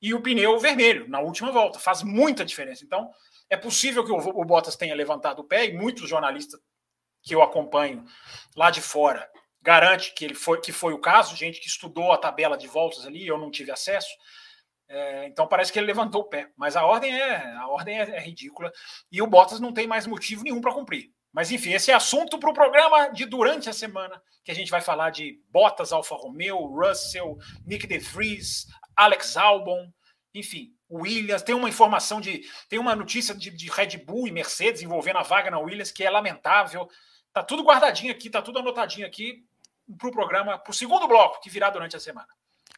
[0.00, 1.78] e o pneu vermelho na última volta.
[1.78, 2.84] Faz muita diferença.
[2.84, 3.10] Então,
[3.50, 6.60] é possível que o, o Bottas tenha levantado o pé e muitos jornalistas
[7.22, 8.04] que eu acompanho
[8.56, 9.30] lá de fora
[9.62, 13.06] garante que ele foi que foi o caso, gente que estudou a tabela de voltas
[13.06, 14.10] ali, eu não tive acesso.
[14.94, 18.02] É, então parece que ele levantou o pé, mas a ordem é a ordem é,
[18.02, 18.70] é ridícula
[19.10, 21.10] e o Bottas não tem mais motivo nenhum para cumprir.
[21.32, 24.70] Mas enfim, esse é assunto para o programa de durante a semana, que a gente
[24.70, 29.90] vai falar de Bottas, Alfa Romeo, Russell, Nick De Vries, Alex Albon,
[30.34, 32.42] enfim, Williams, tem uma informação de.
[32.68, 36.04] Tem uma notícia de, de Red Bull e Mercedes envolvendo a vaga na Williams, que
[36.04, 36.86] é lamentável.
[37.32, 39.42] Tá tudo guardadinho aqui, tá tudo anotadinho aqui
[39.96, 42.28] para o programa, para o segundo bloco que virá durante a semana.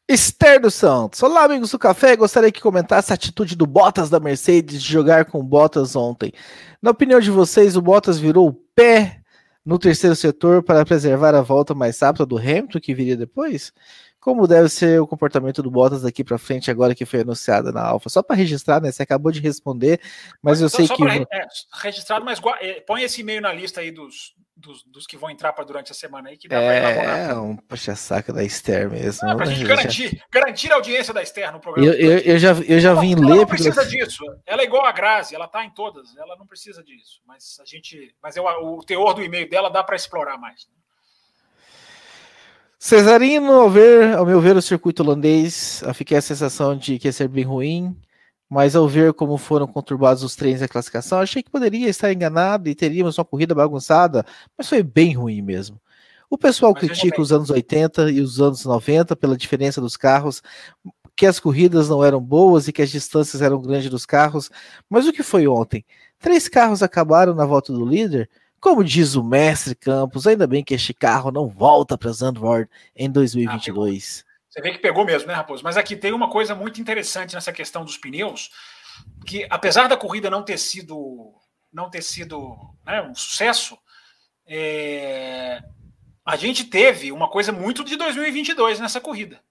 [0.06, 1.22] Esther dos Santos.
[1.22, 2.14] Olá, amigos do café.
[2.14, 6.30] Gostaria que comentasse a atitude do Bottas da Mercedes de jogar com Bottas ontem.
[6.82, 9.22] Na opinião de vocês, o Bottas virou o pé
[9.64, 13.72] no terceiro setor para preservar a volta mais rápida do Hamilton que viria depois?
[14.20, 17.82] Como deve ser o comportamento do Bottas daqui para frente agora que foi anunciada na
[17.82, 18.10] Alfa?
[18.10, 18.92] Só para registrar, né?
[18.92, 20.00] Você acabou de responder,
[20.42, 21.02] mas, mas eu sei que.
[21.02, 21.46] É,
[21.82, 25.52] registrado, mas é, põe esse e-mail na lista aí dos, dos, dos que vão entrar
[25.52, 29.28] para durante a semana aí, que dá é, É, um puxa-saca da Esther mesmo.
[29.28, 31.86] Ah, para gente garantir, garantir a audiência da Esther no programa.
[31.86, 33.26] Eu, eu, eu já, eu já vim ela ler.
[33.26, 34.04] Ela não precisa porque...
[34.04, 34.24] disso.
[34.46, 37.20] Ela é igual a Grazi, ela tá em todas, ela não precisa disso.
[37.26, 38.14] Mas a gente.
[38.22, 40.68] Mas eu, o teor do e-mail dela dá para explorar mais.
[42.78, 47.12] Cesarino, ao, ver, ao meu ver, o circuito holandês, fiquei a sensação de que ia
[47.12, 47.96] ser bem ruim
[48.54, 52.68] mas ao ver como foram conturbados os treinos da classificação, achei que poderia estar enganado
[52.68, 54.24] e teríamos uma corrida bagunçada,
[54.56, 55.80] mas foi bem ruim mesmo.
[56.30, 60.40] O pessoal mas critica os anos 80 e os anos 90 pela diferença dos carros,
[61.16, 64.48] que as corridas não eram boas e que as distâncias eram grandes dos carros,
[64.88, 65.84] mas o que foi ontem?
[66.20, 68.30] Três carros acabaram na volta do líder?
[68.60, 73.10] Como diz o mestre Campos, ainda bem que este carro não volta para Zandvoort em
[73.10, 74.24] 2022.
[74.24, 75.64] Ah, você vê que pegou mesmo, né, Raposo?
[75.64, 78.52] Mas aqui tem uma coisa muito interessante nessa questão dos pneus,
[79.26, 81.34] que apesar da corrida não ter sido
[81.72, 82.56] não ter sido
[82.86, 83.76] né, um sucesso,
[84.46, 85.60] é...
[86.24, 89.42] a gente teve uma coisa muito de 2022 nessa corrida,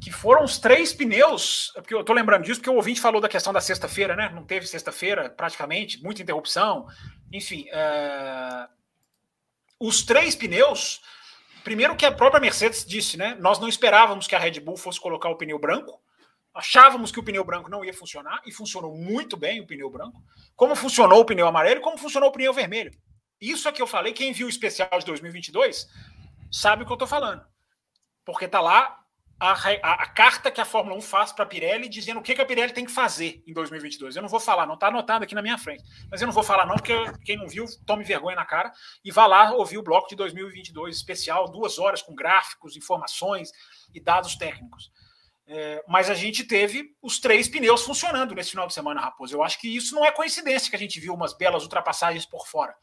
[0.00, 3.28] que foram os três pneus, porque eu tô lembrando disso porque o ouvinte falou da
[3.28, 4.30] questão da sexta-feira, né?
[4.34, 6.86] Não teve sexta-feira praticamente, muita interrupção,
[7.30, 8.66] enfim, é...
[9.78, 11.02] os três pneus
[11.68, 13.36] Primeiro que a própria Mercedes disse, né?
[13.38, 16.00] Nós não esperávamos que a Red Bull fosse colocar o pneu branco.
[16.54, 20.18] Achávamos que o pneu branco não ia funcionar e funcionou muito bem o pneu branco.
[20.56, 22.90] Como funcionou o pneu amarelo como funcionou o pneu vermelho.
[23.38, 24.14] Isso é que eu falei.
[24.14, 25.86] Quem viu o especial de 2022
[26.50, 27.44] sabe o que eu estou falando.
[28.24, 28.97] Porque tá lá
[29.40, 32.34] a, a, a, carta que a Fórmula 1 faz para a Pirelli dizendo o que,
[32.34, 34.16] que a Pirelli tem que fazer em 2022.
[34.16, 36.42] Eu não vou falar, não está anotado aqui na minha frente, mas eu não vou
[36.42, 36.94] falar não, porque
[37.24, 38.72] quem não viu, tome vergonha na cara
[39.04, 43.50] e vá lá ouvir o bloco de 2022 especial, duas horas com gráficos, informações
[43.94, 44.90] e dados técnicos.
[45.46, 49.34] É, mas a gente teve os três pneus funcionando nesse final de semana, Raposo.
[49.34, 52.46] Eu acho que isso não é coincidência que a gente viu umas belas ultrapassagens por
[52.46, 52.74] fora.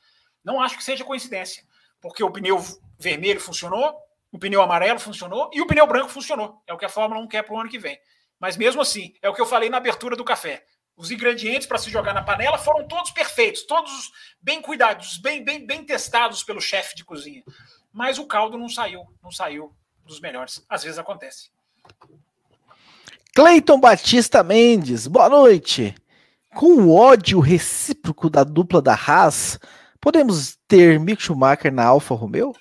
[0.44, 1.64] Não acho que seja coincidência,
[2.02, 2.60] porque o pneu
[2.98, 3.96] vermelho funcionou,
[4.36, 6.62] o pneu amarelo funcionou e o pneu branco funcionou.
[6.68, 7.98] É o que a Fórmula 1 quer para o ano que vem.
[8.38, 10.66] Mas mesmo assim, é o que eu falei na abertura do café.
[10.98, 15.66] Os ingredientes para se jogar na panela foram todos perfeitos, todos bem cuidados, bem, bem,
[15.66, 17.44] bem testados pelo chefe de cozinha.
[17.94, 19.74] Mas o caldo não saiu, não saiu
[20.06, 20.66] dos melhores.
[20.68, 21.50] Às vezes acontece.
[23.34, 25.96] Cleiton Batista Mendes, boa noite.
[26.54, 29.58] Com o ódio recíproco da dupla da Haas,
[30.02, 32.54] podemos ter Mick Schumacher na Alfa Romeo?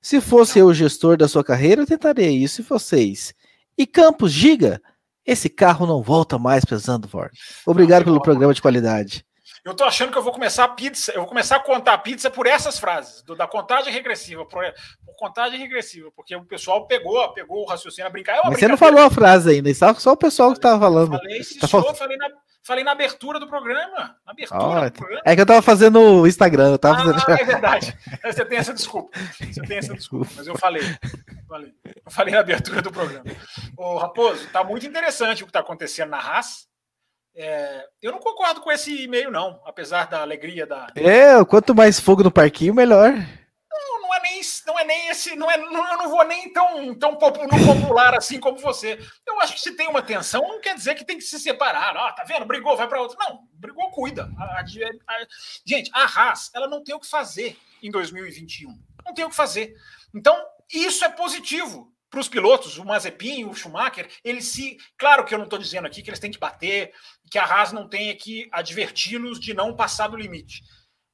[0.00, 2.60] Se fosse eu o gestor da sua carreira, eu tentaria isso.
[2.60, 3.34] E vocês?
[3.76, 4.80] E Campos, diga,
[5.26, 7.36] esse carro não volta mais para Zandvoort.
[7.66, 9.24] Obrigado pelo programa de qualidade.
[9.64, 11.98] Eu tô achando que eu vou começar a pizza, eu vou começar a contar a
[11.98, 14.62] pizza por essas frases, do, da contagem regressiva, por,
[15.04, 18.36] por, contagem regressiva, porque o pessoal pegou, pegou o raciocínio a brincar.
[18.36, 21.18] É Mas você não falou a frase ainda, só, só o pessoal que estava falando.
[21.18, 22.28] Falei, tá sou, falei na,
[22.68, 24.14] Falei na abertura do programa.
[24.26, 25.22] Na abertura oh, do programa.
[25.24, 26.72] É que eu tava fazendo o Instagram.
[26.72, 27.40] Eu tava ah, fazendo...
[27.40, 27.98] é verdade.
[28.22, 29.18] Você tem essa desculpa.
[29.40, 30.30] Você tem essa desculpa.
[30.36, 30.82] Mas eu falei.
[31.48, 31.72] falei.
[31.82, 33.24] Eu falei na abertura do programa.
[33.74, 36.68] Ô, Raposo, tá muito interessante o que está acontecendo na Haas.
[37.34, 40.88] É, eu não concordo com esse e-mail, não, apesar da alegria da.
[40.94, 43.14] É, quanto mais fogo no parquinho, melhor
[44.30, 48.14] nem, não é nem esse, não é, não, eu não vou nem tão, tão popular
[48.14, 48.98] assim como você.
[49.26, 51.96] Eu acho que se tem uma tensão, não quer dizer que tem que se separar.
[51.96, 52.44] Ah, tá vendo?
[52.46, 53.16] Brigou, vai para outro.
[53.18, 54.30] Não, brigou, cuida.
[54.38, 55.26] A, a, a,
[55.64, 58.78] gente, a Haas, ela não tem o que fazer em 2021.
[59.04, 59.74] Não tem o que fazer.
[60.14, 60.36] Então,
[60.72, 64.78] isso é positivo para os pilotos, o Mazepin, o Schumacher, eles se.
[64.96, 66.92] Claro que eu não estou dizendo aqui que eles têm que bater,
[67.30, 70.62] que a Haas não tenha que adverti-los de não passar do limite.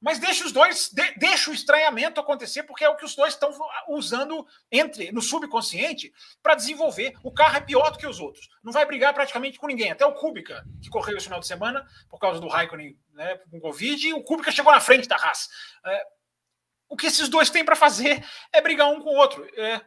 [0.01, 3.33] Mas deixa os dois, de, deixa o estranhamento acontecer, porque é o que os dois
[3.33, 3.51] estão
[3.87, 6.13] usando entre no subconsciente
[6.43, 7.13] para desenvolver.
[7.23, 8.49] O carro é pior do que os outros.
[8.63, 9.91] Não vai brigar praticamente com ninguém.
[9.91, 13.59] Até o Kubica, que correu esse final de semana por causa do Raikkonen né, com
[13.59, 15.47] Covid, o Kubica chegou na frente da Haas.
[15.85, 16.05] É,
[16.89, 18.23] o que esses dois têm para fazer
[18.53, 19.47] é brigar um com o outro.
[19.57, 19.81] É,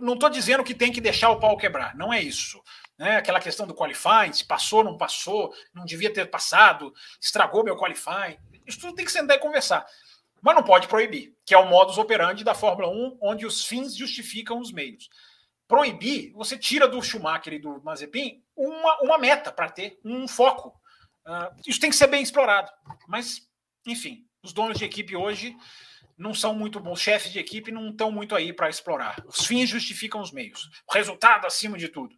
[0.00, 2.62] não estou dizendo que tem que deixar o pau quebrar, não é isso.
[2.96, 3.16] Né?
[3.16, 8.38] Aquela questão do qualifying, se passou, não passou, não devia ter passado, estragou meu qualifying.
[8.68, 9.86] Isso tudo tem que sentar e conversar.
[10.42, 13.96] Mas não pode proibir, que é o modus operandi da Fórmula 1, onde os fins
[13.96, 15.08] justificam os meios.
[15.66, 20.68] Proibir, você tira do Schumacher e do Mazepin uma, uma meta para ter, um foco.
[21.26, 22.70] Uh, isso tem que ser bem explorado.
[23.08, 23.48] Mas,
[23.86, 25.56] enfim, os donos de equipe hoje
[26.16, 29.16] não são muito bons, chefes de equipe não estão muito aí para explorar.
[29.26, 30.68] Os fins justificam os meios.
[30.88, 32.14] O resultado acima de tudo.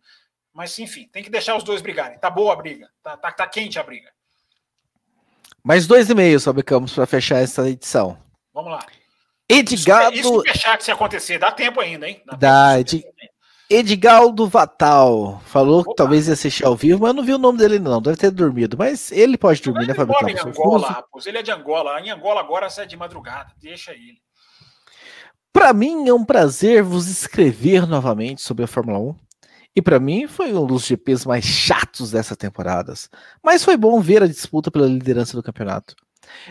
[0.52, 2.18] Mas, enfim, tem que deixar os dois brigarem.
[2.18, 2.90] Tá boa a briga.
[3.02, 4.12] Tá, tá, tá quente a briga.
[5.64, 8.16] Mais dois e meio sobre Campos para fechar essa edição.
[8.52, 8.80] Vamos lá.
[9.48, 10.16] Edgardo.
[10.16, 12.22] Isso, isso se acontecer, dá tempo ainda, hein?
[12.24, 12.36] Dá.
[12.36, 13.02] dá Ed...
[13.68, 15.90] Edgaldo Vatal falou Opa.
[15.90, 18.02] que talvez ia assistir ao vivo, mas eu não vi o nome dele, não.
[18.02, 18.76] Deve ter dormido.
[18.76, 20.58] Mas ele pode dormir, né, Fábio Campos?
[20.58, 21.04] Angola.
[21.24, 22.00] Ele é de Angola.
[22.00, 23.52] Em Angola agora sai de madrugada.
[23.60, 24.18] Deixa ele.
[25.52, 29.16] Para mim é um prazer vos escrever novamente sobre a Fórmula 1.
[29.74, 33.08] E para mim foi um dos GPs mais chatos dessas temporadas.
[33.42, 35.94] Mas foi bom ver a disputa pela liderança do campeonato.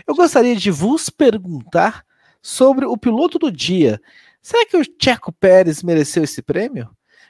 [0.07, 2.05] Eu gostaria de vos perguntar
[2.41, 4.01] sobre o piloto do dia.
[4.41, 6.89] Será que o Checo Pérez mereceu esse prêmio?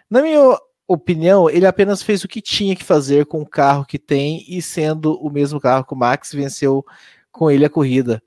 [0.09, 0.57] Na minha
[0.87, 4.61] opinião, ele apenas fez o que tinha que fazer com o carro que tem e
[4.61, 6.83] sendo o mesmo carro que o Max venceu
[7.31, 8.21] com ele a corrida.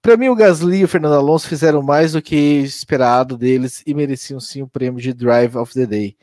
[0.00, 3.92] Para mim, o Gasly e o Fernando Alonso fizeram mais do que esperado deles e
[3.92, 6.16] mereciam sim o prêmio de Drive of the Day.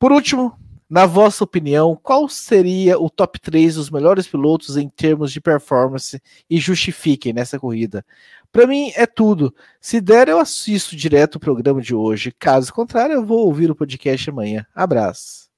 [0.00, 0.58] Por último,
[0.88, 6.20] na vossa opinião, qual seria o top 3 dos melhores pilotos em termos de performance
[6.48, 8.02] e justifiquem nessa corrida?
[8.50, 9.54] Para mim é tudo.
[9.78, 12.32] Se der, eu assisto direto o programa de hoje.
[12.32, 14.66] Caso contrário, eu vou ouvir o podcast amanhã.
[14.74, 15.50] Abraço.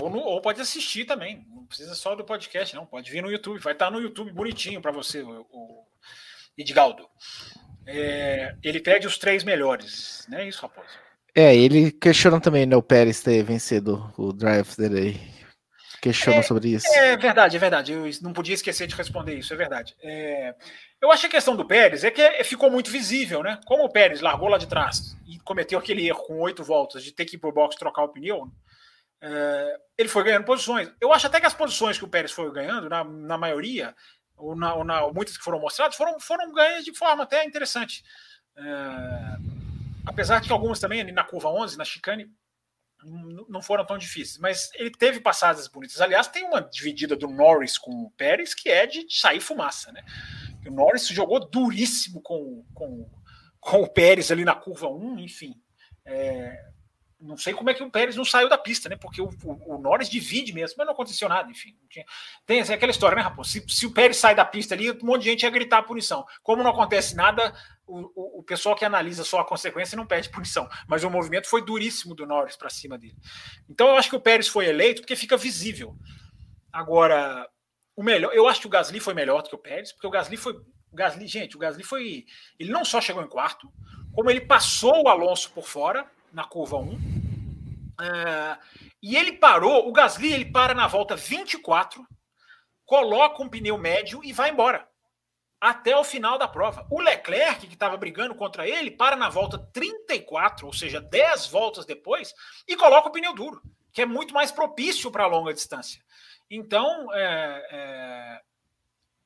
[0.00, 1.46] Ou, no, ou pode assistir também.
[1.54, 2.86] Não precisa só do podcast, não.
[2.86, 3.60] Pode vir no YouTube.
[3.60, 5.84] Vai estar no YouTube bonitinho para você, o, o
[6.56, 7.06] Edgaldo.
[7.86, 10.48] É, ele pede os três melhores, né?
[10.48, 11.04] Isso, Raposo.
[11.34, 15.20] É, ele questiona também né, o Pérez ter vencido o Drive dele.
[16.00, 16.86] Questiona é, sobre isso.
[16.94, 17.92] É verdade, é verdade.
[17.92, 19.96] Eu não podia esquecer de responder isso, é verdade.
[20.02, 20.54] É,
[21.00, 23.58] eu acho que a questão do Pérez é que ficou muito visível, né?
[23.64, 27.10] Como o Pérez largou lá de trás e cometeu aquele erro com oito voltas de
[27.10, 28.52] ter que ir pro box trocar o pneu,
[29.20, 30.92] é, ele foi ganhando posições.
[31.00, 33.94] Eu acho até que as posições que o Pérez foi ganhando, na, na maioria,
[34.36, 38.04] ou, na, ou na, muitas que foram mostradas, foram, foram ganhas de forma até interessante.
[38.56, 39.63] É,
[40.06, 42.30] apesar de que algumas também ali na curva 11, na chicane,
[43.48, 46.00] não foram tão difíceis, mas ele teve passadas bonitas.
[46.00, 50.02] Aliás, tem uma dividida do Norris com o Pérez que é de sair fumaça, né?
[50.66, 53.10] O Norris jogou duríssimo com, com,
[53.60, 55.54] com o Pérez ali na curva 1, enfim.
[56.06, 56.72] É,
[57.24, 58.96] não sei como é que o Pérez não saiu da pista, né?
[58.96, 61.74] Porque o, o, o Norris divide mesmo, mas não aconteceu nada, enfim.
[61.88, 62.04] Tinha...
[62.44, 63.50] Tem assim, aquela história, né, Raposo?
[63.50, 65.82] Se, se, o Pérez sai da pista ali, um monte de gente ia gritar a
[65.82, 66.24] punição.
[66.42, 67.54] Como não acontece nada,
[67.86, 70.68] o, o, pessoal que analisa só a consequência não pede punição.
[70.86, 73.16] Mas o movimento foi duríssimo do Norris para cima dele.
[73.68, 75.96] Então eu acho que o Pérez foi eleito porque fica visível.
[76.70, 77.48] Agora,
[77.96, 80.10] o melhor, eu acho que o Gasly foi melhor do que o Pérez, porque o
[80.10, 80.52] Gasly foi.
[80.52, 82.26] O Gasly, gente, o Gasly foi.
[82.58, 83.72] Ele não só chegou em quarto,
[84.12, 87.13] como ele passou o Alonso por fora na curva 1.
[88.00, 88.58] É,
[89.02, 92.06] e ele parou, o Gasly ele para na volta 24,
[92.84, 94.88] coloca um pneu médio e vai embora.
[95.60, 96.86] Até o final da prova.
[96.90, 101.86] O Leclerc, que estava brigando contra ele, para na volta 34, ou seja, 10 voltas
[101.86, 102.34] depois,
[102.68, 103.62] e coloca o pneu duro,
[103.92, 106.02] que é muito mais propício para longa distância.
[106.50, 108.40] Então, é, é,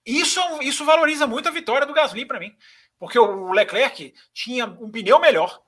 [0.07, 2.57] isso, isso valoriza muito a vitória do Gasly para mim.
[2.99, 5.61] Porque o Leclerc tinha um pneu melhor.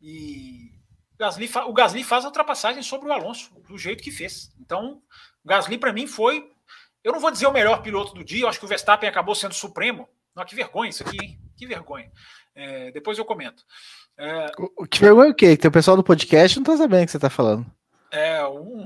[0.00, 0.69] E
[1.20, 4.50] Gasly, o Gasly faz a ultrapassagem sobre o Alonso, do jeito que fez.
[4.58, 5.02] Então,
[5.44, 6.50] o Gasly, para mim, foi.
[7.04, 9.34] Eu não vou dizer o melhor piloto do dia, eu acho que o Verstappen acabou
[9.34, 10.08] sendo supremo.
[10.34, 11.38] Não, que vergonha isso aqui, hein?
[11.58, 12.10] Que vergonha.
[12.54, 13.62] É, depois eu comento.
[14.16, 14.46] É,
[14.78, 15.58] o, que vergonha o quê?
[15.58, 17.66] Que o pessoal do podcast não tá sabendo o que você tá falando.
[18.10, 18.80] É, um,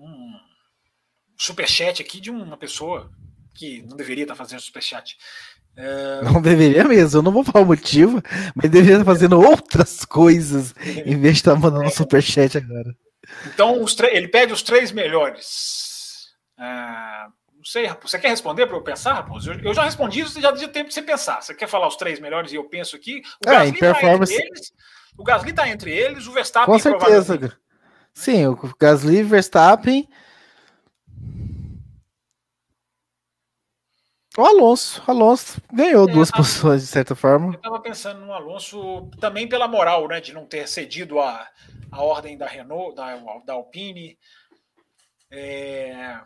[0.00, 0.40] um
[1.36, 3.12] superchat aqui de uma pessoa
[3.54, 5.16] que não deveria estar tá fazendo superchat.
[5.76, 6.22] É...
[6.22, 8.22] Não deveria mesmo, eu não vou falar o motivo,
[8.54, 10.74] mas deveria estar fazendo outras coisas
[11.04, 12.94] em vez de estar mandando um superchat agora.
[13.46, 16.28] Então, ele pede os três melhores.
[16.56, 17.26] Ah,
[17.56, 19.52] não sei, Raposo, você quer responder para eu pensar, Raposo?
[19.52, 21.40] Eu, eu já respondi isso, já deu tempo de você pensar.
[21.40, 23.22] Você quer falar os três melhores e eu penso aqui?
[23.44, 24.72] O ah, Gasly está entre eles,
[25.16, 26.72] o Gasly está entre eles, o Verstappen.
[26.72, 27.58] Com certeza.
[28.12, 30.08] Sim, o Gasly, Verstappen
[34.36, 37.52] O Alonso, Alonso ganhou é, duas a, posições de certa forma.
[37.52, 41.46] Eu estava pensando no Alonso também pela moral, né, de não ter cedido a,
[41.92, 43.16] a ordem da Renault, da,
[43.46, 44.18] da Alpine.
[45.30, 46.18] É,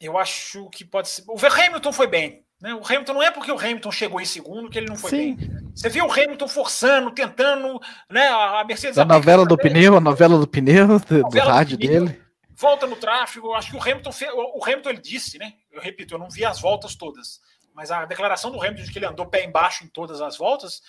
[0.00, 1.24] eu acho que pode ser.
[1.26, 2.44] O Hamilton foi bem.
[2.62, 2.72] Né?
[2.72, 5.34] O Hamilton não é porque o Hamilton chegou em segundo que ele não foi Sim.
[5.34, 5.70] bem.
[5.74, 8.28] Você viu o Hamilton forçando, tentando, né?
[8.28, 8.96] A Mercedes.
[8.96, 12.24] A novela do pneu, a novela do pneu, do, do rádio dele
[12.56, 13.52] volta no tráfego.
[13.52, 14.10] Acho que o Hamilton,
[14.54, 15.52] o Hamilton ele disse, né?
[15.74, 17.40] Eu repito, eu não vi as voltas todas,
[17.74, 20.80] mas a declaração do Hamilton de que ele andou pé embaixo em todas as voltas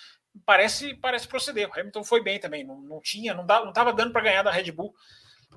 [0.44, 1.68] parece parece proceder.
[1.68, 4.70] O Hamilton foi bem também, não, não tinha, não estava dando para ganhar da Red
[4.70, 4.94] Bull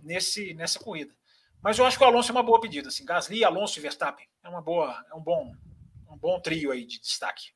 [0.02, 1.14] nesse nessa corrida.
[1.62, 2.88] Mas eu acho que o Alonso é uma boa pedida.
[2.88, 4.26] Assim, Gasly, Alonso e Verstappen.
[4.44, 5.52] É uma boa, é um bom,
[6.10, 7.52] um bom trio aí de destaque.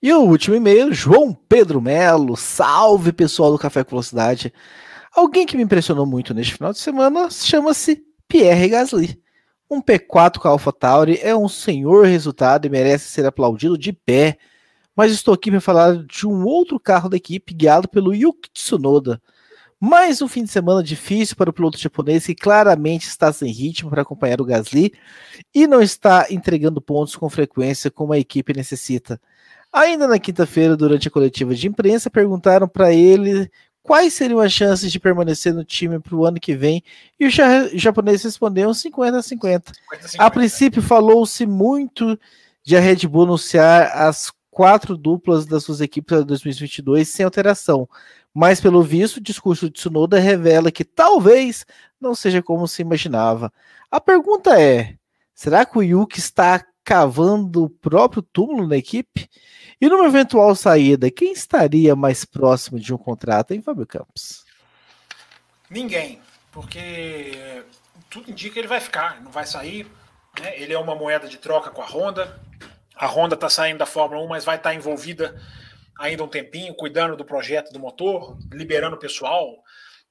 [0.00, 2.36] E o último e-mail, João Pedro Melo.
[2.36, 4.52] Salve pessoal do Café com Velocidade.
[5.12, 9.20] Alguém que me impressionou muito neste final de semana chama-se Pierre Gasly.
[9.68, 14.38] Um P4 com a AlphaTauri é um senhor resultado e merece ser aplaudido de pé.
[14.94, 19.20] Mas estou aqui para falar de um outro carro da equipe guiado pelo Yuki Tsunoda.
[19.78, 23.90] Mais um fim de semana difícil para o piloto japonês que claramente está sem ritmo
[23.90, 24.92] para acompanhar o Gasly
[25.54, 29.20] e não está entregando pontos com frequência como a equipe necessita.
[29.72, 33.50] Ainda na quinta-feira, durante a coletiva de imprensa, perguntaram para ele
[33.86, 36.82] quais seriam as chances de permanecer no time para o ano que vem
[37.20, 39.72] e o japonês respondeu 50 a 50.
[39.72, 42.18] 50, A princípio, falou-se muito
[42.64, 47.88] de a Red Bull anunciar as quatro duplas das suas equipes para 2022 sem alteração.
[48.34, 51.64] Mas, pelo visto, o discurso de Tsunoda revela que talvez
[52.00, 53.52] não seja como se imaginava.
[53.88, 54.96] A pergunta é:
[55.32, 59.30] será que o Yuki está cavando o próprio túmulo na equipe?
[59.78, 64.44] E numa eventual saída, quem estaria mais próximo de um contrato, em Fábio Campos?
[65.68, 66.20] Ninguém,
[66.50, 67.62] porque
[68.08, 69.86] tudo indica que ele vai ficar, não vai sair.
[70.40, 70.58] Né?
[70.60, 72.40] Ele é uma moeda de troca com a Honda.
[72.94, 75.38] A Honda está saindo da Fórmula 1, mas vai estar tá envolvida
[75.98, 79.62] ainda um tempinho, cuidando do projeto do motor, liberando o pessoal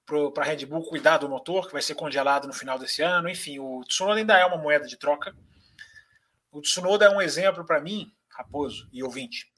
[0.05, 3.27] para a Red Bull cuidar do motor, que vai ser congelado no final desse ano.
[3.27, 5.35] Enfim, o Tsunoda ainda é uma moeda de troca.
[6.51, 9.49] O Tsunoda é um exemplo para mim, Raposo e ouvinte,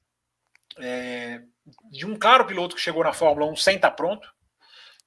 [0.80, 1.42] é,
[1.90, 4.32] de um claro piloto que chegou na Fórmula 1 sem estar tá pronto.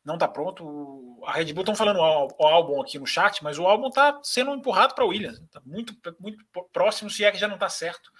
[0.03, 1.21] Não está pronto.
[1.25, 4.53] A Red Bull estão falando o álbum aqui no chat, mas o álbum está sendo
[4.53, 5.39] empurrado para o Williams.
[5.39, 6.43] Está muito, muito
[6.73, 8.11] próximo, se é que já não está certo.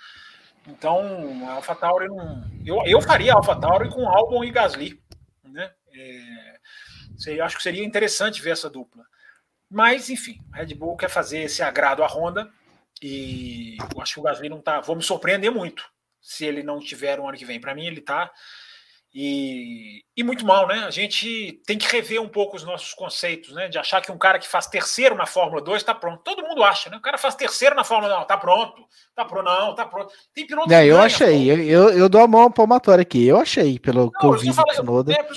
[0.67, 2.43] Então, a AlphaTauri não.
[2.63, 5.01] Eu, eu faria a AlphaTauri com Albon e Gasly.
[5.43, 5.71] Né?
[5.91, 6.59] É,
[7.17, 9.03] seria, acho que seria interessante ver essa dupla.
[9.67, 12.51] Mas, enfim, a Red Bull quer fazer esse agrado à Honda.
[13.01, 14.81] E eu acho que o Gasly não tá.
[14.81, 15.83] Vou me surpreender muito
[16.21, 17.59] se ele não tiver um ano que vem.
[17.59, 18.31] Para mim, ele está
[19.13, 20.85] e, e, muito mal, né?
[20.85, 23.67] A gente tem que rever um pouco os nossos conceitos, né?
[23.67, 26.23] De achar que um cara que faz terceiro na Fórmula 2 está pronto.
[26.23, 26.95] Todo mundo acha, né?
[26.95, 30.13] O cara faz terceiro na Fórmula 2, tá pronto, tá pronto, não, tá pronto.
[30.33, 34.05] Tem piloto é, Eu achei, eu, eu dou a mão palmatória aqui, eu achei, pelo
[34.05, 35.11] não, que eu vi do Tsunoda.
[35.11, 35.27] É,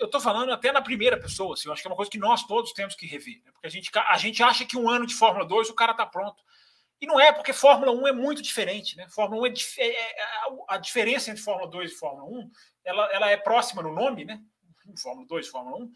[0.00, 2.18] eu tô falando até na primeira pessoa, assim, eu acho que é uma coisa que
[2.18, 3.52] nós todos temos que rever, né?
[3.52, 6.04] porque a gente, a gente acha que um ano de Fórmula 2 o cara tá
[6.04, 6.42] pronto.
[7.00, 9.08] E não é, porque Fórmula 1 é muito diferente, né?
[9.08, 10.24] Fórmula 1 é, é, é
[10.68, 12.50] a diferença entre Fórmula 2 e Fórmula 1,
[12.84, 14.40] ela, ela é próxima no nome, né?
[14.96, 15.92] Fórmula 2, Fórmula 1,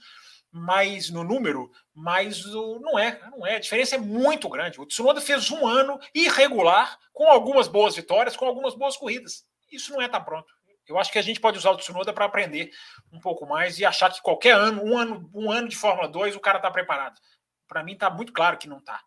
[0.50, 3.56] mas no número, mas o, não é, não é.
[3.56, 4.80] A diferença é muito grande.
[4.80, 9.44] O Tsunoda fez um ano irregular, com algumas boas vitórias, com algumas boas corridas.
[9.70, 10.52] Isso não é tá pronto.
[10.86, 12.70] Eu acho que a gente pode usar o Tsunoda para aprender
[13.12, 16.36] um pouco mais e achar que qualquer ano, um ano, um ano de Fórmula 2,
[16.36, 17.20] o cara está preparado.
[17.66, 19.02] Para mim está muito claro que não está.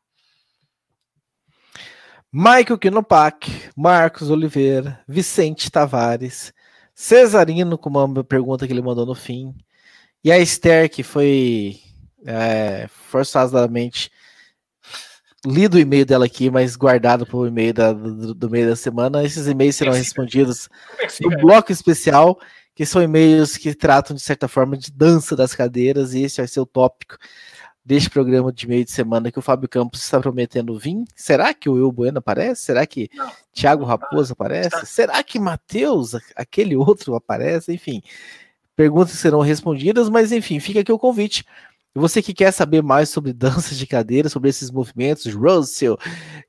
[2.32, 6.54] Michael Kinopak, Marcos Oliveira, Vicente Tavares,
[6.94, 9.56] Cesarino, com uma pergunta que ele mandou no fim,
[10.24, 11.80] e a Esther, que foi
[12.26, 14.12] é, forçadamente
[15.46, 18.76] lido o e-mail dela aqui, mas guardado para o e-mail da, do, do, meio da
[18.76, 19.24] semana.
[19.24, 20.68] Esses e-mails serão respondidos
[21.22, 22.38] no bloco especial,
[22.76, 26.48] que são e-mails que tratam, de certa forma, de dança das cadeiras, e esse vai
[26.48, 27.18] ser o tópico
[27.88, 31.06] deste programa de meio de semana que o Fábio Campos está prometendo vir.
[31.16, 32.66] Será que o Will Bueno aparece?
[32.66, 34.86] Será que não, Thiago Raposo aparece?
[34.86, 37.74] Será que Matheus, aquele outro, aparece?
[37.74, 38.02] Enfim,
[38.76, 41.46] perguntas serão respondidas, mas enfim, fica aqui o convite.
[41.96, 45.98] Você que quer saber mais sobre danças de cadeira, sobre esses movimentos, Russell,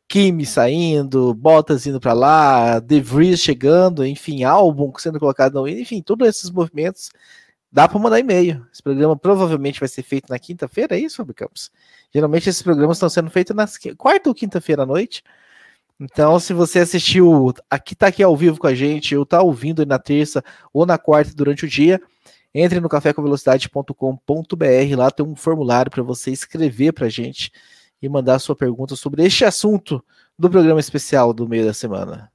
[0.09, 6.27] Kimi saindo, Bottas indo para lá, De Vries chegando, enfim, álbum sendo colocado, enfim, todos
[6.27, 7.11] esses movimentos
[7.71, 8.67] Dá para mandar e-mail.
[8.73, 11.71] Esse programa provavelmente vai ser feito na quinta-feira, é isso, Fábio Campos?
[12.13, 13.67] Geralmente esses programas estão sendo feitos na
[13.97, 15.23] quarta ou quinta-feira à noite.
[16.01, 19.85] Então, se você assistiu, aqui tá aqui ao vivo com a gente, ou tá ouvindo
[19.85, 20.43] na terça
[20.73, 22.01] ou na quarta durante o dia,
[22.55, 27.53] entre no cafécomvelocidade.com.br, lá tem um formulário para você escrever para a gente
[28.01, 30.03] e mandar a sua pergunta sobre este assunto
[30.39, 32.31] do programa especial do meio da semana.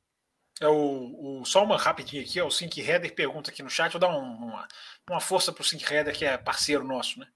[0.61, 3.91] É o, o só uma rapidinho aqui, ó, o Sync Header pergunta aqui no chat,
[3.91, 4.67] vou dar um, uma,
[5.09, 7.27] uma força para o Sync Header, que é parceiro nosso, né?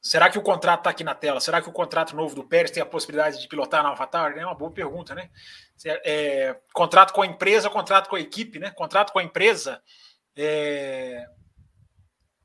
[0.00, 1.40] Será que o contrato está aqui na tela?
[1.40, 4.40] Será que o contrato novo do Pérez tem a possibilidade de pilotar na AlphaTauri?
[4.40, 5.30] É uma boa pergunta, né?
[5.84, 8.72] É, contrato com a empresa, contrato com a equipe, né?
[8.72, 9.80] Contrato com a empresa,
[10.36, 11.24] é,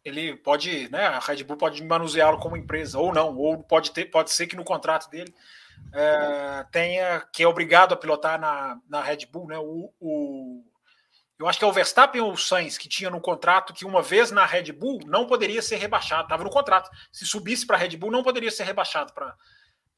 [0.05, 1.07] ele pode, né?
[1.07, 4.55] A Red Bull pode manuseá-lo como empresa ou não, ou pode ter, pode ser que
[4.55, 5.33] no contrato dele
[5.91, 9.57] é, tenha que é obrigado a pilotar na, na Red Bull, né?
[9.57, 10.63] O, o
[11.39, 14.01] Eu acho que é o Verstappen ou o Sainz que tinha no contrato que uma
[14.01, 16.23] vez na Red Bull não poderia ser rebaixado.
[16.23, 16.89] Estava no contrato.
[17.11, 19.35] Se subisse para a Red Bull, não poderia ser rebaixado para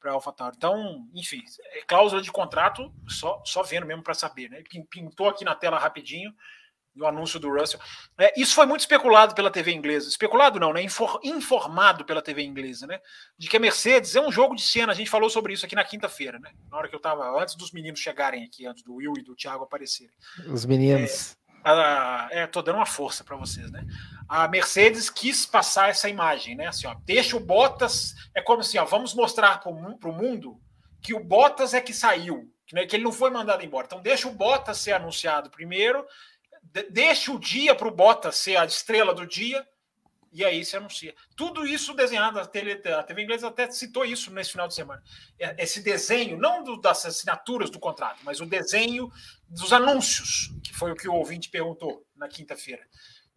[0.00, 0.56] para AlphaTauri.
[0.56, 1.42] Então, enfim,
[1.74, 4.48] é cláusula de contrato, só, só vendo mesmo para saber.
[4.48, 4.62] Né?
[4.88, 6.34] Pintou aqui na tela rapidinho
[6.96, 7.80] o anúncio do Russell.
[8.18, 10.08] É, isso foi muito especulado pela TV inglesa.
[10.08, 10.82] Especulado não, né?
[10.82, 13.00] Infor, informado pela TV inglesa, né?
[13.38, 14.92] De que a Mercedes é um jogo de cena.
[14.92, 16.52] A gente falou sobre isso aqui na quinta-feira, né?
[16.70, 19.34] Na hora que eu estava, antes dos meninos chegarem aqui, antes do Will e do
[19.34, 20.14] Thiago aparecerem.
[20.48, 21.32] Os meninos.
[21.32, 23.84] É, a, é, tô dando uma força para vocês, né?
[24.28, 26.66] A Mercedes quis passar essa imagem, né?
[26.66, 30.60] Assim, ó, deixa o Bottas, é como assim, ó, vamos mostrar para o mundo
[31.02, 33.86] que o Bottas é que saiu, que, né, que ele não foi mandado embora.
[33.86, 36.04] Então deixa o Bottas ser anunciado primeiro,
[36.90, 39.66] deixa o dia para o Bottas ser a estrela do dia
[40.32, 41.14] e aí se anuncia.
[41.36, 45.02] Tudo isso desenhado, a TV, a TV inglesa até citou isso nesse final de semana.
[45.38, 49.10] É, esse desenho, não do, das assinaturas do contrato, mas o desenho
[49.48, 52.82] dos anúncios, que foi o que o ouvinte perguntou na quinta-feira.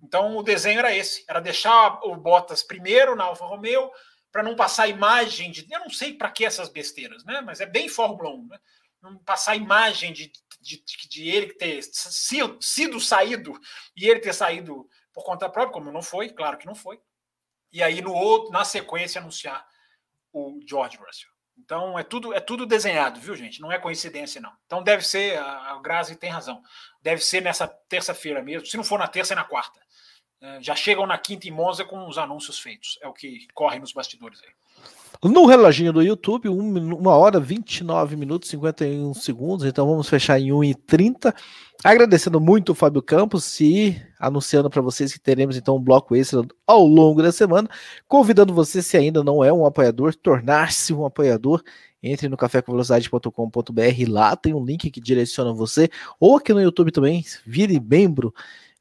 [0.02, 3.90] Então o desenho era esse, era deixar o Bottas primeiro na Alfa Romeo,
[4.32, 5.66] para não passar imagem de.
[5.72, 7.40] Eu não sei para que essas besteiras, né?
[7.41, 8.60] Mas é bem Fórmula 1, né?
[9.02, 10.32] Não passar imagem de,
[10.64, 13.53] de, de ele ter sido, sido saído
[13.95, 16.99] e ele ter saído por conta própria, como não foi, claro que não foi.
[17.72, 19.65] E aí, no outro, na sequência, anunciar
[20.31, 21.34] o George Russell.
[21.57, 23.61] Então é tudo é tudo desenhado, viu, gente?
[23.61, 24.52] Não é coincidência, não.
[24.65, 26.61] Então deve ser, a, Grazi tem razão.
[27.02, 28.65] Deve ser nessa terça-feira mesmo.
[28.68, 29.80] Se não for na terça, é na quarta.
[30.41, 32.98] É, já chegam na quinta em Monza com os anúncios feitos.
[33.02, 34.53] É o que corre nos bastidores aí.
[35.23, 40.38] No reloginho do YouTube, 1 uma hora 29 minutos e 51 segundos, então vamos fechar
[40.38, 41.34] em 1 e 30.
[41.81, 46.45] Agradecendo muito o Fábio Campos e anunciando para vocês que teremos então um bloco extra
[46.68, 47.69] ao longo da semana,
[48.05, 51.64] convidando você, se ainda não é um apoiador, tornar-se um apoiador.
[52.05, 55.89] Entre no cafécomvelocidade.com.br, lá tem um link que direciona você,
[56.19, 58.34] ou aqui no YouTube também, vire membro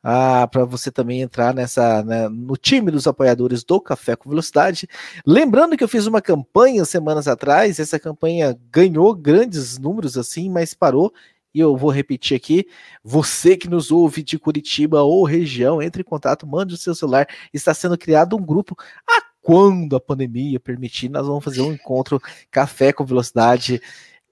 [0.02, 4.88] ah, para você também entrar nessa né, no time dos apoiadores do Café com Velocidade.
[5.26, 10.74] Lembrando que eu fiz uma campanha semanas atrás, essa campanha ganhou grandes números assim, mas
[10.74, 11.12] parou.
[11.54, 12.66] E eu vou repetir aqui:
[13.04, 17.26] você que nos ouve de Curitiba ou região, entre em contato, mande o seu celular.
[17.52, 18.76] Está sendo criado um grupo.
[19.08, 23.82] A quando a pandemia permitir, nós vamos fazer um encontro Café com Velocidade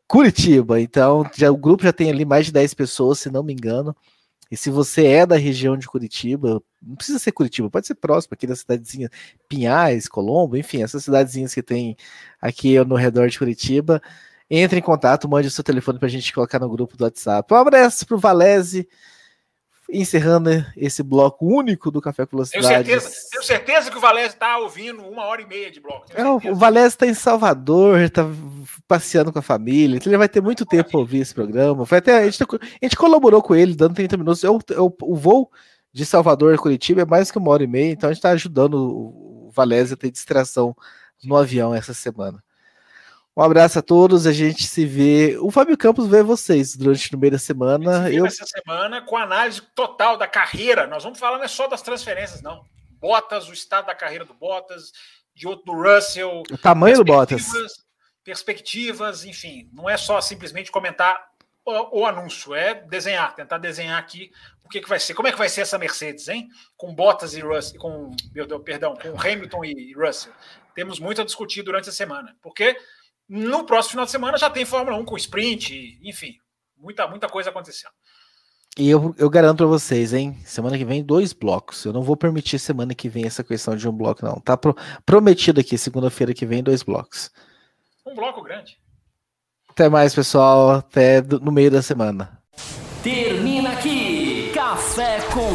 [0.07, 0.81] Curitiba.
[0.81, 3.95] Então, já, o grupo já tem ali mais de 10 pessoas, se não me engano.
[4.51, 8.35] E se você é da região de Curitiba, não precisa ser Curitiba, pode ser próximo,
[8.35, 9.09] aqui da cidadezinha
[9.49, 11.97] Pinhais, Colombo, enfim, essas cidadezinhas que tem
[12.41, 14.03] aqui no redor de Curitiba,
[14.51, 17.55] entre em contato, mande o seu telefone para a gente colocar no grupo do WhatsApp.
[17.55, 18.89] Um abraço para o Valese,
[19.93, 22.85] encerrando esse bloco único do Café com Velocidade.
[22.85, 26.07] Tenho certeza, tenho certeza que o Valese está ouvindo uma hora e meia de bloco.
[26.15, 28.27] É, o Valese está em Salvador, está
[28.87, 31.85] passeando com a família, então ele vai ter muito tempo para ouvir esse programa.
[31.85, 34.43] Foi até, a, gente, a gente colaborou com ele, dando 30 minutos.
[34.43, 35.51] Eu, eu, o voo
[35.93, 38.31] de Salvador a Curitiba é mais que uma hora e meia, então a gente está
[38.31, 40.75] ajudando o Valese a ter distração
[41.25, 42.43] no avião essa semana.
[43.37, 45.39] Um abraço a todos, a gente se vê.
[45.41, 48.11] O Fábio Campos vê vocês durante no meio da semana.
[48.11, 50.87] Eu essa semana com análise total da carreira.
[50.87, 52.65] Nós vamos falar não é só das transferências, não.
[53.01, 54.93] Bottas, o estado da carreira do Bottas,
[55.35, 56.43] de outro do Russell.
[56.51, 57.47] O tamanho do Bottas.
[58.25, 59.71] Perspectivas, enfim.
[59.73, 61.31] Não é só simplesmente comentar
[61.65, 64.31] o, o, anúncio, é desenhar, tentar desenhar aqui
[64.65, 65.15] o que, que vai ser.
[65.15, 66.49] Como é que vai ser essa Mercedes, hein?
[66.77, 70.33] Com Bottas e Russell, com, meu Deus, perdão, com Hamilton e Russell.
[70.75, 72.37] Temos muito a discutir durante a semana.
[72.43, 72.77] Porque
[73.31, 76.35] no próximo final de semana já tem Fórmula 1 com sprint, enfim,
[76.77, 77.93] muita, muita coisa acontecendo.
[78.77, 80.37] E eu, eu garanto para vocês, hein?
[80.45, 81.85] Semana que vem, dois blocos.
[81.85, 84.41] Eu não vou permitir semana que vem essa questão de um bloco, não.
[84.41, 84.77] Tá pro,
[85.07, 87.31] prometido aqui, segunda-feira que vem, dois blocos.
[88.05, 88.79] Um bloco grande.
[89.69, 90.71] Até mais, pessoal.
[90.71, 92.41] Até no meio da semana.
[93.03, 94.51] Termina aqui.
[94.55, 95.55] Café com